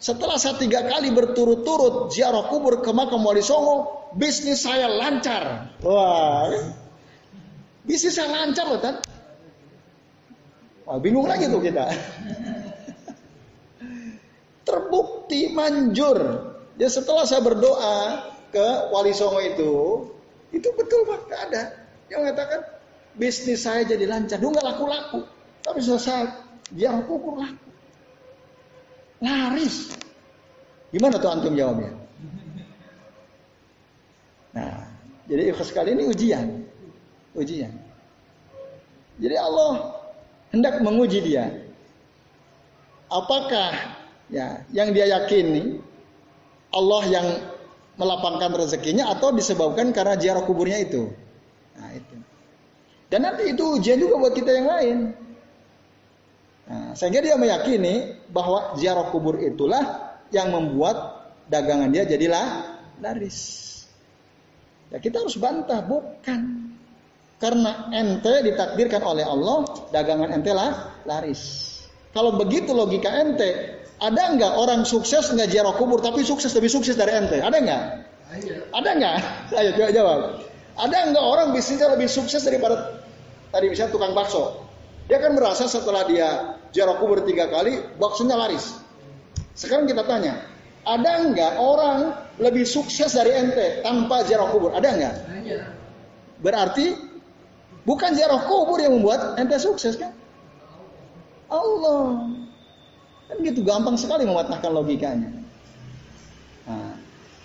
setelah 0.00 0.40
saya 0.40 0.56
tiga 0.56 0.86
kali 0.86 1.12
berturut-turut 1.12 2.14
ziarah 2.14 2.48
kubur 2.48 2.80
ke 2.80 2.90
makam 2.90 3.20
Wali 3.20 3.44
Songo, 3.44 4.08
bisnis 4.16 4.64
saya 4.64 4.88
lancar. 4.88 5.76
Wah, 5.84 6.48
bisnis 7.84 8.16
saya 8.16 8.32
lancar 8.32 8.66
loh, 8.66 8.80
kan? 8.80 8.96
Wah, 10.88 10.98
bingung 10.98 11.28
lagi 11.28 11.46
tuh 11.46 11.62
kita. 11.62 11.84
Terbukti 14.66 15.52
manjur. 15.52 16.48
Ya 16.80 16.88
setelah 16.88 17.28
saya 17.28 17.44
berdoa 17.44 18.24
ke 18.48 18.66
Wali 18.90 19.12
Songo 19.12 19.44
itu, 19.44 19.72
itu 20.50 20.68
betul 20.74 21.06
pak, 21.06 21.30
ada. 21.30 21.62
Yang 22.10 22.20
mengatakan 22.26 22.60
bisnis 23.14 23.62
saya 23.66 23.86
jadi 23.86 24.06
lancar. 24.06 24.38
Dulu 24.42 24.54
nggak 24.54 24.66
laku-laku, 24.66 25.20
tapi 25.62 25.78
setelah 25.78 26.02
saya 26.02 26.24
ziarah 26.74 27.02
kubur 27.06 27.38
laku. 27.38 27.68
Laris. 29.20 29.94
Gimana 30.90 31.22
tuh 31.22 31.30
antum 31.30 31.54
jawabnya? 31.54 31.92
Nah, 34.50 34.82
jadi 35.30 35.54
ikhlas 35.54 35.70
sekali 35.70 35.94
ini 35.94 36.10
ujian. 36.10 36.46
Ujian. 37.38 37.70
Jadi 39.20 39.36
Allah 39.38 39.94
hendak 40.50 40.82
menguji 40.82 41.22
dia. 41.22 41.46
Apakah 43.06 43.94
ya 44.30 44.66
yang 44.74 44.90
dia 44.90 45.06
yakini 45.06 45.78
Allah 46.70 47.02
yang 47.10 47.26
melapangkan 48.00 48.56
rezekinya 48.56 49.12
atau 49.12 49.36
disebabkan 49.36 49.92
karena 49.92 50.16
jarak 50.16 50.48
kuburnya 50.48 50.80
itu. 50.80 51.12
Nah, 51.76 51.92
itu. 51.92 52.16
Dan 53.12 53.28
nanti 53.28 53.52
itu 53.52 53.76
ujian 53.76 54.00
juga 54.00 54.16
buat 54.16 54.32
kita 54.32 54.50
yang 54.56 54.68
lain. 54.72 54.98
Nah, 56.70 56.94
sehingga 56.96 57.20
dia 57.20 57.36
meyakini 57.36 58.16
bahwa 58.32 58.72
ziarah 58.80 59.10
kubur 59.12 59.36
itulah 59.42 60.16
yang 60.32 60.54
membuat 60.54 61.28
dagangan 61.50 61.90
dia 61.90 62.06
jadilah 62.06 62.78
laris. 63.02 63.68
Ya 64.88 65.02
kita 65.02 65.22
harus 65.26 65.36
bantah, 65.36 65.82
bukan. 65.82 66.70
Karena 67.42 67.90
ente 67.90 68.46
ditakdirkan 68.46 69.02
oleh 69.02 69.26
Allah, 69.26 69.66
dagangan 69.90 70.30
ente 70.30 70.52
lah 70.54 71.02
laris. 71.02 71.69
Kalau 72.10 72.34
begitu 72.34 72.74
logika 72.74 73.10
ente, 73.22 73.78
ada 74.00 74.34
nggak 74.34 74.52
orang 74.56 74.82
sukses 74.82 75.30
nggak 75.30 75.52
ziarah 75.52 75.76
kubur 75.76 76.02
tapi 76.02 76.26
sukses 76.26 76.50
lebih 76.56 76.72
sukses 76.72 76.98
dari 76.98 77.14
ente? 77.14 77.38
Ada 77.38 77.58
nggak? 77.62 77.82
Ada 78.74 78.90
nggak? 78.96 79.16
Ayo 79.60 79.70
jawab. 79.94 80.42
Ada 80.80 80.96
nggak 81.12 81.24
orang 81.24 81.48
bisnisnya 81.54 81.92
lebih 81.92 82.08
sukses 82.10 82.42
daripada 82.42 83.04
tadi 83.54 83.70
misalnya 83.70 83.92
tukang 83.94 84.16
bakso? 84.16 84.66
Dia 85.06 85.18
kan 85.22 85.34
merasa 85.34 85.66
setelah 85.66 86.06
dia 86.06 86.54
ziarah 86.70 86.98
kubur 86.98 87.22
tiga 87.26 87.50
kali, 87.50 87.82
baksonya 87.98 88.38
laris. 88.38 88.78
Sekarang 89.58 89.90
kita 89.90 90.06
tanya, 90.06 90.38
ada 90.86 91.12
nggak 91.30 91.58
orang 91.58 92.14
lebih 92.40 92.64
sukses 92.64 93.12
dari 93.12 93.34
ente 93.34 93.84
tanpa 93.84 94.24
ziarah 94.24 94.48
kubur? 94.48 94.72
Ada 94.72 94.88
nggak? 94.96 95.14
Berarti 96.40 96.96
bukan 97.84 98.10
ziarah 98.16 98.40
kubur 98.48 98.80
yang 98.80 98.96
membuat 98.96 99.36
ente 99.36 99.58
sukses 99.60 99.98
kan? 100.00 100.16
Allah. 101.50 102.30
Kan 103.30 103.36
gitu 103.42 103.60
gampang 103.66 103.98
sekali 103.98 104.26
mematahkan 104.26 104.70
logikanya. 104.70 105.30
Nah, 106.66 106.94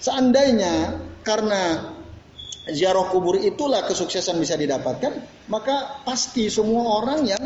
seandainya 0.02 1.02
karena 1.26 1.94
ziarah 2.70 3.10
kubur 3.10 3.38
itulah 3.38 3.86
kesuksesan 3.86 4.38
bisa 4.42 4.58
didapatkan, 4.58 5.14
maka 5.50 6.02
pasti 6.06 6.50
semua 6.50 7.02
orang 7.02 7.26
yang 7.26 7.44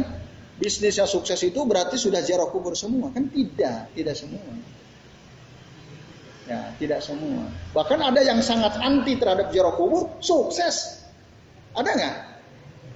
bisnisnya 0.60 1.08
sukses 1.08 1.40
itu 1.44 1.64
berarti 1.64 1.96
sudah 1.96 2.20
ziarah 2.20 2.48
kubur 2.52 2.76
semua. 2.76 3.12
Kan 3.12 3.32
tidak, 3.32 3.92
tidak 3.96 4.16
semua. 4.16 4.44
Ya, 6.48 6.74
tidak 6.82 7.00
semua. 7.06 7.48
Bahkan 7.76 8.00
ada 8.02 8.20
yang 8.26 8.44
sangat 8.44 8.76
anti 8.80 9.16
terhadap 9.16 9.52
ziarah 9.52 9.76
kubur, 9.76 10.20
sukses. 10.20 11.04
Ada 11.76 11.90
nggak? 11.96 12.16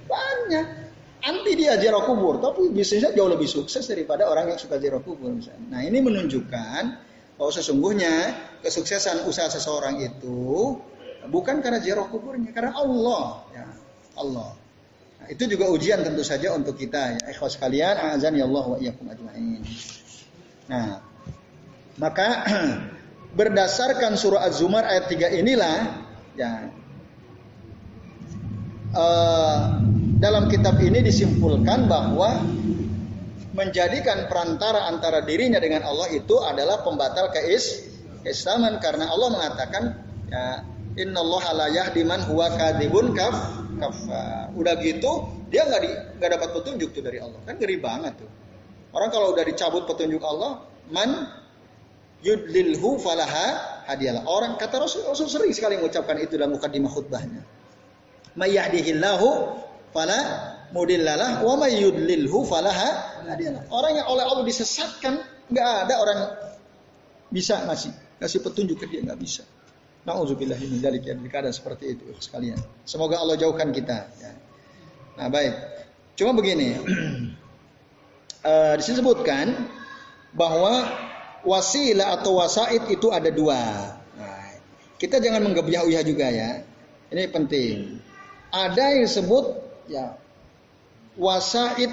Banyak. 0.08 0.83
Anti 1.24 1.56
dia 1.56 1.80
ziarah 1.80 2.04
kubur, 2.04 2.36
tapi 2.36 2.68
bisnisnya 2.68 3.16
jauh 3.16 3.32
lebih 3.32 3.48
sukses 3.48 3.88
daripada 3.88 4.28
orang 4.28 4.52
yang 4.52 4.60
suka 4.60 4.76
ziarah 4.76 5.00
kubur 5.00 5.32
misalnya. 5.32 5.64
Nah, 5.72 5.80
ini 5.80 6.04
menunjukkan 6.04 6.82
bahwa 7.40 7.50
sesungguhnya 7.50 8.12
kesuksesan 8.60 9.24
usaha 9.24 9.48
seseorang 9.48 10.04
itu 10.04 10.76
bukan 11.32 11.64
karena 11.64 11.80
ziarah 11.80 12.04
kuburnya, 12.12 12.52
karena 12.52 12.76
Allah, 12.76 13.40
ya. 13.56 13.66
Allah. 14.20 14.52
Nah, 15.24 15.26
itu 15.32 15.48
juga 15.48 15.72
ujian 15.72 16.04
tentu 16.04 16.20
saja 16.20 16.52
untuk 16.52 16.76
kita 16.76 17.16
ya. 17.16 17.20
Ikhwas 17.32 17.56
sekalian, 17.56 17.96
azan 18.12 18.36
ya 18.36 18.44
Allah 18.44 18.64
wa 18.68 18.76
iyyakum 18.76 19.08
ajmain. 19.08 19.64
Nah, 20.68 21.00
maka 21.96 22.28
berdasarkan 23.38 24.20
surah 24.20 24.44
Az-Zumar 24.44 24.84
ayat 24.84 25.08
3 25.08 25.40
inilah 25.40 25.76
ya 26.36 26.68
uh, 28.94 29.80
dalam 30.24 30.48
kitab 30.48 30.80
ini 30.80 31.04
disimpulkan 31.04 31.84
bahwa 31.84 32.40
menjadikan 33.52 34.24
perantara 34.24 34.88
antara 34.88 35.20
dirinya 35.20 35.60
dengan 35.60 35.84
Allah 35.84 36.08
itu 36.16 36.40
adalah 36.40 36.80
pembatal 36.80 37.28
keis 37.28 37.84
keislaman 38.24 38.80
karena 38.80 39.12
Allah 39.12 39.28
mengatakan 39.28 39.82
ya 40.32 40.64
Inna 40.96 41.20
Allah 41.20 41.44
la 41.52 41.66
yahdi 41.68 42.08
man 42.08 42.24
huwa 42.24 42.56
kadibun 42.56 43.12
kaf. 43.12 43.36
Udah 44.56 44.80
gitu 44.80 45.28
dia 45.52 45.68
nggak 45.68 45.80
di 45.84 45.90
nggak 45.92 46.30
dapat 46.40 46.48
petunjuk 46.56 46.96
tuh 46.96 47.04
dari 47.04 47.20
Allah. 47.20 47.36
Kan 47.44 47.60
ngeri 47.60 47.76
banget 47.76 48.16
tuh. 48.16 48.30
Orang 48.96 49.12
kalau 49.12 49.36
udah 49.36 49.44
dicabut 49.44 49.84
petunjuk 49.84 50.22
Allah, 50.24 50.64
man 50.88 51.28
yudlilhu 52.24 52.96
falaha 52.96 53.82
hadiyalah. 53.90 54.24
Orang 54.24 54.56
kata 54.56 54.80
Rasul, 54.80 55.04
Rasul 55.04 55.28
sering 55.28 55.52
sekali 55.52 55.76
mengucapkan 55.76 56.16
itu 56.16 56.38
dalam 56.38 56.54
mukadimah 56.54 56.88
khutbahnya. 56.88 57.42
Mayyahdihillahu 58.38 59.28
fala 59.94 60.18
mudillalah 60.74 61.46
wa 61.46 61.54
may 61.54 61.78
yudlilhu 61.78 62.42
falaha. 62.42 63.22
Orang 63.70 63.92
yang 63.94 64.06
oleh 64.10 64.26
Allah 64.26 64.42
disesatkan 64.42 65.22
nggak 65.48 65.68
ada 65.86 65.94
orang 66.02 66.18
bisa 67.30 67.62
ngasih 67.64 67.94
kasih 68.18 68.42
petunjuk 68.42 68.82
ke 68.82 68.90
dia 68.90 69.00
nggak 69.06 69.20
bisa. 69.22 69.46
Nauzubillah 70.04 70.60
min 70.60 70.84
dzalik 70.84 71.06
ya 71.08 71.16
keadaan 71.16 71.54
seperti 71.54 71.96
itu 71.96 72.04
sekalian. 72.20 72.60
Semoga 72.84 73.22
Allah 73.22 73.40
jauhkan 73.40 73.72
kita 73.72 74.04
ya. 74.20 74.32
Nah, 75.16 75.32
baik. 75.32 75.54
Cuma 76.18 76.36
begini. 76.36 76.76
uh, 78.44 78.74
disebutkan 78.80 79.64
bahwa 80.36 80.84
wasilah 81.46 82.20
atau 82.20 82.36
wasaid 82.36 82.84
itu 82.92 83.08
ada 83.08 83.32
dua. 83.32 83.96
Nah, 84.20 84.44
kita 85.00 85.24
jangan 85.24 85.40
menggebyah-uyah 85.48 86.02
juga 86.04 86.28
ya. 86.28 86.60
Ini 87.08 87.30
penting. 87.32 88.02
Ada 88.52 88.92
yang 88.92 89.08
disebut 89.08 89.63
ya 89.90 90.16
wasaid 91.18 91.92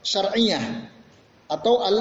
syar'iyah 0.00 0.88
atau 1.50 1.82
al 1.84 1.96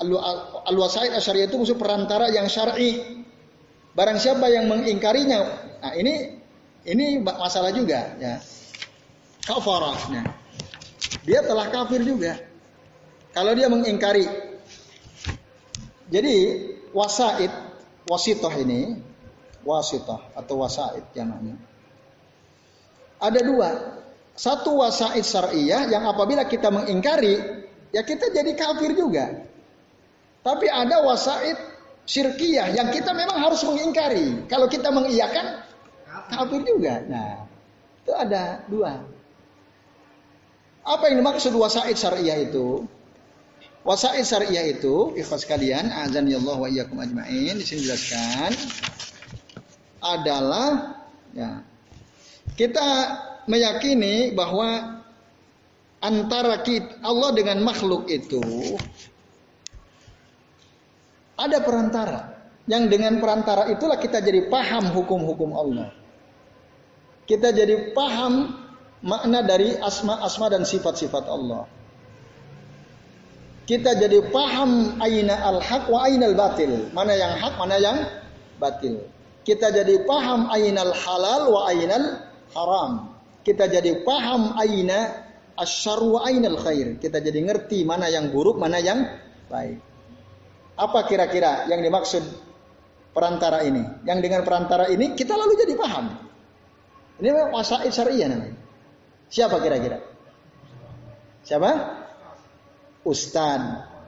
al, 0.00 0.76
wasaid 0.76 1.12
syariah 1.20 1.46
itu 1.46 1.60
maksud 1.60 1.78
perantara 1.78 2.32
yang 2.32 2.48
syar'i 2.48 3.20
Barang 3.90 4.22
siapa 4.22 4.46
yang 4.46 4.70
mengingkarinya, 4.70 5.40
nah 5.82 5.92
ini 5.98 6.38
ini 6.86 7.18
masalah 7.20 7.74
juga 7.74 8.14
ya. 8.22 8.38
Kafarahnya. 9.42 10.30
Dia 11.26 11.42
telah 11.42 11.66
kafir 11.74 12.06
juga. 12.06 12.38
Kalau 13.34 13.50
dia 13.52 13.66
mengingkari. 13.66 14.24
Jadi 16.10 16.34
wasaid, 16.94 17.50
wasitoh 18.06 18.50
ini, 18.62 18.98
wasitoh 19.66 20.22
atau 20.38 20.54
wasaid 20.62 21.02
namanya. 21.18 21.58
Ada 23.18 23.40
dua. 23.42 23.68
Satu 24.40 24.80
wasaid 24.80 25.20
syariah 25.20 25.84
yang 25.92 26.08
apabila 26.08 26.48
kita 26.48 26.72
mengingkari, 26.72 27.36
ya 27.92 28.00
kita 28.00 28.32
jadi 28.32 28.56
kafir 28.56 28.96
juga. 28.96 29.44
Tapi 30.40 30.64
ada 30.64 31.04
wasaid 31.04 31.60
syirkiyah 32.08 32.72
yang 32.72 32.88
kita 32.88 33.12
memang 33.12 33.36
harus 33.36 33.60
mengingkari. 33.68 34.48
Kalau 34.48 34.64
kita 34.64 34.88
mengiyakan 34.88 35.60
kafir 36.32 36.64
juga. 36.64 37.04
Nah, 37.04 37.44
itu 38.00 38.12
ada 38.16 38.64
dua. 38.64 39.04
Apa 40.88 41.12
yang 41.12 41.20
dimaksud 41.20 41.52
wasaid 41.52 42.00
syariah 42.00 42.40
itu? 42.48 42.88
Wasaid 43.84 44.24
syariah 44.24 44.72
itu, 44.72 45.20
ikhlas 45.20 45.44
kalian, 45.44 45.92
azan 45.92 46.24
ya 46.24 46.40
Allah 46.40 46.56
wa 46.56 46.68
iyyakum 46.72 46.96
ajmain, 46.96 47.60
di 47.60 47.64
sini 47.68 47.84
jelaskan 47.84 48.56
adalah 50.00 50.96
ya, 51.36 51.60
kita 52.56 52.88
meyakini 53.50 54.30
bahwa 54.30 55.02
antara 55.98 56.62
kita, 56.62 57.02
Allah 57.02 57.30
dengan 57.34 57.58
makhluk 57.66 58.06
itu 58.06 58.40
ada 61.34 61.58
perantara. 61.64 62.20
Yang 62.70 62.84
dengan 62.86 63.18
perantara 63.18 63.66
itulah 63.72 63.98
kita 63.98 64.22
jadi 64.22 64.46
paham 64.46 64.94
hukum-hukum 64.94 65.50
Allah. 65.56 65.90
Kita 67.26 67.50
jadi 67.50 67.90
paham 67.90 68.54
makna 69.02 69.42
dari 69.42 69.74
asma-asma 69.74 70.52
dan 70.52 70.62
sifat-sifat 70.62 71.24
Allah. 71.26 71.66
Kita 73.66 73.94
jadi 73.98 74.22
paham 74.34 74.98
aina 74.98 75.34
al-haq 75.46 75.86
wa 75.90 76.06
aina 76.06 76.26
al-batil. 76.30 76.90
Mana 76.90 77.14
yang 77.14 77.38
hak, 77.38 77.54
mana 77.54 77.76
yang 77.78 77.98
batil. 78.58 78.98
Kita 79.46 79.70
jadi 79.70 80.06
paham 80.06 80.50
aina 80.50 80.82
al-halal 80.86 81.42
wa 81.54 81.60
aina 81.70 81.96
al-haram. 81.96 83.09
Kita 83.40 83.64
jadi 83.68 84.04
paham 84.04 84.56
aina 84.56 85.28
asyar 85.56 86.00
wa 86.04 86.24
aina 86.24 86.48
al-khair. 86.52 87.00
Kita 87.00 87.20
jadi 87.20 87.40
ngerti 87.40 87.84
mana 87.88 88.08
yang 88.08 88.28
buruk, 88.32 88.60
mana 88.60 88.80
yang 88.80 89.04
baik. 89.48 89.80
Apa 90.80 91.04
kira-kira 91.04 91.68
yang 91.68 91.84
dimaksud 91.84 92.24
perantara 93.12 93.64
ini? 93.64 93.84
Yang 94.04 94.18
dengan 94.24 94.40
perantara 94.44 94.88
ini 94.88 95.12
kita 95.16 95.36
lalu 95.36 95.56
jadi 95.60 95.74
paham. 95.76 96.06
Ini 97.20 97.28
memang 97.36 97.52
wasaid 97.52 97.92
syariah 97.92 98.28
namanya. 98.32 98.56
Siapa 99.28 99.60
kira-kira? 99.60 100.00
Siapa? 101.44 101.70
Ustad, 103.04 103.60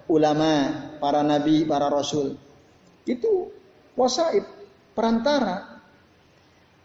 ulama, 0.09 0.68
para 1.01 1.21
nabi, 1.25 1.64
para 1.64 1.88
rasul. 1.88 2.37
Itu 3.05 3.53
wasaid, 3.97 4.45
perantara. 4.97 5.71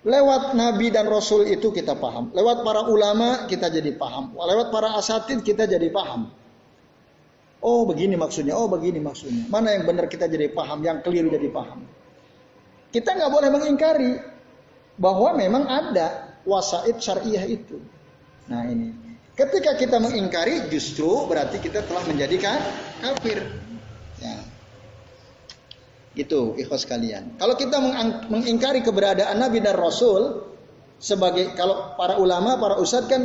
Lewat 0.07 0.55
nabi 0.55 0.87
dan 0.87 1.11
rasul 1.11 1.43
itu 1.51 1.67
kita 1.75 1.99
paham. 1.99 2.31
Lewat 2.31 2.63
para 2.63 2.87
ulama 2.87 3.43
kita 3.51 3.67
jadi 3.67 3.91
paham. 3.99 4.31
Lewat 4.39 4.71
para 4.71 4.95
asatid 4.95 5.43
kita 5.43 5.67
jadi 5.67 5.91
paham. 5.91 6.31
Oh 7.59 7.83
begini 7.83 8.15
maksudnya, 8.15 8.55
oh 8.55 8.71
begini 8.71 9.03
maksudnya. 9.03 9.51
Mana 9.51 9.75
yang 9.75 9.83
benar 9.83 10.07
kita 10.07 10.31
jadi 10.31 10.47
paham, 10.55 10.79
yang 10.79 11.03
keliru 11.03 11.27
jadi 11.27 11.51
paham. 11.51 11.83
Kita 12.87 13.19
nggak 13.19 13.31
boleh 13.33 13.49
mengingkari 13.51 14.11
bahwa 14.95 15.35
memang 15.35 15.67
ada 15.67 16.39
wasaid 16.47 17.03
syariah 17.03 17.43
itu. 17.43 17.75
Nah 18.47 18.63
ini, 18.63 18.95
ketika 19.35 19.75
kita 19.75 19.99
mengingkari 19.99 20.71
justru 20.71 21.27
berarti 21.27 21.59
kita 21.59 21.83
telah 21.83 22.07
menjadikan 22.07 22.63
kafir. 23.03 23.43
Itu 26.17 26.57
ikhlas 26.57 26.89
kalian. 26.89 27.37
Kalau 27.37 27.53
kita 27.53 27.77
mengingkari 28.27 28.81
keberadaan 28.81 29.37
Nabi 29.37 29.61
dan 29.61 29.77
Rasul 29.77 30.49
sebagai 30.97 31.53
kalau 31.53 31.93
para 31.93 32.17
ulama, 32.17 32.57
para 32.57 32.81
ustadz 32.81 33.05
kan 33.05 33.21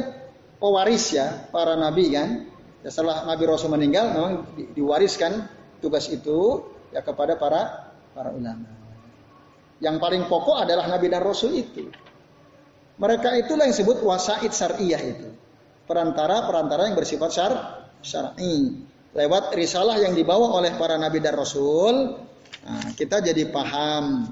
pewaris 0.61 1.16
ya 1.16 1.49
para 1.49 1.72
nabi 1.72 2.12
kan 2.12 2.53
Ya, 2.82 2.90
setelah 2.90 3.22
Nabi 3.30 3.47
Rasul 3.47 3.70
meninggal 3.70 4.11
memang 4.11 4.32
di, 4.59 4.66
diwariskan 4.74 5.47
tugas 5.78 6.11
itu 6.11 6.66
ya 6.90 6.99
kepada 6.99 7.38
para 7.38 7.95
para 8.11 8.34
ulama. 8.34 8.66
Yang 9.78 9.97
paling 10.03 10.22
pokok 10.26 10.66
adalah 10.66 10.90
Nabi 10.90 11.07
dan 11.07 11.22
Rasul 11.22 11.62
itu. 11.62 11.86
Mereka 12.99 13.38
itulah 13.38 13.66
yang 13.66 13.74
disebut 13.74 14.03
wasaid 14.03 14.53
syariah 14.53 15.03
itu. 15.03 15.30
perantara-perantara 15.82 16.88
yang 16.88 16.97
bersifat 16.97 17.30
syar 17.34 17.53
syar'i. 18.07 18.86
Lewat 19.12 19.53
risalah 19.53 19.99
yang 19.99 20.14
dibawa 20.14 20.57
oleh 20.57 20.72
para 20.78 20.97
nabi 20.97 21.18
dan 21.20 21.36
rasul, 21.36 22.16
nah, 22.66 22.88
kita 22.94 23.22
jadi 23.22 23.50
paham 23.50 24.30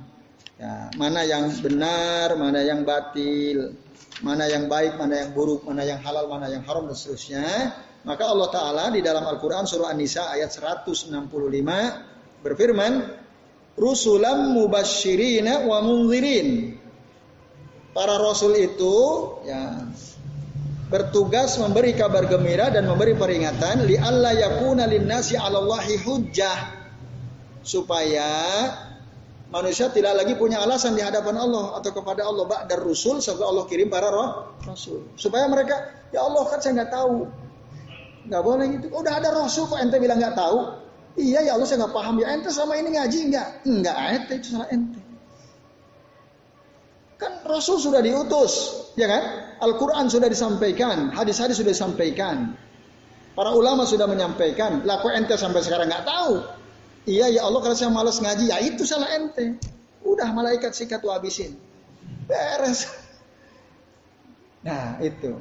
ya, 0.58 0.90
mana 0.94 1.22
yang 1.26 1.50
benar, 1.62 2.34
mana 2.34 2.60
yang 2.62 2.82
batil, 2.82 3.74
mana 4.20 4.46
yang 4.46 4.68
baik, 4.68 5.00
mana 5.00 5.26
yang 5.26 5.30
buruk, 5.32 5.64
mana 5.64 5.82
yang 5.84 6.00
halal, 6.04 6.28
mana 6.28 6.48
yang 6.52 6.62
haram 6.64 6.86
dan 6.88 6.96
seterusnya. 6.96 7.46
Maka 8.00 8.24
Allah 8.32 8.48
Ta'ala 8.48 8.84
di 8.92 9.04
dalam 9.04 9.28
Al-Quran 9.28 9.68
surah 9.68 9.92
An-Nisa 9.92 10.32
ayat 10.32 10.48
165 10.48 11.12
berfirman, 12.40 12.92
Rusulam 13.76 14.56
mubashirina 14.56 15.64
wa 15.64 15.80
munzirin. 15.84 16.76
Para 17.96 18.20
rasul 18.20 18.56
itu 18.60 18.96
ya 19.48 19.88
bertugas 20.90 21.56
memberi 21.56 21.94
kabar 21.94 22.26
gembira 22.26 22.68
dan 22.68 22.86
memberi 22.86 23.14
peringatan 23.14 23.86
li 23.86 23.94
alla 23.94 24.34
yakuna 24.34 24.90
linnasi 24.90 25.38
'alallahi 25.38 26.02
hujjah 26.02 26.79
supaya 27.60 28.28
manusia 29.50 29.90
tidak 29.90 30.16
lagi 30.16 30.38
punya 30.38 30.62
alasan 30.62 30.94
di 30.96 31.02
hadapan 31.02 31.36
Allah 31.36 31.80
atau 31.80 31.90
kepada 31.92 32.24
Allah. 32.24 32.44
Ba'dar 32.46 32.80
rusul 32.80 33.18
sampai 33.20 33.44
Allah 33.44 33.64
kirim 33.66 33.90
para 33.92 34.08
roh 34.08 34.56
rasul. 34.64 35.10
Supaya 35.18 35.46
mereka 35.50 35.76
ya 36.14 36.24
Allah 36.24 36.42
kan 36.48 36.58
saya 36.62 36.80
nggak 36.80 36.92
tahu. 36.92 37.28
Nggak 38.30 38.42
boleh 38.44 38.64
gitu. 38.78 38.86
Udah 38.94 39.12
ada 39.18 39.28
rasul 39.34 39.66
kok 39.66 39.80
ente 39.80 39.96
bilang 39.98 40.20
nggak 40.20 40.36
tahu? 40.36 40.58
Iya 41.18 41.50
ya 41.50 41.52
Allah 41.58 41.66
saya 41.66 41.84
nggak 41.84 41.94
paham. 41.94 42.14
Ya 42.22 42.26
ente 42.32 42.50
sama 42.54 42.78
ini 42.78 42.94
ngaji 42.94 43.18
nggak? 43.32 43.48
Nggak 43.66 43.96
ente 44.14 44.32
itu 44.38 44.48
salah 44.54 44.68
ente. 44.70 45.00
Kan 47.20 47.44
Rasul 47.44 47.76
sudah 47.76 48.00
diutus, 48.00 48.80
ya 48.96 49.04
kan? 49.04 49.20
Al-Quran 49.60 50.08
sudah 50.08 50.32
disampaikan, 50.32 51.12
hadis-hadis 51.12 51.60
sudah 51.60 51.76
disampaikan. 51.76 52.56
Para 53.36 53.52
ulama 53.52 53.84
sudah 53.84 54.08
menyampaikan, 54.08 54.88
laku 54.88 55.12
ente 55.12 55.36
sampai 55.36 55.60
sekarang 55.60 55.92
nggak 55.92 56.08
tahu. 56.08 56.40
Iya 57.08 57.32
ya 57.32 57.40
Allah 57.48 57.60
kalau 57.64 57.76
saya 57.76 57.88
malas 57.88 58.20
ngaji, 58.20 58.52
ya 58.52 58.60
itu 58.60 58.84
salah 58.84 59.08
ente. 59.16 59.56
Udah 60.04 60.32
malaikat 60.32 60.76
sikat 60.76 61.00
habisin. 61.00 61.56
Beres. 62.28 62.88
Nah 64.60 65.00
itu. 65.00 65.40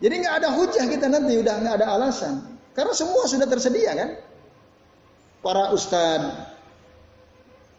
Jadi 0.00 0.14
nggak 0.24 0.34
ada 0.44 0.48
hujah 0.56 0.84
kita 0.88 1.06
nanti, 1.08 1.36
udah 1.40 1.54
nggak 1.60 1.74
ada 1.80 1.86
alasan. 1.96 2.58
Karena 2.72 2.92
semua 2.96 3.24
sudah 3.28 3.46
tersedia 3.46 3.92
kan. 3.94 4.10
Para 5.44 5.70
ustadz, 5.76 6.56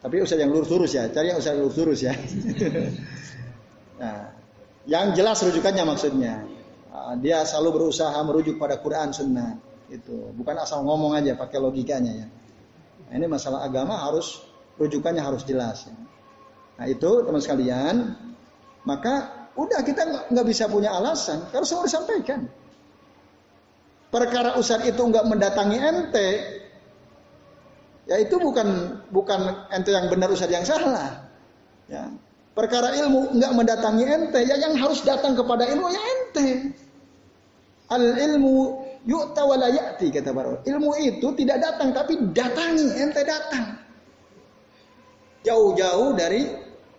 tapi 0.05 0.21
ustadz 0.21 0.45
yang 0.45 0.53
lurus-lurus 0.53 0.93
ya, 0.93 1.09
cari 1.09 1.33
yang 1.33 1.41
ustadz 1.41 1.59
lurus-lurus 1.59 1.99
ya. 2.05 2.13
Nah, 3.95 4.27
yang 4.83 5.15
jelas 5.15 5.39
rujukannya 5.39 5.87
maksudnya. 5.87 6.43
Ah, 6.91 7.15
dia 7.15 7.47
selalu 7.47 7.79
berusaha 7.79 8.15
merujuk 8.27 8.59
pada 8.59 8.75
Quran 8.83 9.15
Sunnah. 9.15 9.55
Itu 9.87 10.35
bukan 10.35 10.55
asal 10.59 10.83
ngomong 10.83 11.15
aja 11.15 11.31
pakai 11.39 11.63
logikanya 11.63 12.11
ya. 12.11 12.27
Nah, 13.05 13.13
ini 13.13 13.25
masalah 13.29 13.65
agama 13.65 13.97
harus 14.01 14.41
rujukannya 14.79 15.23
harus 15.23 15.43
jelas. 15.47 15.87
Ya. 15.87 15.95
Nah 16.75 16.85
itu 16.91 17.09
teman 17.23 17.39
sekalian, 17.39 17.95
maka 18.83 19.47
udah 19.55 19.79
kita 19.87 20.27
nggak 20.31 20.47
bisa 20.47 20.67
punya 20.67 20.91
alasan 20.91 21.47
kalau 21.51 21.63
semua 21.63 21.87
disampaikan. 21.87 22.51
Perkara 24.11 24.55
Ustaz 24.59 24.83
itu 24.83 24.99
nggak 24.99 25.27
mendatangi 25.27 25.77
ente, 25.79 26.29
ya 28.07 28.15
itu 28.19 28.35
bukan 28.39 28.99
bukan 29.11 29.67
ente 29.71 29.91
yang 29.91 30.07
benar 30.11 30.31
Ustaz 30.31 30.51
yang 30.51 30.67
salah. 30.67 31.27
Ya, 31.87 32.11
perkara 32.55 32.95
ilmu 32.95 33.39
nggak 33.39 33.53
mendatangi 33.55 34.05
ente, 34.07 34.39
ya 34.43 34.55
yang 34.59 34.75
harus 34.75 35.03
datang 35.03 35.35
kepada 35.35 35.63
ilmu 35.67 35.87
ya 35.87 36.01
ente. 36.03 36.47
Al 37.87 38.03
ilmu 38.19 38.84
yu'ta 39.05 39.41
wala 39.45 39.69
ya'ti 39.69 40.09
kata 40.09 40.33
para 40.33 40.59
Ilmu 40.65 40.91
itu 41.01 41.27
tidak 41.37 41.61
datang 41.61 41.93
tapi 41.93 42.17
datangi, 42.33 42.87
ente 42.97 43.21
datang. 43.21 43.77
Jauh-jauh 45.45 46.17
dari 46.17 46.49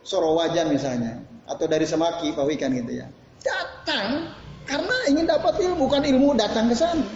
Sorowajan 0.06 0.70
misalnya 0.70 1.18
atau 1.50 1.66
dari 1.66 1.82
Semaki 1.82 2.30
Pawikan 2.30 2.70
gitu 2.78 3.02
ya. 3.02 3.06
Datang 3.42 4.30
karena 4.66 4.96
ingin 5.10 5.26
dapat 5.26 5.58
ilmu 5.62 5.86
bukan 5.86 6.02
ilmu 6.06 6.38
datang 6.38 6.70
ke 6.70 6.78
sana. 6.78 7.06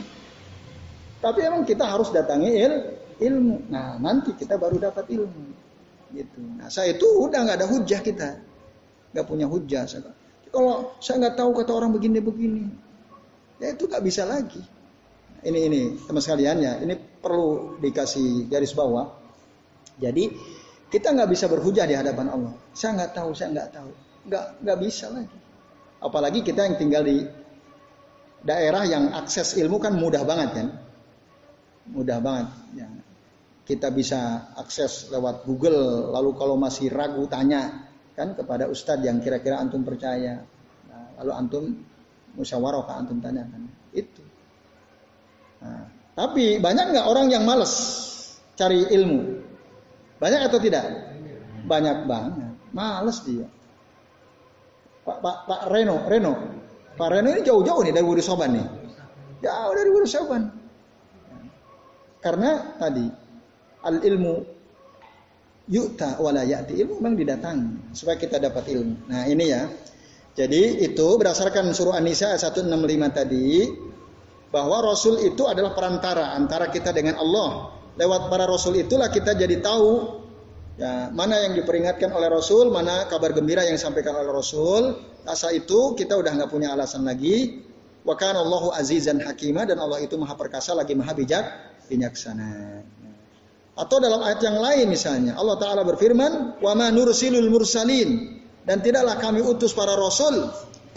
Tapi 1.23 1.39
emang 1.47 1.63
kita 1.63 1.87
harus 1.87 2.11
datangi 2.11 2.51
il, 2.51 2.75
ilmu. 3.23 3.71
Nah, 3.71 3.99
nanti 4.03 4.35
kita 4.35 4.59
baru 4.59 4.83
dapat 4.83 5.07
ilmu 5.07 5.45
gitu. 6.17 6.41
Nah, 6.59 6.67
saya 6.67 6.97
itu 6.97 7.07
udah 7.07 7.47
nggak 7.47 7.59
ada 7.63 7.69
hujah 7.71 8.01
kita, 8.03 8.43
nggak 9.15 9.27
punya 9.27 9.47
hujah. 9.47 9.87
Saya. 9.87 10.11
Kalau 10.51 10.95
saya 10.99 11.27
nggak 11.27 11.37
tahu 11.39 11.51
kata 11.63 11.71
orang 11.71 11.95
begini-begini, 11.95 12.67
ya 13.63 13.71
itu 13.71 13.87
nggak 13.87 14.03
bisa 14.03 14.27
lagi. 14.27 14.63
Ini 15.41 15.59
ini 15.71 15.81
teman 16.05 16.21
sekalian 16.21 16.57
ya, 16.61 16.73
ini 16.85 16.95
perlu 16.97 17.77
dikasih 17.81 18.49
garis 18.51 18.77
bawah. 18.77 19.09
Jadi 19.97 20.29
kita 20.93 21.13
nggak 21.17 21.31
bisa 21.31 21.49
berhujah 21.49 21.89
di 21.89 21.97
hadapan 21.97 22.33
Allah. 22.33 22.53
Saya 22.77 23.01
nggak 23.01 23.13
tahu, 23.17 23.31
saya 23.33 23.49
nggak 23.57 23.69
tahu, 23.73 23.91
nggak 24.29 24.45
nggak 24.65 24.79
bisa 24.81 25.07
lagi. 25.09 25.39
Apalagi 26.01 26.41
kita 26.45 26.65
yang 26.65 26.77
tinggal 26.77 27.03
di 27.05 27.25
daerah 28.41 28.85
yang 28.89 29.13
akses 29.17 29.57
ilmu 29.57 29.77
kan 29.81 29.97
mudah 29.97 30.25
banget 30.25 30.51
kan, 30.57 30.69
mudah 31.93 32.19
banget. 32.21 32.49
Ya 32.77 32.89
kita 33.71 33.95
bisa 33.95 34.51
akses 34.59 35.15
lewat 35.15 35.47
Google. 35.47 36.11
Lalu 36.11 36.31
kalau 36.35 36.59
masih 36.59 36.91
ragu 36.91 37.23
tanya 37.31 37.87
kan 38.19 38.35
kepada 38.35 38.67
ustadz 38.67 39.07
yang 39.07 39.23
kira-kira 39.23 39.63
antum 39.63 39.87
percaya. 39.87 40.43
Nah, 40.91 41.23
lalu 41.23 41.33
antum 41.39 41.65
musyawarah 42.35 42.99
antum 42.99 43.23
tanyakan. 43.23 43.71
Itu. 43.95 44.20
Nah, 45.61 45.85
tapi 46.17 46.61
banyak 46.61 46.93
nggak 46.93 47.07
orang 47.07 47.33
yang 47.33 47.45
males 47.45 47.73
cari 48.57 48.85
ilmu? 48.89 49.41
Banyak 50.21 50.41
atau 50.53 50.59
tidak? 50.61 50.85
Banyak 51.65 52.05
banget. 52.05 52.53
Males 52.73 53.19
dia. 53.25 53.47
Pak 55.05 55.19
Pak 55.25 55.37
Pak 55.49 55.63
Reno, 55.73 55.97
Reno. 56.05 56.33
Pak 56.97 57.09
Reno 57.09 57.29
ini 57.33 57.41
jauh-jauh 57.41 57.81
nih 57.81 57.93
dari 57.97 58.05
Wudi 58.05 58.21
Soban 58.21 58.53
nih. 58.53 58.67
Jauh 59.41 59.73
dari 59.73 59.89
Wudi 59.89 60.09
Soban. 60.09 60.43
Karena 62.21 62.77
tadi 62.77 63.09
al 63.81 63.97
ilmu 64.05 64.35
yu'ta 65.73 66.21
wala 66.21 66.45
ya'ti 66.45 66.77
ilmu 66.77 67.01
memang 67.01 67.17
didatangi 67.17 67.97
supaya 67.97 68.21
kita 68.21 68.37
dapat 68.37 68.69
ilmu. 68.69 69.09
Nah, 69.09 69.25
ini 69.25 69.45
ya. 69.49 69.65
Jadi 70.37 70.85
itu 70.85 71.07
berdasarkan 71.17 71.73
surah 71.75 71.99
An-Nisa 71.99 72.37
ayat 72.37 72.55
165 72.55 72.71
tadi 73.11 73.67
bahwa 74.51 74.83
rasul 74.83 75.23
itu 75.23 75.47
adalah 75.47 75.73
perantara 75.75 76.35
antara 76.35 76.69
kita 76.69 76.91
dengan 76.91 77.19
Allah. 77.19 77.75
Lewat 77.95 78.31
para 78.31 78.47
rasul 78.47 78.79
itulah 78.79 79.11
kita 79.11 79.35
jadi 79.35 79.63
tahu 79.63 80.21
ya 80.79 81.11
mana 81.11 81.39
yang 81.43 81.55
diperingatkan 81.55 82.11
oleh 82.11 82.31
rasul, 82.31 82.71
mana 82.71 83.07
kabar 83.07 83.31
gembira 83.35 83.63
yang 83.63 83.79
disampaikan 83.79 84.15
oleh 84.19 84.31
rasul. 84.31 84.99
Asa 85.27 85.55
itu 85.55 85.95
kita 85.95 86.19
udah 86.19 86.35
nggak 86.35 86.51
punya 86.51 86.75
alasan 86.75 87.07
lagi. 87.07 87.63
Wa 88.03 88.17
kana 88.17 88.41
Allahu 88.41 88.73
azizan 88.75 89.21
hakimah 89.21 89.69
dan 89.69 89.79
Allah 89.79 90.01
itu 90.01 90.17
maha 90.17 90.35
perkasa 90.35 90.73
lagi 90.73 90.97
maha 90.97 91.13
bijak 91.15 91.45
bijaksana. 91.87 92.83
Atau 93.77 93.97
dalam 94.03 94.25
ayat 94.25 94.41
yang 94.43 94.59
lain 94.59 94.87
misalnya 94.89 95.37
Allah 95.37 95.57
taala 95.61 95.85
berfirman, 95.85 96.63
"Wa 96.65 96.73
ma 96.75 96.89
nursilul 96.89 97.53
mursalin" 97.53 98.41
dan 98.65 98.81
tidaklah 98.81 99.21
kami 99.21 99.45
utus 99.45 99.77
para 99.77 99.93
rasul 99.97 100.49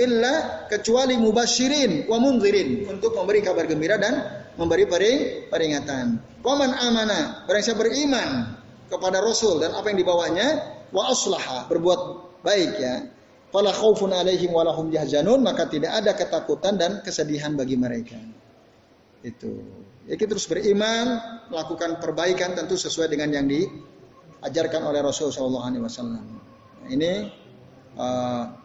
illa 0.01 0.65
kecuali 0.69 1.17
mubasyirin 1.21 2.09
wa 2.09 2.17
munzirin 2.17 2.89
untuk 2.89 3.13
memberi 3.13 3.39
kabar 3.45 3.69
gembira 3.69 4.01
dan 4.01 4.43
memberi 4.57 4.85
pering, 4.89 5.19
peringatan. 5.49 6.21
Waman 6.41 6.71
amana, 6.73 7.45
barang 7.45 7.63
siapa 7.63 7.85
beriman 7.85 8.57
kepada 8.89 9.21
rasul 9.21 9.61
dan 9.61 9.73
apa 9.73 9.89
yang 9.93 9.99
dibawanya 10.01 10.47
wa 10.93 11.09
aslaha, 11.09 11.65
berbuat 11.69 12.01
baik 12.45 12.71
ya. 12.77 12.95
Fala 13.53 13.69
khaufun 13.69 14.09
alaihim 14.09 14.49
walahum 14.49 14.89
yahzanun, 14.89 15.45
maka 15.45 15.69
tidak 15.69 15.93
ada 15.93 16.17
ketakutan 16.17 16.73
dan 16.73 17.05
kesedihan 17.05 17.53
bagi 17.53 17.77
mereka. 17.77 18.17
Itu. 19.21 19.61
Ya 20.09 20.17
kita 20.17 20.35
terus 20.35 20.49
beriman, 20.49 21.21
melakukan 21.53 22.01
perbaikan 22.01 22.57
tentu 22.57 22.75
sesuai 22.75 23.13
dengan 23.13 23.29
yang 23.29 23.45
diajarkan 23.45 24.89
oleh 24.89 25.05
Rasul 25.05 25.29
Shallallahu 25.29 25.65
Alaihi 25.69 25.83
Wasallam. 25.85 26.25
Ini 26.89 27.11
uh, 27.95 28.62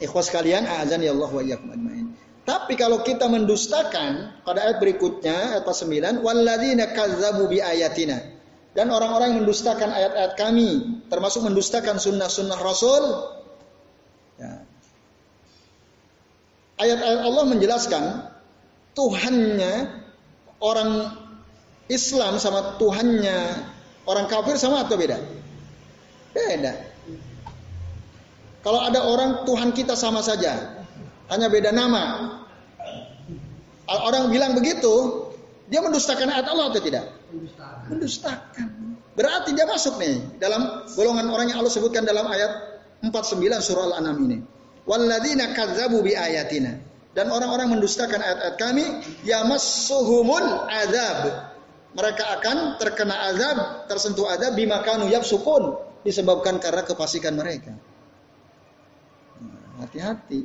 ikhwas 0.00 0.32
kalian, 0.32 0.64
azan 0.66 1.04
ya 1.04 1.12
Allah 1.12 1.30
wa 1.30 1.42
iyyakum 1.44 1.68
ajmain. 1.70 2.16
Tapi 2.48 2.74
kalau 2.74 3.06
kita 3.06 3.30
mendustakan 3.30 4.42
pada 4.42 4.66
ayat 4.66 4.82
berikutnya 4.82 5.60
ayat 5.60 5.68
9, 5.68 6.24
walladzina 6.24 6.90
kazzabu 6.90 7.46
bi 7.46 7.62
ayatina. 7.62 8.18
Dan 8.74 8.90
orang-orang 8.90 9.34
yang 9.34 9.38
mendustakan 9.46 9.90
ayat-ayat 9.90 10.34
kami, 10.38 11.02
termasuk 11.10 11.42
mendustakan 11.46 11.98
sunnah-sunnah 11.98 12.58
Rasul. 12.58 13.02
Ya. 14.38 14.66
Ayat-ayat 16.80 17.20
Allah 17.22 17.44
menjelaskan 17.50 18.02
Tuhannya 18.94 19.74
orang 20.62 21.12
Islam 21.90 22.38
sama 22.38 22.78
Tuhannya 22.78 23.38
orang 24.06 24.26
kafir 24.26 24.56
sama 24.56 24.86
atau 24.86 24.98
beda? 24.98 25.18
Beda. 26.34 26.89
Kalau 28.60 28.80
ada 28.84 29.00
orang 29.08 29.48
Tuhan 29.48 29.72
kita 29.72 29.96
sama 29.96 30.20
saja, 30.20 30.84
hanya 31.32 31.46
beda 31.48 31.72
nama. 31.72 32.36
Orang 33.88 34.28
bilang 34.30 34.52
begitu, 34.52 35.26
dia 35.72 35.80
mendustakan 35.80 36.28
ayat 36.28 36.46
Allah 36.50 36.74
atau 36.74 36.82
tidak? 36.82 37.04
Mendustakan. 37.32 37.86
Mendustakan. 37.88 38.68
Berarti 39.16 39.50
dia 39.52 39.66
masuk 39.66 39.98
nih 39.98 40.22
dalam 40.38 40.86
golongan 40.94 41.26
orang 41.32 41.50
yang 41.50 41.58
Allah 41.62 41.72
sebutkan 41.72 42.06
dalam 42.06 42.24
ayat 42.30 42.82
49 43.02 43.40
surah 43.58 43.84
Al-An'am 43.94 44.16
ini. 44.28 44.38
Walladzina 44.86 45.56
kadzabu 45.56 46.04
bi 46.04 46.14
ayatina. 46.14 46.78
Dan 47.10 47.26
orang-orang 47.34 47.74
mendustakan 47.74 48.22
ayat-ayat 48.22 48.56
kami, 48.60 48.86
yamassuhumul 49.26 50.70
azab. 50.70 51.50
Mereka 51.90 52.24
akan 52.38 52.78
terkena 52.78 53.34
azab, 53.34 53.90
tersentuh 53.90 54.30
azab 54.30 54.54
bima 54.54 54.78
kanu 54.86 55.10
yafsukun 55.10 55.74
disebabkan 56.06 56.62
karena 56.62 56.86
kefasikan 56.86 57.34
mereka. 57.34 57.74
Hati-hati. 59.80 60.44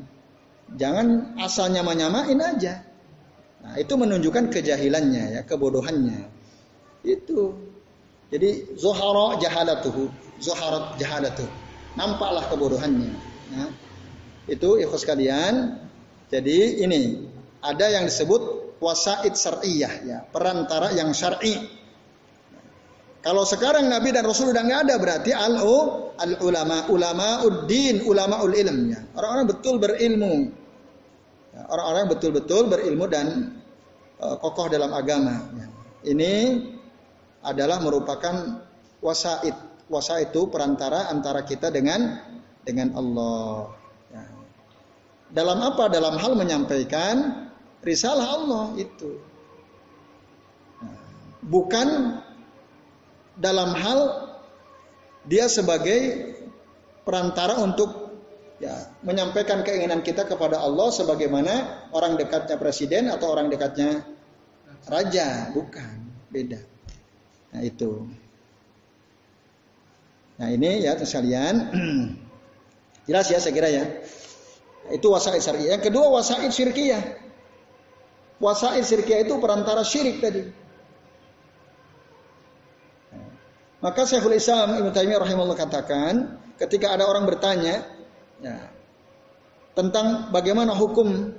Jangan 0.79 1.37
asal 1.37 1.69
nyama-nyamain 1.69 2.39
aja. 2.41 2.81
Nah, 3.61 3.75
itu 3.77 3.93
menunjukkan 3.93 4.49
kejahilannya 4.49 5.37
ya, 5.37 5.41
kebodohannya. 5.43 6.25
Itu. 7.05 7.53
Jadi 8.33 8.73
zuhara 8.73 9.37
jahalatuhu, 9.37 10.09
zuharat 10.41 10.97
jahalatuhu. 10.97 11.49
Nampaklah 11.93 12.49
kebodohannya. 12.49 13.13
Nah, 13.53 13.69
itu 14.49 14.81
ikhlas 14.81 15.05
kalian. 15.05 15.77
Jadi 16.33 16.81
ini 16.81 17.29
ada 17.61 17.85
yang 17.89 18.09
disebut 18.09 18.75
wasaid 18.81 19.37
syar'iyah 19.37 19.93
ya, 20.05 20.17
perantara 20.25 20.93
yang 20.97 21.13
syar'i. 21.13 21.57
Kalau 23.25 23.41
sekarang 23.41 23.89
Nabi 23.89 24.13
dan 24.13 24.25
Rasul 24.25 24.53
udah 24.53 24.61
nggak 24.61 24.81
ada 24.85 24.95
berarti 25.01 25.31
al 25.33 25.57
al 26.19 26.33
ulama 26.43 26.77
ulama 26.91 27.43
uddin 27.43 28.03
ulama 28.07 28.41
ul 28.43 28.53
ilmnya 28.55 29.03
orang-orang 29.15 29.47
betul 29.51 29.75
berilmu 29.79 30.51
ya, 31.55 31.61
orang-orang 31.71 32.05
betul-betul 32.11 32.67
berilmu 32.67 33.05
dan 33.07 33.55
uh, 34.19 34.35
kokoh 34.39 34.67
dalam 34.67 34.91
agama. 34.91 35.43
Ya. 35.55 35.67
Ini 36.05 36.33
adalah 37.41 37.81
merupakan 37.81 38.61
wasaid. 39.01 39.55
Wasaid 39.85 40.33
itu 40.33 40.49
perantara 40.49 41.13
antara 41.13 41.45
kita 41.45 41.69
dengan 41.69 42.21
dengan 42.65 42.93
Allah. 42.97 43.73
Ya. 44.13 44.23
Dalam 45.33 45.57
apa? 45.61 45.89
Dalam 45.89 46.17
hal 46.17 46.33
menyampaikan 46.37 47.47
risalah 47.85 48.25
Allah 48.25 48.65
itu. 48.81 49.21
Nah, 50.81 50.97
bukan 51.45 51.87
dalam 53.37 53.77
hal 53.77 54.24
dia 55.25 55.49
sebagai 55.49 56.33
perantara 57.05 57.57
untuk 57.61 58.05
ya 58.61 58.89
menyampaikan 59.03 59.61
keinginan 59.65 60.01
kita 60.05 60.25
kepada 60.25 60.61
Allah 60.61 60.89
sebagaimana 60.93 61.53
orang 61.91 62.15
dekatnya 62.15 62.55
presiden 62.55 63.11
atau 63.11 63.33
orang 63.33 63.51
dekatnya 63.51 64.05
raja, 64.87 65.49
bukan, 65.51 66.13
beda. 66.29 66.61
Nah, 67.53 67.61
itu. 67.65 68.05
Nah, 70.35 70.47
ini 70.51 70.83
ya 70.83 70.99
sekalian 70.99 71.71
jelas 73.07 73.27
ya 73.31 73.39
saya 73.39 73.53
kira 73.55 73.69
ya. 73.71 73.85
Itu 74.93 75.09
wasaid 75.09 75.41
syariah. 75.41 75.79
Yang 75.79 75.89
kedua 75.89 76.13
wasaid 76.13 76.51
syirkiyah. 76.53 77.01
Wasaid 78.37 78.85
syirkiyah 78.85 79.25
itu 79.25 79.33
perantara 79.41 79.81
syirik 79.81 80.21
tadi. 80.21 80.64
Maka 83.85 84.01
Syekhul 84.01 84.33
Islam 84.33 84.81
Ibnu 84.81 84.89
Taimiyah 84.89 85.21
rahimahullah 85.21 85.61
katakan, 85.61 86.41
ketika 86.57 86.97
ada 86.97 87.05
orang 87.05 87.29
bertanya 87.29 87.85
ya, 88.41 88.57
tentang 89.77 90.33
bagaimana 90.33 90.73
hukum 90.73 91.37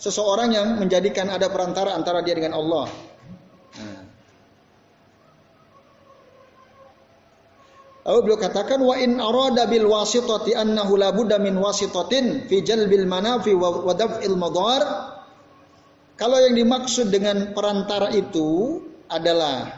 seseorang 0.00 0.56
yang 0.56 0.80
menjadikan 0.80 1.28
ada 1.28 1.52
perantara 1.52 1.92
antara 1.92 2.24
dia 2.24 2.32
dengan 2.32 2.56
Allah. 2.56 2.88
Nah. 3.76 4.00
Lalu 8.08 8.18
beliau 8.24 8.40
katakan 8.40 8.80
wa 8.80 8.96
in 8.96 9.20
arada 9.20 9.68
bil 9.68 9.92
wasitati 9.92 10.56
annahu 10.56 10.96
la 10.96 11.12
budda 11.12 11.36
min 11.36 11.52
wasitatin 11.60 12.48
fi 12.48 12.64
jalbil 12.64 13.04
manafi 13.04 13.52
wa 13.52 13.92
daf'il 13.92 14.40
madar. 14.40 14.82
Kalau 16.16 16.40
yang 16.40 16.56
dimaksud 16.56 17.12
dengan 17.12 17.52
perantara 17.52 18.08
itu 18.16 18.80
adalah 19.12 19.77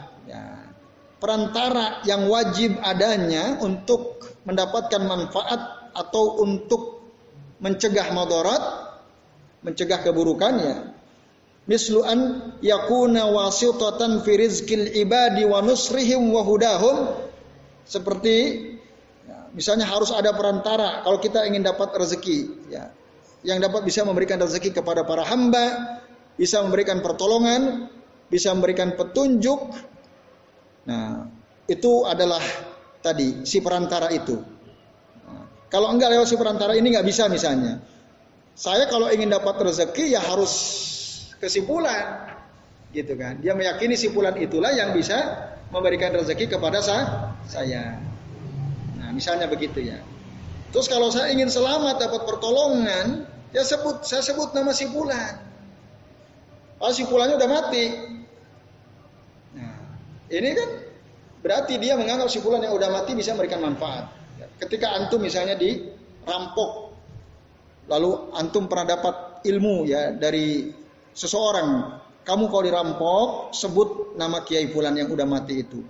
perantara 1.21 2.01
yang 2.03 2.25
wajib 2.25 2.81
adanya 2.81 3.61
untuk 3.61 4.17
mendapatkan 4.43 5.05
manfaat 5.05 5.93
atau 5.93 6.41
untuk 6.41 7.05
mencegah 7.61 8.09
madarat, 8.09 8.63
mencegah 9.61 10.01
keburukannya. 10.01 10.97
Mislu 11.69 12.01
an 12.01 12.19
yakuna 12.65 13.29
wasitatan 13.29 14.25
fi 14.25 14.33
rizqil 14.33 14.97
ibadi 14.97 15.45
wa 15.45 15.61
nusrihim 15.61 16.33
wa 16.33 16.41
hudahum 16.41 17.13
seperti 17.85 18.35
ya, 19.29 19.45
misalnya 19.53 19.85
harus 19.85 20.09
ada 20.09 20.33
perantara 20.33 21.05
kalau 21.05 21.21
kita 21.21 21.45
ingin 21.45 21.61
dapat 21.61 21.93
rezeki 21.93 22.65
ya 22.73 22.89
yang 23.45 23.61
dapat 23.61 23.85
bisa 23.85 24.01
memberikan 24.01 24.41
rezeki 24.41 24.73
kepada 24.73 25.05
para 25.05 25.21
hamba, 25.25 25.97
bisa 26.33 26.61
memberikan 26.65 27.01
pertolongan, 27.01 27.89
bisa 28.29 28.53
memberikan 28.53 28.93
petunjuk, 28.97 29.59
Nah, 30.87 31.29
itu 31.69 32.05
adalah 32.09 32.41
tadi 33.01 33.45
si 33.45 33.61
perantara 33.61 34.09
itu. 34.09 34.37
Nah, 35.25 35.45
kalau 35.69 35.93
enggak 35.93 36.13
lewat 36.13 36.27
si 36.29 36.35
perantara 36.37 36.73
ini 36.73 36.93
nggak 36.93 37.05
bisa 37.05 37.29
misalnya. 37.29 37.81
Saya 38.57 38.85
kalau 38.89 39.07
ingin 39.09 39.31
dapat 39.31 39.57
rezeki 39.61 40.13
ya 40.13 40.21
harus 40.21 40.53
kesimpulan, 41.39 42.29
gitu 42.91 43.15
kan. 43.15 43.39
Dia 43.39 43.55
meyakini 43.55 43.95
simpulan 43.95 44.35
itulah 44.37 44.69
yang 44.75 44.91
bisa 44.91 45.49
memberikan 45.71 46.11
rezeki 46.11 46.51
kepada 46.51 46.83
saya. 46.83 47.97
Nah, 48.99 49.09
misalnya 49.15 49.47
begitu 49.47 49.79
ya. 49.81 49.97
Terus 50.71 50.87
kalau 50.87 51.11
saya 51.11 51.31
ingin 51.31 51.51
selamat 51.51 51.99
dapat 51.99 52.21
pertolongan, 52.27 53.27
ya 53.51 53.63
sebut 53.63 54.03
saya 54.07 54.23
sebut 54.23 54.55
nama 54.55 54.71
simpulan. 54.75 55.39
Kalau 56.79 56.93
simpulannya 56.95 57.35
udah 57.39 57.49
mati, 57.49 57.85
ini 60.31 60.49
kan 60.55 60.69
berarti 61.43 61.75
dia 61.77 61.99
menganggap 61.99 62.31
si 62.31 62.39
fulan 62.39 62.63
yang 62.63 62.73
udah 62.73 62.89
mati 62.89 63.11
bisa 63.13 63.35
memberikan 63.35 63.61
manfaat. 63.61 64.07
Ketika 64.57 64.95
antum 64.95 65.21
misalnya 65.21 65.57
dirampok, 65.59 66.95
lalu 67.91 68.31
antum 68.33 68.65
pernah 68.71 68.97
dapat 68.97 69.15
ilmu 69.45 69.89
ya 69.89 70.13
dari 70.15 70.69
seseorang, 71.11 71.99
kamu 72.21 72.43
kalau 72.47 72.63
dirampok 72.63 73.27
sebut 73.51 74.13
nama 74.15 74.45
Kiai 74.45 74.69
Fulan 74.69 74.93
yang 74.93 75.09
udah 75.09 75.25
mati 75.25 75.65
itu. 75.65 75.81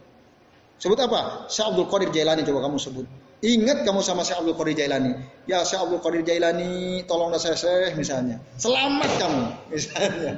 Sebut 0.82 0.98
apa? 0.98 1.46
Syekh 1.46 1.68
Abdul 1.76 1.88
Qadir 1.92 2.10
Jailani 2.10 2.42
coba 2.42 2.66
kamu 2.66 2.78
sebut. 2.82 3.06
Ingat 3.42 3.86
kamu 3.86 4.02
sama 4.02 4.26
Syekh 4.26 4.42
Abdul 4.42 4.58
Qadir 4.58 4.86
Jailani. 4.86 5.14
Ya 5.46 5.62
Syekh 5.62 5.84
Abdul 5.84 6.02
Qadir 6.02 6.24
Jailani, 6.26 7.04
tolonglah 7.06 7.38
saya 7.38 7.54
Syekh 7.54 7.94
misalnya. 8.00 8.42
Selamat 8.58 9.12
kamu 9.20 9.44
misalnya. 9.76 10.34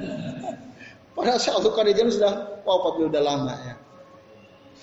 Padahal 1.16 1.38
Syekh 1.40 1.54
Abdul 1.56 1.74
Qadir 1.78 1.92
Jailani 1.96 2.12
sudah 2.12 2.32
wafat 2.66 2.92
sudah 3.00 3.22
lama 3.22 3.54
ya. 3.64 3.74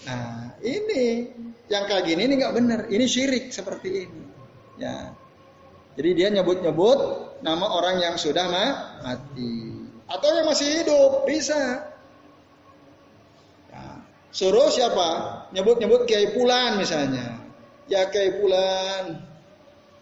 Nah, 0.07 0.57
ini 0.65 1.29
yang 1.69 1.83
kayak 1.85 2.03
gini 2.09 2.21
ini 2.25 2.33
nggak 2.41 2.55
benar. 2.55 2.79
Ini 2.89 3.05
syirik 3.05 3.53
seperti 3.53 4.09
ini. 4.09 4.23
Ya. 4.81 5.13
Jadi 5.95 6.09
dia 6.17 6.27
nyebut-nyebut 6.31 6.99
nama 7.43 7.67
orang 7.67 7.99
yang 7.99 8.15
sudah 8.15 8.47
mati 9.03 9.75
atau 10.07 10.29
yang 10.35 10.47
masih 10.47 10.67
hidup 10.81 11.23
bisa. 11.27 11.87
Ya. 13.71 13.83
Suruh 14.31 14.71
siapa? 14.71 15.09
Nyebut-nyebut 15.55 16.07
Kiai 16.07 16.33
Pulan 16.35 16.79
misalnya. 16.79 17.39
Ya 17.91 18.07
Kiai 18.07 18.39
Pulan, 18.39 19.19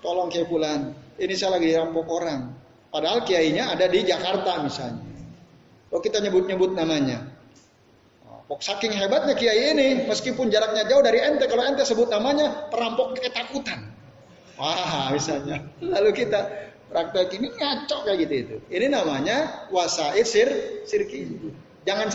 tolong 0.02 0.30
Kiai 0.30 0.46
Pulan. 0.46 0.94
Ini 1.20 1.34
saya 1.36 1.60
lagi 1.60 1.76
rampok 1.76 2.08
orang. 2.08 2.56
Padahal 2.90 3.22
kiainya 3.22 3.70
ada 3.70 3.86
di 3.86 4.02
Jakarta 4.02 4.66
misalnya. 4.66 5.06
Kalau 5.90 6.02
kita 6.02 6.18
nyebut-nyebut 6.22 6.74
namanya, 6.74 7.22
saking 8.58 8.90
hebatnya 8.98 9.38
kiai 9.38 9.78
ini, 9.78 10.10
meskipun 10.10 10.50
jaraknya 10.50 10.90
jauh 10.90 11.06
dari 11.06 11.22
ente, 11.22 11.46
kalau 11.46 11.70
ente 11.70 11.86
sebut 11.86 12.10
namanya 12.10 12.66
perampok 12.74 13.14
ketakutan. 13.22 13.94
Wah, 14.58 15.14
misalnya. 15.14 15.70
Lalu 15.78 16.26
kita 16.26 16.50
praktek 16.90 17.38
ini 17.38 17.54
ngaco 17.54 18.02
kayak 18.10 18.18
gitu 18.26 18.34
itu. 18.34 18.56
Ini 18.74 18.90
namanya 18.90 19.70
wasaid 19.70 20.26
sir 20.26 20.50
sirki. 20.90 21.30
Jangan 21.86 22.10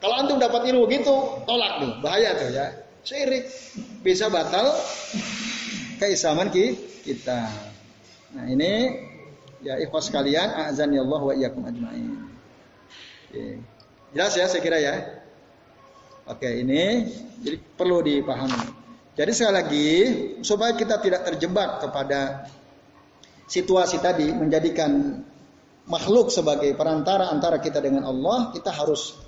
kalau 0.00 0.20
antum 0.20 0.36
dapat 0.36 0.68
ilmu 0.68 0.84
gitu, 0.92 1.44
tolak 1.48 1.80
tuh, 1.80 1.92
bahaya 2.04 2.36
tuh 2.36 2.52
ya. 2.52 2.66
Syirik 3.00 3.48
bisa 4.04 4.28
batal 4.28 4.76
keislaman 5.96 6.52
kita. 6.52 7.48
Nah, 8.36 8.44
ini 8.44 9.00
ya 9.64 9.80
ikhwas 9.80 10.12
kalian, 10.12 10.68
azan 10.68 10.92
ya 10.92 11.00
Allah 11.04 11.20
wa 11.20 11.32
iyyakum 11.32 11.64
ajmain. 11.64 12.28
Jelas 14.12 14.32
ya 14.36 14.48
saya 14.48 14.60
kira 14.60 14.80
ya. 14.80 15.19
Oke, 16.30 16.62
ini 16.62 17.10
jadi 17.42 17.58
perlu 17.58 18.06
dipahami. 18.06 18.78
Jadi 19.18 19.30
sekali 19.34 19.54
lagi 19.58 19.90
supaya 20.46 20.78
kita 20.78 21.02
tidak 21.02 21.26
terjebak 21.26 21.82
kepada 21.82 22.46
situasi 23.50 23.98
tadi 23.98 24.30
menjadikan 24.30 25.20
makhluk 25.90 26.30
sebagai 26.30 26.70
perantara 26.78 27.34
antara 27.34 27.58
kita 27.58 27.82
dengan 27.82 28.06
Allah, 28.06 28.54
kita 28.54 28.70
harus 28.70 29.18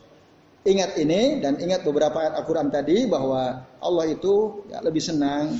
ingat 0.62 0.94
ini 0.94 1.42
dan 1.42 1.58
ingat 1.58 1.82
beberapa 1.82 2.22
ayat 2.22 2.38
Al-Quran 2.38 2.70
tadi 2.70 3.10
bahwa 3.10 3.66
Allah 3.82 4.06
itu 4.06 4.62
ya, 4.70 4.78
lebih 4.78 5.02
senang 5.02 5.58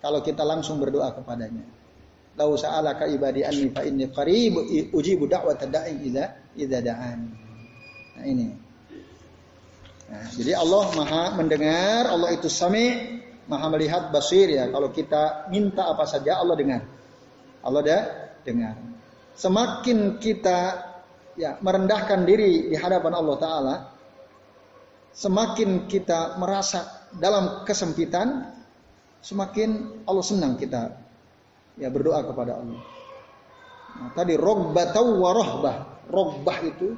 kalau 0.00 0.24
kita 0.24 0.40
langsung 0.40 0.80
berdoa 0.80 1.12
kepadanya. 1.12 1.68
Lau 2.40 2.56
sa'alaka 2.56 3.04
ibadi 3.12 3.44
anni 3.44 3.68
fa 3.72 3.84
inni 3.84 4.08
qarib 4.08 4.56
da'wat 5.28 5.68
da'i 5.68 6.00
idza 6.00 6.24
idza 6.56 6.78
da'an. 6.80 7.20
Nah 8.16 8.24
ini. 8.24 8.65
Nah, 10.06 10.26
jadi 10.30 10.54
Allah 10.54 10.84
Maha 10.94 11.24
mendengar, 11.34 12.06
Allah 12.06 12.30
itu 12.30 12.46
Sami, 12.46 13.18
Maha 13.50 13.66
melihat 13.70 14.10
basir 14.14 14.46
ya. 14.50 14.70
Kalau 14.70 14.90
kita 14.94 15.50
minta 15.50 15.86
apa 15.90 16.06
saja 16.06 16.38
Allah 16.38 16.54
dengar. 16.54 16.82
Allah 17.66 17.80
dah 17.82 18.02
dengar. 18.46 18.74
Semakin 19.34 20.22
kita 20.22 20.58
ya 21.36 21.58
merendahkan 21.60 22.22
diri 22.22 22.70
di 22.70 22.76
hadapan 22.78 23.12
Allah 23.18 23.36
taala, 23.36 23.74
semakin 25.12 25.90
kita 25.90 26.38
merasa 26.40 27.10
dalam 27.12 27.66
kesempitan, 27.66 28.50
semakin 29.20 30.02
Allah 30.06 30.24
senang 30.24 30.54
kita 30.54 30.96
ya 31.76 31.90
berdoa 31.92 32.24
kepada 32.24 32.62
Allah. 32.62 32.80
Nah, 33.96 34.10
tadi 34.12 34.34
rogbatau 34.36 35.06
warohbah, 35.20 36.06
rogbah 36.08 36.58
itu 36.64 36.96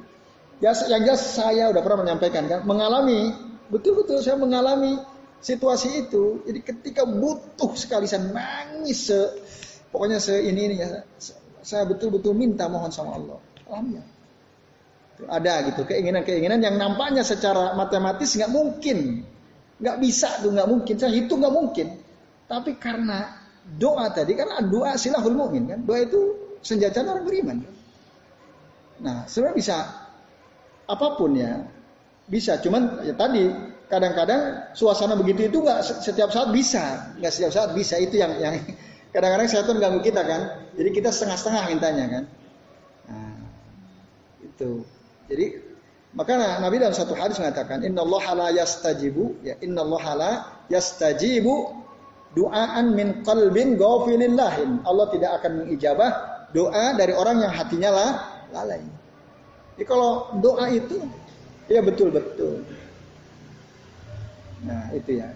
ya 0.59 0.75
yang 0.91 1.03
jelas 1.07 1.23
saya 1.23 1.71
udah 1.71 1.81
pernah 1.83 2.07
menyampaikan 2.07 2.43
kan, 2.47 2.59
mengalami 2.67 3.31
betul-betul 3.71 4.19
saya 4.19 4.35
mengalami 4.35 4.99
situasi 5.39 6.07
itu. 6.07 6.43
Jadi 6.43 6.59
ketika 6.63 7.03
butuh 7.07 7.71
sekali 7.75 8.07
saya 8.07 8.27
nangis 8.27 9.11
se, 9.11 9.19
pokoknya 9.91 10.19
se 10.19 10.35
ini 10.43 10.61
ini 10.71 10.75
ya, 10.79 11.03
saya 11.63 11.83
betul-betul 11.87 12.35
minta 12.35 12.67
mohon 12.67 12.91
sama 12.91 13.15
Allah. 13.15 13.39
Alhamdulillah 13.67 14.19
ada 15.27 15.67
gitu 15.67 15.83
keinginan-keinginan 15.83 16.63
yang 16.63 16.79
nampaknya 16.79 17.27
secara 17.27 17.75
matematis 17.75 18.39
nggak 18.39 18.51
mungkin, 18.55 19.27
nggak 19.83 19.97
bisa 19.99 20.39
tuh 20.39 20.55
nggak 20.55 20.69
mungkin. 20.69 20.95
Saya 20.95 21.11
hitung 21.11 21.43
nggak 21.43 21.55
mungkin. 21.55 21.87
Tapi 22.47 22.79
karena 22.79 23.35
doa 23.75 24.07
tadi, 24.15 24.31
karena 24.39 24.63
doa 24.63 24.95
silahul 24.95 25.35
mu'min 25.35 25.75
kan, 25.75 25.79
doa 25.83 25.99
itu 25.99 26.21
senjata 26.63 27.03
orang 27.03 27.27
beriman. 27.27 27.57
Nah 29.03 29.27
sebenarnya 29.27 29.57
bisa 29.59 29.75
apa 30.89 31.15
pun 31.15 31.37
ya, 31.37 31.61
bisa. 32.25 32.57
Cuman 32.57 33.05
ya 33.05 33.13
tadi 33.13 33.53
kadang-kadang 33.89 34.73
suasana 34.73 35.13
begitu 35.13 35.49
itu 35.49 35.61
nggak 35.61 35.85
setiap 35.85 36.33
saat 36.33 36.49
bisa, 36.49 37.13
nggak 37.21 37.31
setiap 37.33 37.51
saat 37.53 37.69
bisa 37.77 38.01
itu 38.01 38.17
yang 38.17 38.33
yang 38.41 38.57
kadang-kadang 39.13 39.45
tuh 39.49 39.77
ganggu 39.77 40.01
kita 40.01 40.21
kan. 40.25 40.41
Jadi 40.73 40.89
kita 40.89 41.09
setengah-setengah 41.13 41.63
mintanya 41.69 42.05
kan. 42.09 42.23
Nah, 43.09 43.37
itu. 44.41 44.81
Jadi 45.29 45.45
maka 46.09 46.33
Nabi 46.57 46.81
dalam 46.81 46.97
satu 46.97 47.13
hadis 47.13 47.37
mengatakan 47.37 47.85
Inna 47.85 48.01
Allah 48.01 48.25
la 48.33 48.47
yastajibu 48.49 49.45
ya 49.45 49.53
Inna 49.61 49.85
Allah 49.85 50.05
la 50.17 50.31
yastajibu 50.73 51.85
duaan 52.33 52.97
min 52.97 53.21
qalbin 53.21 53.77
ghafilillahin. 53.77 54.85
Allah 54.85 55.05
tidak 55.13 55.41
akan 55.41 55.65
mengijabah 55.65 56.11
doa 56.53 56.97
dari 56.97 57.13
orang 57.13 57.45
yang 57.45 57.53
hatinya 57.53 57.89
lah 57.93 58.09
lalai. 58.53 58.98
Jadi 59.79 59.87
kalau 59.87 60.27
doa 60.43 60.67
itu 60.67 60.99
ya 61.71 61.79
betul-betul. 61.79 62.67
Nah, 64.67 64.91
itu 64.91 65.23
ya. 65.23 65.31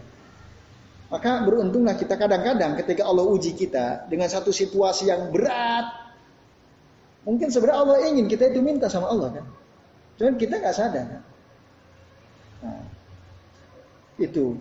Maka 1.08 1.48
beruntunglah 1.48 1.96
kita 1.96 2.20
kadang-kadang 2.20 2.76
ketika 2.84 3.08
Allah 3.08 3.24
uji 3.24 3.56
kita 3.56 4.04
dengan 4.12 4.28
satu 4.28 4.52
situasi 4.52 5.08
yang 5.08 5.32
berat. 5.32 5.88
Mungkin 7.24 7.48
sebenarnya 7.56 7.80
Allah 7.88 7.98
ingin 8.04 8.28
kita 8.28 8.52
itu 8.52 8.60
minta 8.60 8.92
sama 8.92 9.08
Allah 9.08 9.40
kan. 9.40 9.46
Cuman 10.20 10.36
kita 10.36 10.60
nggak 10.60 10.76
sadar. 10.76 11.24
Nah, 12.68 12.84
itu. 14.20 14.60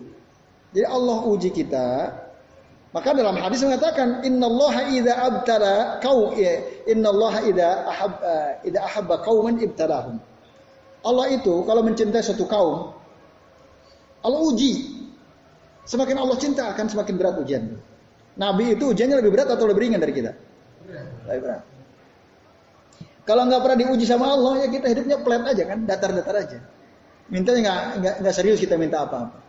Jadi 0.71 0.87
Allah 0.87 1.27
uji 1.27 1.51
kita. 1.51 2.22
Maka 2.93 3.09
dalam 3.17 3.33
hadis 3.41 3.65
mengatakan 3.65 4.21
innallaha 4.21 4.93
idza 4.93 5.13
abtala 5.17 5.97
kau 5.97 6.37
ya, 6.37 6.61
innallaha 6.85 7.41
idza 7.41 7.89
ahab 7.89 8.21
uh, 8.21 8.85
ahabba 8.85 9.15
qauman 9.25 9.57
ibtalahum. 9.57 10.21
Allah 11.01 11.25
itu 11.33 11.65
kalau 11.65 11.81
mencintai 11.81 12.21
satu 12.21 12.45
kaum 12.45 12.93
Allah 14.23 14.39
uji. 14.45 14.93
Semakin 15.83 16.15
Allah 16.15 16.37
cinta 16.39 16.71
akan 16.71 16.85
semakin 16.87 17.13
berat 17.19 17.35
ujian. 17.43 17.75
Nabi 18.39 18.71
itu 18.71 18.95
ujiannya 18.95 19.19
lebih 19.19 19.35
berat 19.35 19.51
atau 19.51 19.67
lebih 19.67 19.83
ringan 19.83 19.99
dari 19.99 20.15
kita? 20.15 20.31
Lebih 21.27 21.41
berat. 21.43 21.61
Kalau 23.27 23.43
nggak 23.51 23.61
pernah 23.67 23.77
diuji 23.83 24.05
sama 24.07 24.31
Allah 24.31 24.63
ya 24.63 24.67
kita 24.71 24.87
hidupnya 24.95 25.19
flat 25.19 25.43
aja 25.43 25.63
kan, 25.67 25.79
datar-datar 25.83 26.35
aja. 26.39 26.59
Nggak 27.27 27.99
nggak 27.99 28.15
nggak 28.23 28.33
serius 28.35 28.63
kita 28.63 28.79
minta 28.79 29.03
apa-apa. 29.03 29.42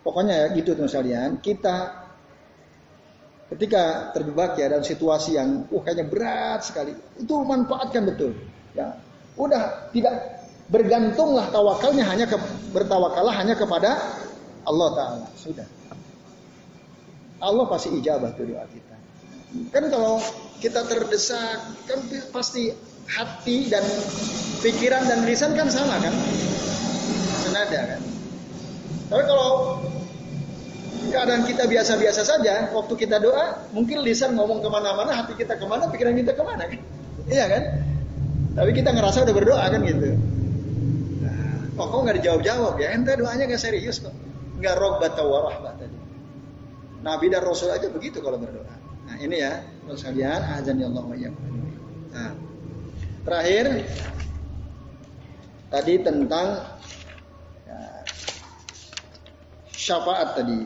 Pokoknya 0.00 0.34
ya 0.34 0.46
gitu 0.56 0.72
teman 0.72 0.88
sekalian, 0.88 1.44
kita 1.44 2.08
ketika 3.52 4.14
terjebak 4.16 4.56
ya 4.56 4.72
dalam 4.72 4.86
situasi 4.86 5.36
yang 5.36 5.68
uh 5.68 5.80
kayaknya 5.84 6.06
berat 6.08 6.60
sekali, 6.64 6.96
itu 7.20 7.34
manfaatkan 7.44 8.08
betul. 8.08 8.32
Ya, 8.72 8.96
udah 9.36 9.90
tidak 9.92 10.40
bergantunglah 10.70 11.50
tawakalnya 11.50 12.06
hanya 12.06 12.24
ke, 12.30 12.38
bertawakallah 12.72 13.34
hanya 13.34 13.58
kepada 13.58 13.98
Allah 14.64 14.88
Taala. 14.96 15.26
Sudah. 15.36 15.66
Allah 17.40 17.64
pasti 17.68 17.92
ijabah 17.96 18.36
tuh 18.36 18.48
doa 18.48 18.64
kita. 18.68 18.96
Kan 19.74 19.84
kalau 19.90 20.22
kita 20.62 20.86
terdesak, 20.86 21.58
kan 21.88 21.98
pasti 22.30 22.70
hati 23.10 23.66
dan 23.66 23.82
pikiran 24.62 25.02
dan 25.08 25.26
lisan 25.26 25.56
kan 25.58 25.66
sama 25.66 25.98
kan? 25.98 26.14
Senada 27.42 27.80
kan? 27.96 28.09
Tapi 29.10 29.22
kalau 29.26 29.82
keadaan 31.10 31.42
kita 31.42 31.66
biasa-biasa 31.66 32.22
saja, 32.22 32.70
waktu 32.70 32.94
kita 32.94 33.18
doa, 33.18 33.66
mungkin 33.74 34.06
lisan 34.06 34.38
ngomong 34.38 34.62
ke 34.62 34.68
mana-mana, 34.70 35.10
hati 35.10 35.34
kita 35.34 35.58
ke 35.58 35.66
mana, 35.66 35.90
pikiran 35.90 36.14
kita 36.14 36.32
ke 36.38 36.42
mana 36.46 36.64
kan? 36.70 36.80
Iya 37.30 37.46
kan? 37.46 37.62
Tapi 38.58 38.70
kita 38.74 38.90
ngerasa 38.90 39.22
udah 39.22 39.34
berdoa 39.34 39.64
kan 39.70 39.80
gitu. 39.86 40.18
Nah, 41.22 41.62
kok 41.78 41.86
kok 41.86 42.00
nggak 42.02 42.16
dijawab-jawab 42.22 42.74
ya? 42.82 42.88
Ente 42.90 43.12
doanya 43.14 43.46
nggak 43.46 43.62
serius 43.62 44.02
kok. 44.02 44.14
Nggak 44.58 44.74
roh 44.78 44.98
bata 44.98 45.22
warahmat 45.22 45.74
tadi. 45.78 45.98
Nabi 47.00 47.26
dan 47.30 47.46
Rasul 47.46 47.70
aja 47.70 47.86
begitu 47.86 48.18
kalau 48.18 48.36
berdoa. 48.36 48.74
Nah 49.06 49.16
ini 49.18 49.42
ya, 49.42 49.62
sekalian, 49.94 50.40
azan 50.58 50.78
ya 50.78 50.86
Allah 50.90 51.04
Nah, 52.10 52.30
terakhir 53.22 53.86
tadi 55.70 55.94
tentang 56.02 56.46
ya, 57.64 57.80
syafaat 59.80 60.28
tadi. 60.36 60.60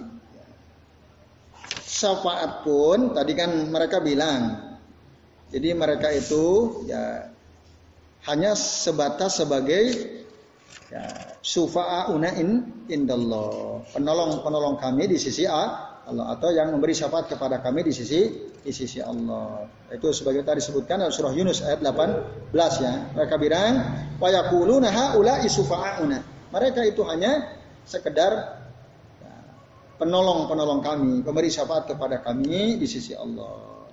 Syafaat 1.87 2.67
pun 2.67 3.15
tadi 3.15 3.33
kan 3.39 3.51
mereka 3.71 4.03
bilang, 4.03 4.75
jadi 5.55 5.71
mereka 5.79 6.11
itu 6.11 6.83
ya 6.91 7.31
hanya 8.27 8.59
sebatas 8.59 9.39
sebagai 9.39 9.95
ya, 10.91 11.07
una 12.11 12.35
in 12.35 12.67
indallah, 12.91 13.87
penolong 13.95 14.43
penolong 14.43 14.77
kami 14.83 15.07
di 15.07 15.19
sisi 15.23 15.47
Allah 15.47 16.35
atau 16.37 16.51
yang 16.51 16.75
memberi 16.75 16.93
syafaat 16.93 17.31
kepada 17.31 17.63
kami 17.63 17.87
di 17.87 17.93
sisi 17.95 18.51
di 18.65 18.73
sisi 18.75 18.99
Allah. 18.99 19.69
Itu 19.93 20.11
sebagai 20.11 20.43
tadi 20.43 20.59
disebutkan 20.59 21.01
dalam 21.01 21.15
surah 21.15 21.33
Yunus 21.33 21.63
ayat 21.63 21.81
18 21.85 22.51
ya. 22.83 22.93
Mereka 23.15 23.37
bilang 23.39 23.73
wa 24.19 24.29
yaquluna 24.29 24.91
haula 24.91 25.45
isufa'una. 25.47 26.19
Mereka 26.51 26.81
itu 26.91 27.07
hanya 27.07 27.55
sekedar 27.85 28.64
penolong-penolong 29.99 30.81
kami, 30.83 31.13
pemberi 31.23 31.51
syafaat 31.51 31.91
kepada 31.91 32.21
kami 32.21 32.79
di 32.81 32.87
sisi 32.87 33.15
Allah. 33.15 33.87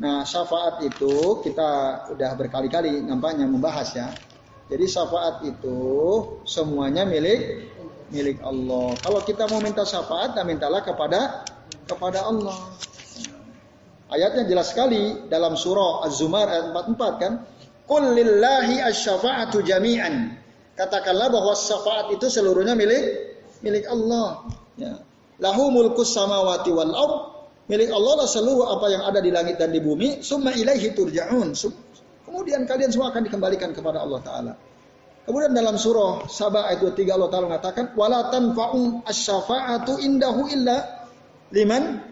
Nah, 0.00 0.24
syafaat 0.24 0.80
itu 0.80 1.44
kita 1.44 1.68
udah 2.16 2.30
berkali-kali 2.34 3.04
nampaknya 3.04 3.44
membahas 3.44 3.88
ya. 3.92 4.08
Jadi 4.70 4.86
syafaat 4.86 5.44
itu 5.44 5.78
semuanya 6.48 7.04
milik 7.04 7.68
milik 8.10 8.38
Allah. 8.40 8.96
Kalau 9.02 9.20
kita 9.22 9.44
mau 9.50 9.60
minta 9.60 9.84
syafaat, 9.84 10.34
nah 10.34 10.46
mintalah 10.46 10.80
kepada 10.82 11.44
kepada 11.84 12.26
Allah. 12.26 12.56
Ayatnya 14.10 14.46
jelas 14.46 14.74
sekali 14.74 15.30
dalam 15.30 15.54
surah 15.54 16.06
Az-Zumar 16.06 16.50
ayat 16.50 16.74
44 16.74 17.22
kan. 17.22 17.32
Qul 17.86 18.04
lillahi 18.14 18.82
asy-syafa'atu 18.82 19.62
jami'an. 19.62 20.38
Katakanlah 20.74 21.28
bahwa 21.30 21.54
syafaat 21.54 22.10
itu 22.14 22.26
seluruhnya 22.26 22.74
milik 22.74 23.36
milik 23.60 23.84
Allah. 23.84 24.48
Ya. 24.80 25.09
Lahu 25.40 25.72
mulkus 25.72 26.12
samawati 26.12 26.70
wal 26.70 26.92
ard. 26.92 27.14
Milik 27.70 27.88
Allah 27.94 28.24
lah 28.24 28.28
seluruh 28.28 28.66
apa 28.66 28.86
yang 28.90 29.02
ada 29.06 29.22
di 29.22 29.30
langit 29.30 29.56
dan 29.56 29.70
di 29.70 29.78
bumi. 29.78 30.20
Summa 30.20 30.52
ilaihi 30.52 30.92
turja'un. 30.92 31.54
Kemudian 32.26 32.66
kalian 32.66 32.90
semua 32.90 33.14
akan 33.14 33.26
dikembalikan 33.26 33.70
kepada 33.72 34.02
Allah 34.02 34.20
Ta'ala. 34.22 34.52
Kemudian 35.24 35.54
dalam 35.54 35.78
surah 35.78 36.26
Sabah 36.26 36.66
ayat 36.66 36.82
23 36.82 37.14
Allah 37.14 37.30
Taala 37.30 37.46
mengatakan 37.46 37.84
wala 37.94 38.34
tanfa'u 38.34 39.06
asy-syafa'atu 39.06 40.02
indahu 40.02 40.50
illa 40.50 41.06
liman 41.54 42.02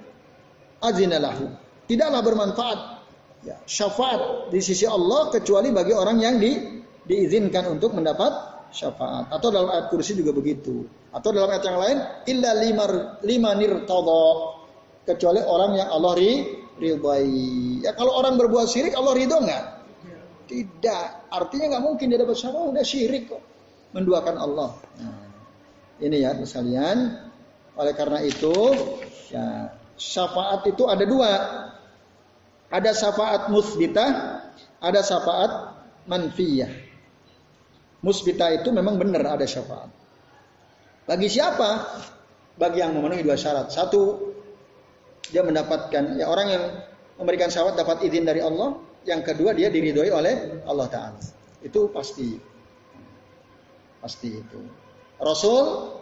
azina 0.78 1.18
lahu. 1.18 1.50
Tidaklah 1.90 2.20
bermanfaat 2.22 2.78
ya, 3.42 3.56
syafaat 3.66 4.52
di 4.54 4.60
sisi 4.62 4.86
Allah 4.86 5.34
kecuali 5.34 5.74
bagi 5.74 5.90
orang 5.96 6.22
yang 6.22 6.38
di, 6.38 6.82
diizinkan 7.08 7.66
untuk 7.66 7.96
mendapat 7.96 8.30
syafaat. 8.72 9.32
Atau 9.32 9.48
dalam 9.52 9.68
ayat 9.72 9.88
kursi 9.92 10.16
juga 10.16 10.32
begitu. 10.32 10.84
Atau 11.12 11.32
dalam 11.32 11.48
ayat 11.48 11.64
yang 11.64 11.78
lain, 11.80 11.98
illa 12.28 12.50
lima 13.24 13.50
nirtadha. 13.56 14.26
Kecuali 15.08 15.40
orang 15.40 15.72
yang 15.80 15.88
Allah 15.88 16.12
ri, 16.20 16.32
ridhai. 16.76 17.80
Ya 17.80 17.96
kalau 17.96 18.20
orang 18.20 18.36
berbuat 18.36 18.68
syirik, 18.68 18.92
Allah 18.92 19.16
ridho 19.16 19.40
nggak? 19.40 19.64
Tidak. 20.48 21.32
Artinya 21.32 21.76
nggak 21.76 21.84
mungkin 21.84 22.12
dia 22.12 22.20
dapat 22.20 22.36
syafaat, 22.36 22.72
udah 22.76 22.84
syirik 22.84 23.32
kok. 23.32 23.42
Menduakan 23.96 24.36
Allah. 24.36 24.70
Nah, 25.00 25.28
ini 26.04 26.20
ya 26.20 26.36
sekalian. 26.44 27.24
Oleh 27.78 27.94
karena 27.96 28.20
itu, 28.20 28.52
ya 29.32 29.72
syafaat 29.96 30.68
itu 30.68 30.84
ada 30.84 31.04
dua. 31.08 31.32
Ada 32.68 32.92
syafaat 32.92 33.48
musbitah, 33.48 34.44
ada 34.76 35.00
syafaat 35.00 35.52
manfiyah. 36.04 36.87
Musbitah 37.98 38.54
itu 38.54 38.70
memang 38.70 38.94
benar 38.94 39.34
ada 39.34 39.42
syafaat. 39.42 39.90
Bagi 41.08 41.26
siapa? 41.26 41.98
Bagi 42.54 42.78
yang 42.82 42.94
memenuhi 42.94 43.26
dua 43.26 43.34
syarat. 43.34 43.70
Satu, 43.74 44.34
dia 45.32 45.42
mendapatkan 45.42 46.18
ya 46.18 46.26
orang 46.30 46.46
yang 46.52 46.64
memberikan 47.18 47.50
syafaat 47.50 47.78
dapat 47.80 48.06
izin 48.06 48.28
dari 48.28 48.38
Allah. 48.44 48.78
Yang 49.08 49.32
kedua 49.34 49.56
dia 49.56 49.72
diridhoi 49.72 50.10
oleh 50.12 50.62
Allah 50.68 50.86
Taala. 50.86 51.22
Itu 51.64 51.88
pasti. 51.90 52.38
Pasti 53.98 54.28
itu. 54.30 54.60
Rasul 55.18 55.96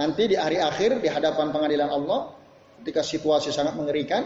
nanti 0.00 0.32
di 0.32 0.36
hari 0.36 0.56
akhir 0.56 1.04
di 1.04 1.08
hadapan 1.08 1.52
pengadilan 1.52 1.92
Allah 1.92 2.32
ketika 2.80 3.04
situasi 3.04 3.52
sangat 3.52 3.76
mengerikan 3.76 4.24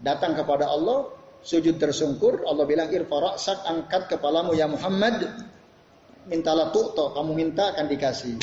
datang 0.00 0.36
kepada 0.36 0.68
Allah, 0.68 1.12
sujud 1.42 1.78
tersungkur, 1.78 2.44
Allah 2.44 2.64
bilang 2.64 2.90
sak 3.38 3.58
angkat 3.64 4.12
kepalamu 4.12 4.52
ya 4.52 4.66
Muhammad, 4.66 5.30
mintalah 6.28 6.70
tu'to, 6.70 7.14
kamu 7.16 7.30
minta 7.34 7.74
akan 7.74 7.86
dikasih. 7.90 8.36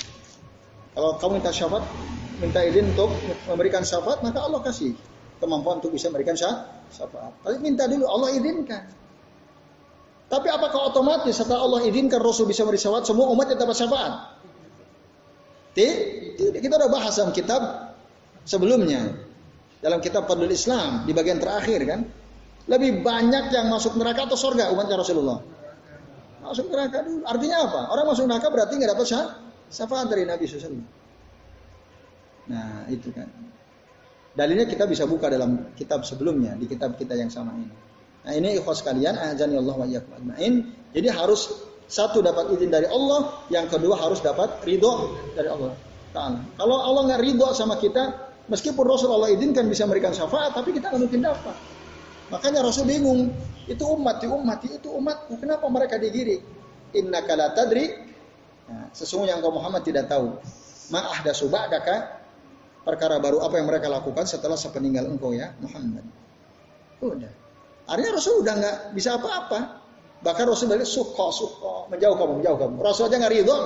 Kalau 0.95 1.15
kamu 1.21 1.39
minta 1.39 1.51
syafaat, 1.53 1.85
minta 2.43 2.59
izin 2.65 2.91
untuk 2.95 3.11
memberikan 3.47 3.83
syafaat, 3.85 4.19
maka 4.25 4.39
Allah 4.43 4.59
kasih 4.63 4.95
kemampuan 5.39 5.79
untuk 5.79 5.95
bisa 5.95 6.11
memberikan 6.11 6.35
syafaat. 6.35 7.31
Tapi 7.45 7.57
minta 7.63 7.87
dulu, 7.87 8.05
Allah 8.09 8.29
izinkan. 8.35 8.83
Tapi 10.29 10.47
apakah 10.51 10.93
otomatis 10.93 11.33
setelah 11.33 11.65
Allah 11.65 11.81
izinkan 11.89 12.21
Rasul 12.21 12.45
bisa 12.45 12.61
memberi 12.67 12.77
syafaat, 12.77 13.07
semua 13.07 13.31
umat 13.33 13.49
yang 13.49 13.59
dapat 13.59 13.75
syafaat? 13.77 14.13
Tidak, 15.73 16.59
kita 16.59 16.73
udah 16.75 16.89
bahas 16.91 17.13
dalam 17.15 17.31
kitab 17.31 17.61
sebelumnya 18.43 19.13
dalam 19.79 20.03
kitab 20.03 20.27
Fadlul 20.27 20.51
Islam 20.51 21.07
di 21.07 21.15
bagian 21.15 21.39
terakhir 21.39 21.79
kan 21.87 22.01
lebih 22.67 23.01
banyak 23.01 23.53
yang 23.53 23.71
masuk 23.71 23.95
neraka 23.95 24.27
atau 24.27 24.37
surga 24.37 24.73
umatnya 24.75 24.99
Rasulullah 24.99 25.39
masuk 26.41 26.71
neraka 26.71 27.03
dulu. 27.03 27.23
Artinya 27.27 27.57
apa? 27.67 27.81
Orang 27.93 28.05
masuk 28.09 28.25
neraka 28.25 28.47
berarti 28.51 28.73
nggak 28.79 28.91
dapat 28.95 29.05
syafaat 29.69 30.07
dari 30.09 30.23
Nabi 30.25 30.45
SAW 30.47 30.97
nah 32.49 32.81
itu 32.89 33.13
kan. 33.13 33.29
Dalilnya 34.33 34.65
kita 34.65 34.89
bisa 34.89 35.05
buka 35.05 35.29
dalam 35.29 35.69
kitab 35.77 36.01
sebelumnya 36.01 36.57
di 36.57 36.65
kitab 36.65 36.97
kita 36.97 37.13
yang 37.13 37.29
sama 37.29 37.53
ini. 37.53 37.69
Nah 38.25 38.33
ini 38.33 38.57
ikhwas 38.57 38.81
kalian 38.81 39.13
azan 39.21 39.53
Allah 39.53 39.77
wa 39.77 39.85
ajmain. 39.85 40.53
Jadi 40.89 41.07
harus 41.13 41.53
satu 41.85 42.25
dapat 42.25 42.49
izin 42.57 42.73
dari 42.73 42.89
Allah 42.89 43.45
yang 43.53 43.69
kedua 43.69 44.01
harus 44.01 44.17
dapat 44.25 44.65
ridho 44.65 45.13
dari 45.37 45.45
Allah 45.45 45.77
Ta'ala. 46.09 46.41
Kalau 46.57 46.77
Allah 46.81 47.01
nggak 47.05 47.21
ridho 47.21 47.53
sama 47.53 47.77
kita 47.77 48.29
Meskipun 48.49 48.81
Rasul 48.81 49.13
Allah 49.13 49.29
izinkan 49.29 49.69
bisa 49.69 49.85
memberikan 49.85 50.09
syafaat, 50.09 50.57
tapi 50.57 50.73
kita 50.73 50.89
nggak 50.89 51.01
mungkin 51.05 51.21
dapat. 51.21 51.53
Makanya 52.29 52.65
Rasul 52.65 52.85
bingung. 52.85 53.33
Itu 53.69 53.85
umat, 53.97 54.21
itu 54.21 54.33
umat, 54.33 54.59
itu 54.65 54.89
umat. 54.97 55.29
Kenapa 55.37 55.65
mereka 55.69 56.01
digiri? 56.01 56.41
Inna 56.97 57.21
kala 57.21 57.53
tadri. 57.53 57.85
Nah, 58.69 58.89
sesungguhnya 58.93 59.37
engkau 59.37 59.53
Muhammad 59.53 59.81
tidak 59.85 60.09
tahu. 60.09 60.37
Ma'ah 60.89 61.21
daka 61.21 62.21
perkara 62.81 63.21
baru 63.21 63.45
apa 63.45 63.61
yang 63.61 63.69
mereka 63.69 63.85
lakukan 63.89 64.25
setelah 64.25 64.57
sepeninggal 64.57 65.05
engkau 65.05 65.33
ya 65.33 65.53
Muhammad. 65.61 66.05
Udah. 67.01 67.29
Artinya 67.89 68.11
Rasul 68.17 68.41
udah 68.45 68.53
nggak 68.57 68.77
bisa 68.93 69.17
apa-apa. 69.17 69.59
Bahkan 70.21 70.45
Rasul 70.49 70.67
balik 70.69 70.85
suko 70.85 71.29
suko 71.33 71.89
menjauh 71.89 72.17
kamu 72.17 72.41
menjauh 72.41 72.57
kamu. 72.57 72.75
Rasul 72.81 73.09
aja 73.09 73.15
nggak 73.17 73.33
ridho. 73.33 73.57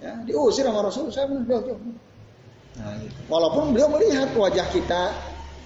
Ya, 0.00 0.12
diusir 0.24 0.64
sama 0.64 0.80
Rasul. 0.82 1.12
Saya 1.12 1.28
bilang 1.28 1.46
jauh 1.46 1.62
jauh. 1.70 1.80
Nah, 2.80 2.94
gitu. 3.02 3.18
Walaupun 3.28 3.76
beliau 3.76 3.92
melihat 3.92 4.32
wajah 4.32 4.66
kita, 4.72 5.12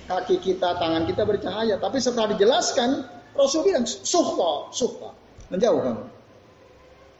kaki 0.04 0.40
kita, 0.40 0.76
tangan 0.76 1.08
kita 1.08 1.22
bercahaya, 1.24 1.80
tapi 1.80 1.98
setelah 2.00 2.32
dijelaskan, 2.36 3.04
Rasul 3.34 3.66
bilang 3.66 3.84
suhta, 3.84 4.70
suhta, 4.70 5.10
menjauh 5.50 5.80
kamu. 5.80 6.04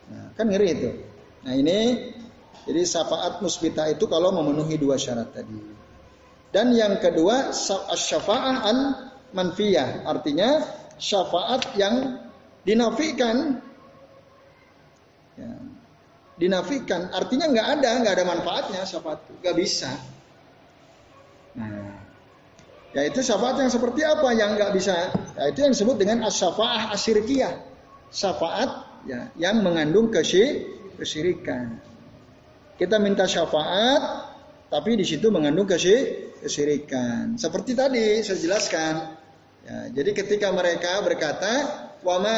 Nah, 0.05 0.27
kan 0.37 0.47
ngeri 0.47 0.69
itu. 0.71 0.91
Nah 1.45 1.55
ini 1.57 1.79
jadi 2.65 2.83
syafaat 2.85 3.41
musbita 3.45 3.89
itu 3.89 4.05
kalau 4.09 4.33
memenuhi 4.33 4.77
dua 4.81 4.97
syarat 4.97 5.33
tadi. 5.33 5.57
Dan 6.55 6.71
yang 6.73 7.03
kedua 7.03 7.51
syafaat 7.97 8.57
an 8.63 8.79
manfiyah, 9.35 10.07
artinya 10.07 10.63
syafaat 10.97 11.75
yang 11.75 12.23
dinafikan. 12.63 13.59
Ya, 15.35 15.51
dinafikan 16.39 17.11
artinya 17.15 17.47
nggak 17.51 17.69
ada 17.79 17.91
nggak 18.03 18.15
ada 18.19 18.25
manfaatnya 18.27 18.83
syafaat 18.87 19.23
nggak 19.39 19.55
bisa 19.55 19.91
ya 22.95 23.03
itu 23.05 23.21
syafaat 23.21 23.59
yang 23.59 23.71
seperti 23.71 24.01
apa 24.07 24.29
yang 24.33 24.55
nggak 24.55 24.71
bisa 24.73 25.11
ya 25.35 25.45
itu 25.51 25.59
yang 25.67 25.73
disebut 25.75 25.97
dengan 25.99 26.25
asyafaah 26.31 26.95
asyirkiyah 26.95 27.75
syafaat 28.15 28.71
ya 29.11 29.35
yang 29.35 29.61
mengandung 29.67 30.09
kesyirikan. 30.15 31.83
Kita 32.75 32.99
minta 32.99 33.27
syafaat 33.27 34.03
tapi 34.71 34.99
di 34.99 35.05
situ 35.07 35.31
mengandung 35.31 35.67
kesyirikan. 35.67 37.39
Seperti 37.39 37.75
tadi 37.75 38.23
saya 38.23 38.39
jelaskan. 38.39 38.95
Ya, 39.65 39.79
jadi 40.03 40.11
ketika 40.13 40.53
mereka 40.53 41.01
berkata 41.01 41.53
wa 42.05 42.21
ma 42.21 42.37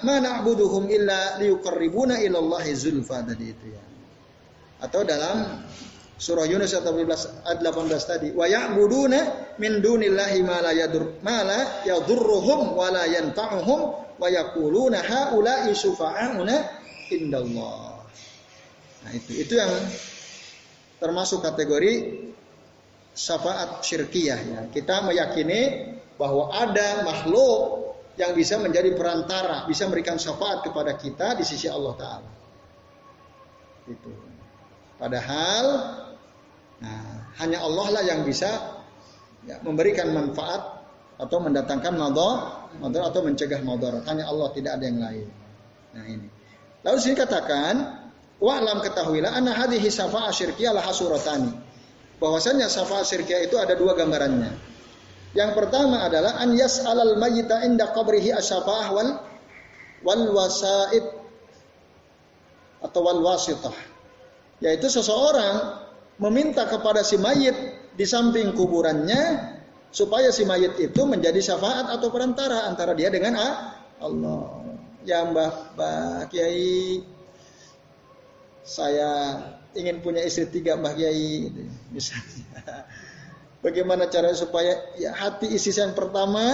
ma 0.00 0.16
na'buduhum 0.16 0.88
illa 0.88 1.36
liyuqarribuna 1.36 2.24
ila 2.24 2.38
Allah 2.40 2.64
zulfa 2.72 3.20
tadi 3.20 3.46
itu 3.52 3.66
ya. 3.68 3.84
Atau 4.80 5.04
dalam 5.04 5.64
surah 6.24 6.48
Yunus 6.48 6.72
ayat 6.72 6.88
18 6.88 7.44
ayat 7.44 7.60
18 7.60 8.08
tadi 8.08 8.28
wa 8.32 8.48
ya'buduna 8.48 9.52
min 9.60 9.84
dunillahi 9.84 10.40
ma 10.40 10.64
la 10.64 10.72
yadur 10.72 11.20
ma 11.20 11.44
la 11.44 11.84
yadurruhum 11.84 12.72
wa 12.72 12.88
la 12.88 13.04
yanfa'uhum 13.04 13.80
wa 14.16 14.28
yaquluna 14.32 15.04
haula'i 15.04 15.76
syufa'auna 15.76 16.56
indallah. 17.12 18.00
Nah 19.04 19.12
itu 19.12 19.36
itu 19.36 19.52
yang 19.60 19.68
termasuk 20.96 21.44
kategori 21.44 22.24
syafaat 23.12 23.84
syirkiyah 23.84 24.40
ya. 24.40 24.60
Kita 24.72 25.04
meyakini 25.04 25.92
bahwa 26.16 26.48
ada 26.56 27.04
makhluk 27.04 27.84
yang 28.16 28.32
bisa 28.32 28.56
menjadi 28.56 28.96
perantara, 28.96 29.68
bisa 29.68 29.84
memberikan 29.90 30.16
syafaat 30.16 30.64
kepada 30.64 30.96
kita 30.96 31.36
di 31.36 31.44
sisi 31.44 31.68
Allah 31.68 31.94
Taala. 31.98 32.30
Itu. 33.90 34.10
Padahal, 34.94 35.64
hanya 37.42 37.58
Allah 37.62 37.86
lah 37.90 38.02
yang 38.06 38.22
bisa 38.22 38.78
ya, 39.42 39.58
memberikan 39.66 40.14
manfaat 40.14 40.86
atau 41.18 41.38
mendatangkan 41.42 41.94
madar, 41.94 42.70
madar 42.78 43.10
atau 43.10 43.22
mencegah 43.22 43.62
madar. 43.62 44.02
Hanya 44.06 44.26
Allah 44.30 44.50
tidak 44.54 44.78
ada 44.78 44.84
yang 44.86 44.98
lain. 45.02 45.26
Nah 45.94 46.04
ini. 46.06 46.28
Lalu 46.84 46.98
sini 47.00 47.14
katakan, 47.16 47.74
wa'lam 48.42 48.82
ketahuilah 48.82 49.32
anna 49.32 49.54
hadhihi 49.54 49.88
syafa'a 49.88 50.30
syirkiyah 50.34 50.74
laha 50.74 50.90
suratani. 50.90 51.54
Bahwasanya 52.18 52.70
syafaat 52.70 53.06
syirkiyah 53.06 53.46
itu 53.46 53.56
ada 53.58 53.74
dua 53.74 53.94
gambarannya. 53.94 54.52
Yang 55.34 55.50
pertama 55.58 56.06
adalah 56.06 56.38
an 56.38 56.54
yas'alal 56.54 57.18
mayyita 57.18 57.66
inda 57.66 57.90
qabrihi 57.90 58.30
asyafa'ah 58.30 58.88
wal 58.94 59.10
wal 60.06 60.24
wasaid 60.38 61.02
atau 62.84 63.00
wal 63.02 63.20
wasitah. 63.22 63.74
Yaitu 64.62 64.86
seseorang 64.86 65.83
meminta 66.18 66.66
kepada 66.68 67.02
si 67.02 67.18
mayit 67.18 67.56
di 67.94 68.06
samping 68.06 68.54
kuburannya 68.54 69.54
supaya 69.94 70.34
si 70.34 70.42
mayit 70.42 70.74
itu 70.78 71.02
menjadi 71.06 71.38
syafaat 71.38 71.90
atau 71.94 72.10
perantara 72.10 72.66
antara 72.66 72.94
dia 72.94 73.10
dengan 73.10 73.38
Allah. 73.98 74.62
Ya 75.04 75.20
Mbah, 75.22 75.76
Mbah 75.76 76.32
Kiai, 76.32 77.04
saya 78.64 79.10
ingin 79.76 80.00
punya 80.00 80.24
istri 80.24 80.48
tiga 80.48 80.74
Mbah 80.80 80.96
Kiai, 80.96 81.52
misalnya. 81.92 82.88
Bagaimana 83.64 84.12
cara 84.12 84.28
supaya 84.36 84.76
ya 85.00 85.16
hati 85.16 85.48
isi 85.48 85.72
yang 85.72 85.96
pertama 85.96 86.52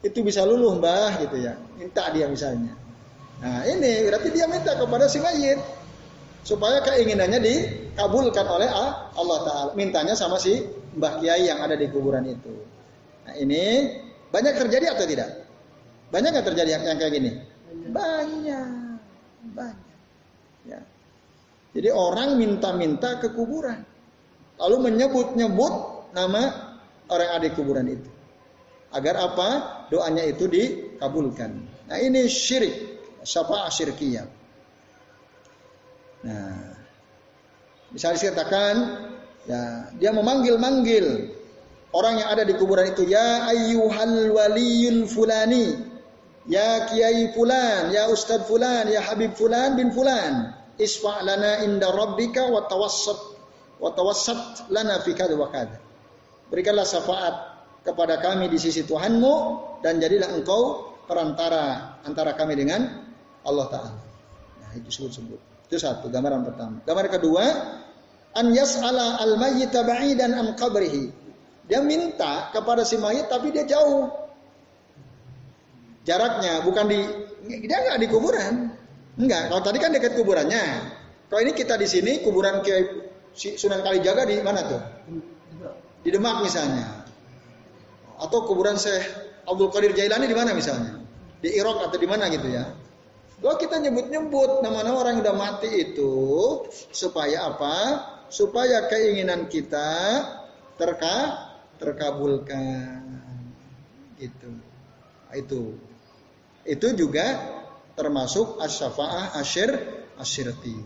itu 0.00 0.24
bisa 0.24 0.40
luluh 0.40 0.72
mbah 0.80 1.20
gitu 1.20 1.36
ya. 1.36 1.52
Minta 1.76 2.08
dia 2.16 2.24
misalnya. 2.32 2.72
Nah 3.44 3.68
ini 3.68 4.08
berarti 4.08 4.28
dia 4.32 4.48
minta 4.48 4.72
kepada 4.72 5.04
si 5.04 5.20
mayit 5.20 5.60
supaya 6.44 6.80
keinginannya 6.84 7.40
dikabulkan 7.40 8.46
oleh 8.48 8.68
Allah 9.16 9.38
Taala. 9.44 9.70
Mintanya 9.76 10.16
sama 10.16 10.40
si 10.40 10.60
mbah 10.96 11.20
kiai 11.20 11.46
yang 11.46 11.60
ada 11.60 11.76
di 11.76 11.86
kuburan 11.92 12.26
itu. 12.26 12.54
Nah 13.28 13.34
ini 13.36 13.94
banyak 14.30 14.54
terjadi 14.56 14.96
atau 14.96 15.04
tidak? 15.06 15.30
Banyak 16.10 16.28
nggak 16.34 16.46
terjadi 16.50 16.70
yang 16.74 16.82
kayak 16.98 17.12
gini? 17.14 17.30
Banyak, 17.90 18.98
banyak. 19.54 19.98
Ya. 20.66 20.80
Jadi 21.70 21.88
orang 21.94 22.34
minta-minta 22.34 23.22
ke 23.22 23.30
kuburan, 23.30 23.86
lalu 24.58 24.90
menyebut-nyebut 24.90 25.74
nama 26.10 26.74
orang 27.06 27.26
yang 27.30 27.36
ada 27.38 27.46
di 27.46 27.54
kuburan 27.54 27.86
itu. 27.86 28.10
Agar 28.90 29.14
apa? 29.22 29.48
Doanya 29.86 30.26
itu 30.26 30.50
dikabulkan. 30.50 31.62
Nah 31.86 31.98
ini 32.02 32.26
syirik, 32.26 32.74
syafaat 33.22 33.70
syirkiyah. 33.70 34.26
Nah, 36.20 36.76
misalnya 37.94 38.18
dikatakan, 38.20 38.74
ya 39.48 39.62
dia 39.96 40.10
memanggil-manggil 40.12 41.32
orang 41.96 42.20
yang 42.20 42.28
ada 42.28 42.44
di 42.44 42.54
kuburan 42.60 42.92
itu, 42.92 43.08
ya 43.08 43.48
ayyuhal 43.48 44.30
waliyul 44.36 45.08
fulani, 45.08 45.80
ya 46.44 46.86
kiai 46.92 47.32
fulan, 47.32 47.88
ya 47.88 48.12
ustad 48.12 48.44
fulan, 48.44 48.88
ya 48.88 49.00
habib 49.00 49.32
fulan 49.32 49.80
bin 49.80 49.90
fulan, 49.96 50.52
isfa' 50.76 51.24
lana 51.24 51.64
inda 51.64 51.88
rabbika 51.88 52.48
wa 52.52 52.68
tawassat 52.68 53.18
wa 53.80 53.88
tawassat 53.96 54.68
lana 54.68 55.00
fi 55.00 55.16
kada 55.16 55.34
wa 55.34 55.48
kada. 55.48 55.80
Berikanlah 56.52 56.84
syafaat 56.84 57.34
kepada 57.80 58.20
kami 58.20 58.52
di 58.52 58.60
sisi 58.60 58.84
Tuhanmu 58.84 59.34
dan 59.80 59.96
jadilah 60.02 60.36
engkau 60.36 60.92
perantara 61.08 61.96
antara 62.04 62.36
kami 62.36 62.54
dengan 62.58 63.08
Allah 63.42 63.66
Ta'ala. 63.72 64.00
Nah 64.60 64.70
itu 64.76 64.92
sebut-sebut. 64.92 65.49
Itu 65.70 65.78
satu, 65.78 66.10
gambaran 66.10 66.42
pertama. 66.42 66.82
Gambar 66.82 67.06
kedua, 67.14 67.46
an 68.34 68.50
yas'ala 68.50 69.22
al 69.22 69.38
mayyita 69.38 69.86
ba'idan 69.86 70.34
an 70.34 70.58
qabrihi. 70.58 71.14
Dia 71.70 71.78
minta 71.78 72.50
kepada 72.50 72.82
si 72.82 72.98
mayit 72.98 73.30
tapi 73.30 73.54
dia 73.54 73.62
jauh. 73.62 74.10
Jaraknya 76.02 76.66
bukan 76.66 76.90
di 76.90 76.98
dia 77.46 77.78
nggak 77.86 78.02
di 78.02 78.06
kuburan. 78.10 78.74
Enggak, 79.14 79.54
kalau 79.54 79.62
tadi 79.62 79.78
kan 79.78 79.94
dekat 79.94 80.18
kuburannya. 80.18 80.64
Kalau 81.30 81.40
ini 81.46 81.54
kita 81.54 81.78
di 81.78 81.86
sini 81.86 82.26
kuburan 82.26 82.66
Kiai 82.66 83.06
Sunan 83.30 83.86
Kalijaga 83.86 84.26
di 84.26 84.42
mana 84.42 84.66
tuh? 84.66 84.82
Di 86.02 86.10
Demak 86.10 86.42
misalnya. 86.42 87.06
Atau 88.18 88.50
kuburan 88.50 88.74
Syekh 88.74 89.06
Abdul 89.46 89.70
Qadir 89.70 89.94
Jailani 89.94 90.26
di 90.26 90.34
mana 90.34 90.50
misalnya? 90.50 90.98
Di 91.38 91.54
Irak 91.54 91.86
atau 91.86 91.98
di 92.02 92.08
mana 92.10 92.26
gitu 92.26 92.50
ya. 92.50 92.66
Kalau 93.40 93.56
kita 93.56 93.80
nyebut-nyebut 93.80 94.60
nama-nama 94.60 95.00
orang 95.00 95.16
yang 95.16 95.24
udah 95.24 95.36
mati 95.36 95.72
itu 95.72 96.12
supaya 96.92 97.48
apa? 97.48 97.76
Supaya 98.28 98.84
keinginan 98.92 99.48
kita 99.48 100.20
terka 100.76 101.16
terkabulkan. 101.80 103.00
Itu. 104.20 104.52
Itu. 105.32 105.62
Itu 106.68 106.86
juga 106.92 107.40
termasuk 107.96 108.60
asyafaah 108.60 109.40
asyir 109.40 109.72
asyirti. 110.20 110.76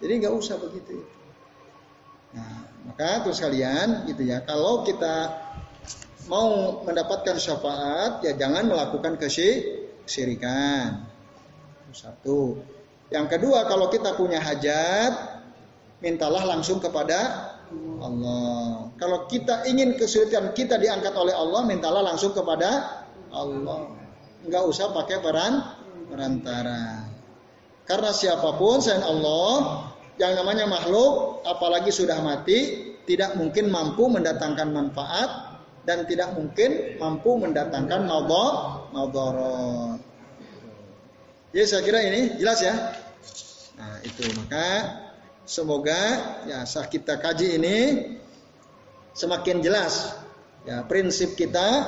Jadi 0.00 0.12
nggak 0.24 0.34
usah 0.40 0.56
begitu. 0.56 1.04
Nah, 2.32 2.64
maka 2.88 3.28
terus 3.28 3.44
kalian 3.44 4.08
gitu 4.08 4.24
ya, 4.24 4.40
kalau 4.44 4.84
kita 4.88 5.36
mau 6.32 6.80
mendapatkan 6.82 7.36
syafaat 7.36 8.24
ya 8.24 8.32
jangan 8.36 8.68
melakukan 8.68 9.20
kesyirikan. 9.20 11.15
Satu. 11.94 12.58
Yang 13.10 13.38
kedua, 13.38 13.70
kalau 13.70 13.86
kita 13.86 14.18
punya 14.18 14.42
hajat, 14.42 15.42
mintalah 16.02 16.42
langsung 16.42 16.82
kepada 16.82 17.54
Allah. 18.02 18.90
Kalau 18.98 19.26
kita 19.30 19.66
ingin 19.66 19.94
kesulitan 19.94 20.50
kita 20.54 20.78
diangkat 20.78 21.14
oleh 21.14 21.34
Allah, 21.34 21.62
mintalah 21.66 22.02
langsung 22.02 22.34
kepada 22.34 23.02
Allah. 23.30 23.90
Enggak 24.46 24.62
usah 24.66 24.94
pakai 24.94 25.18
peran 25.22 25.62
perantara. 26.10 27.06
Karena 27.86 28.10
siapa 28.10 28.58
pun 28.58 28.82
selain 28.82 29.06
Allah, 29.06 29.86
yang 30.18 30.34
namanya 30.34 30.66
makhluk, 30.66 31.46
apalagi 31.46 31.94
sudah 31.94 32.18
mati, 32.22 32.90
tidak 33.06 33.38
mungkin 33.38 33.70
mampu 33.70 34.10
mendatangkan 34.10 34.74
manfaat 34.74 35.62
dan 35.86 36.02
tidak 36.10 36.34
mungkin 36.34 36.98
mampu 36.98 37.38
mendatangkan 37.38 38.10
maudharat. 38.90 40.02
Jadi 41.50 41.64
saya 41.66 41.82
kira 41.82 42.00
ini 42.02 42.38
jelas 42.38 42.58
ya. 42.62 42.74
Nah 43.76 44.00
itu 44.02 44.24
maka 44.34 44.68
semoga 45.46 46.00
ya 46.48 46.66
saat 46.66 46.90
kita 46.90 47.22
kaji 47.22 47.60
ini 47.60 47.76
semakin 49.14 49.62
jelas 49.62 50.16
ya 50.66 50.82
prinsip 50.84 51.38
kita 51.38 51.86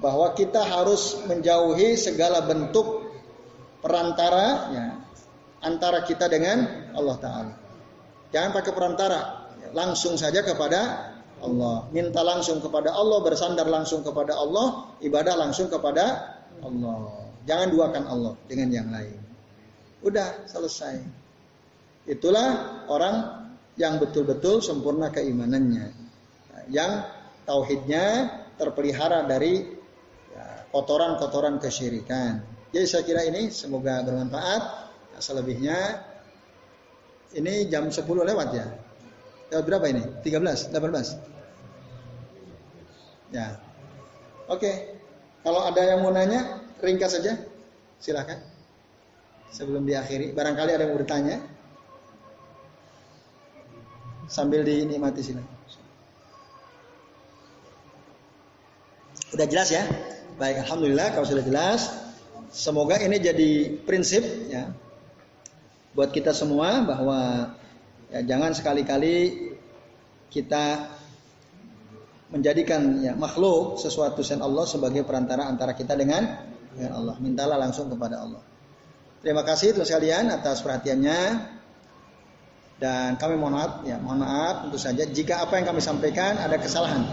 bahwa 0.00 0.32
kita 0.32 0.64
harus 0.64 1.20
menjauhi 1.28 1.94
segala 1.98 2.40
bentuk 2.48 3.12
perantara 3.84 4.46
ya, 4.72 4.86
antara 5.60 6.04
kita 6.08 6.28
dengan 6.28 6.88
Allah 6.96 7.16
Taala. 7.20 7.54
Jangan 8.30 8.50
pakai 8.56 8.72
perantara, 8.72 9.20
langsung 9.76 10.16
saja 10.16 10.40
kepada 10.40 11.12
Allah. 11.40 11.88
Minta 11.92 12.24
langsung 12.24 12.64
kepada 12.64 12.94
Allah, 12.94 13.18
bersandar 13.20 13.66
langsung 13.68 14.00
kepada 14.00 14.36
Allah, 14.38 14.96
ibadah 15.04 15.34
langsung 15.36 15.68
kepada 15.68 16.36
Allah. 16.64 17.29
Jangan 17.48 17.72
duakan 17.72 18.04
Allah 18.04 18.36
dengan 18.48 18.68
yang 18.68 18.88
lain. 18.92 19.16
Udah 20.04 20.44
selesai. 20.48 21.00
Itulah 22.08 22.84
orang 22.88 23.48
yang 23.76 24.00
betul-betul 24.00 24.60
sempurna 24.60 25.10
keimanannya. 25.12 25.92
Yang 26.68 27.04
tauhidnya 27.48 28.28
terpelihara 28.60 29.24
dari 29.24 29.64
ya, 30.32 30.64
kotoran-kotoran 30.72 31.60
kesyirikan. 31.60 32.40
Jadi 32.70 32.86
saya 32.86 33.02
kira 33.02 33.26
ini 33.26 33.50
semoga 33.50 34.02
bermanfaat. 34.04 34.62
Selebihnya 35.20 36.00
ini 37.36 37.68
jam 37.68 37.92
10 37.92 38.04
lewat 38.04 38.48
ya. 38.56 38.64
Lewat 39.52 39.64
berapa 39.66 39.86
ini? 39.90 40.02
13, 40.24 40.70
18. 40.72 41.18
Ya. 43.34 43.58
Oke. 44.48 44.96
Kalau 45.40 45.64
ada 45.64 45.80
yang 45.80 46.04
mau 46.04 46.12
nanya, 46.12 46.60
ringkas 46.82 47.16
saja. 47.16 47.36
Silakan. 48.00 48.40
Sebelum 49.50 49.82
diakhiri, 49.82 50.32
barangkali 50.32 50.70
ada 50.74 50.84
yang 50.86 50.94
bertanya. 50.94 51.36
Sambil 54.30 54.62
dinikmati 54.62 55.20
silakan. 55.20 55.58
Udah 59.30 59.46
jelas 59.46 59.68
ya? 59.70 59.86
Baik, 60.38 60.66
alhamdulillah 60.66 61.14
kalau 61.14 61.26
sudah 61.26 61.44
jelas. 61.46 61.86
Semoga 62.50 62.98
ini 62.98 63.22
jadi 63.22 63.78
prinsip 63.86 64.26
ya 64.50 64.74
buat 65.94 66.10
kita 66.10 66.34
semua 66.34 66.82
bahwa 66.82 67.50
ya 68.10 68.26
jangan 68.26 68.54
sekali-kali 68.54 69.50
kita 70.30 70.90
menjadikan 72.30 73.02
ya 73.02 73.14
makhluk 73.18 73.78
sesuatu 73.78 74.22
sen 74.22 74.38
Allah 74.38 74.66
sebagai 74.66 75.02
perantara 75.02 75.50
antara 75.50 75.74
kita 75.74 75.98
dengan 75.98 76.46
dengan 76.74 76.92
Allah. 76.98 77.14
Mintalah 77.18 77.56
langsung 77.58 77.90
kepada 77.90 78.22
Allah. 78.22 78.42
Terima 79.20 79.44
kasih 79.44 79.76
teman 79.76 79.86
sekalian 79.86 80.32
atas 80.32 80.64
perhatiannya. 80.64 81.20
Dan 82.80 83.20
kami 83.20 83.36
mohon 83.36 83.60
maaf, 83.60 83.84
ya 83.84 84.00
mohon 84.00 84.24
maaf 84.24 84.64
tentu 84.64 84.80
saja 84.80 85.04
jika 85.04 85.44
apa 85.44 85.60
yang 85.60 85.68
kami 85.68 85.84
sampaikan 85.84 86.40
ada 86.40 86.56
kesalahan 86.56 87.04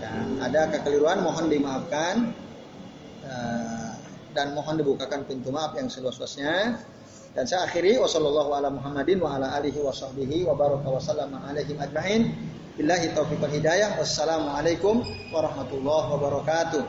dan 0.00 0.40
ada 0.40 0.72
kekeliruan 0.72 1.20
mohon 1.20 1.52
dimaafkan 1.52 2.32
eh, 3.20 3.92
dan 4.32 4.56
mohon 4.56 4.80
dibukakan 4.80 5.28
pintu 5.28 5.52
maaf 5.52 5.76
yang 5.76 5.92
seluas-luasnya. 5.92 6.80
Dan 7.36 7.44
saya 7.44 7.68
akhiri 7.68 8.00
wasallallahu 8.00 8.50
ala 8.56 8.72
Muhammadin 8.72 9.20
wa 9.20 9.36
sahbihi 9.92 10.48
wa 10.48 10.56
baraka 10.56 10.88
wa. 10.88 12.32
Billahi 12.78 13.10
taufiq 13.10 13.42
hidayah. 13.42 13.98
Wassalamualaikum 13.98 15.02
warahmatullahi 15.34 16.06
wabarakatuh. 16.14 16.82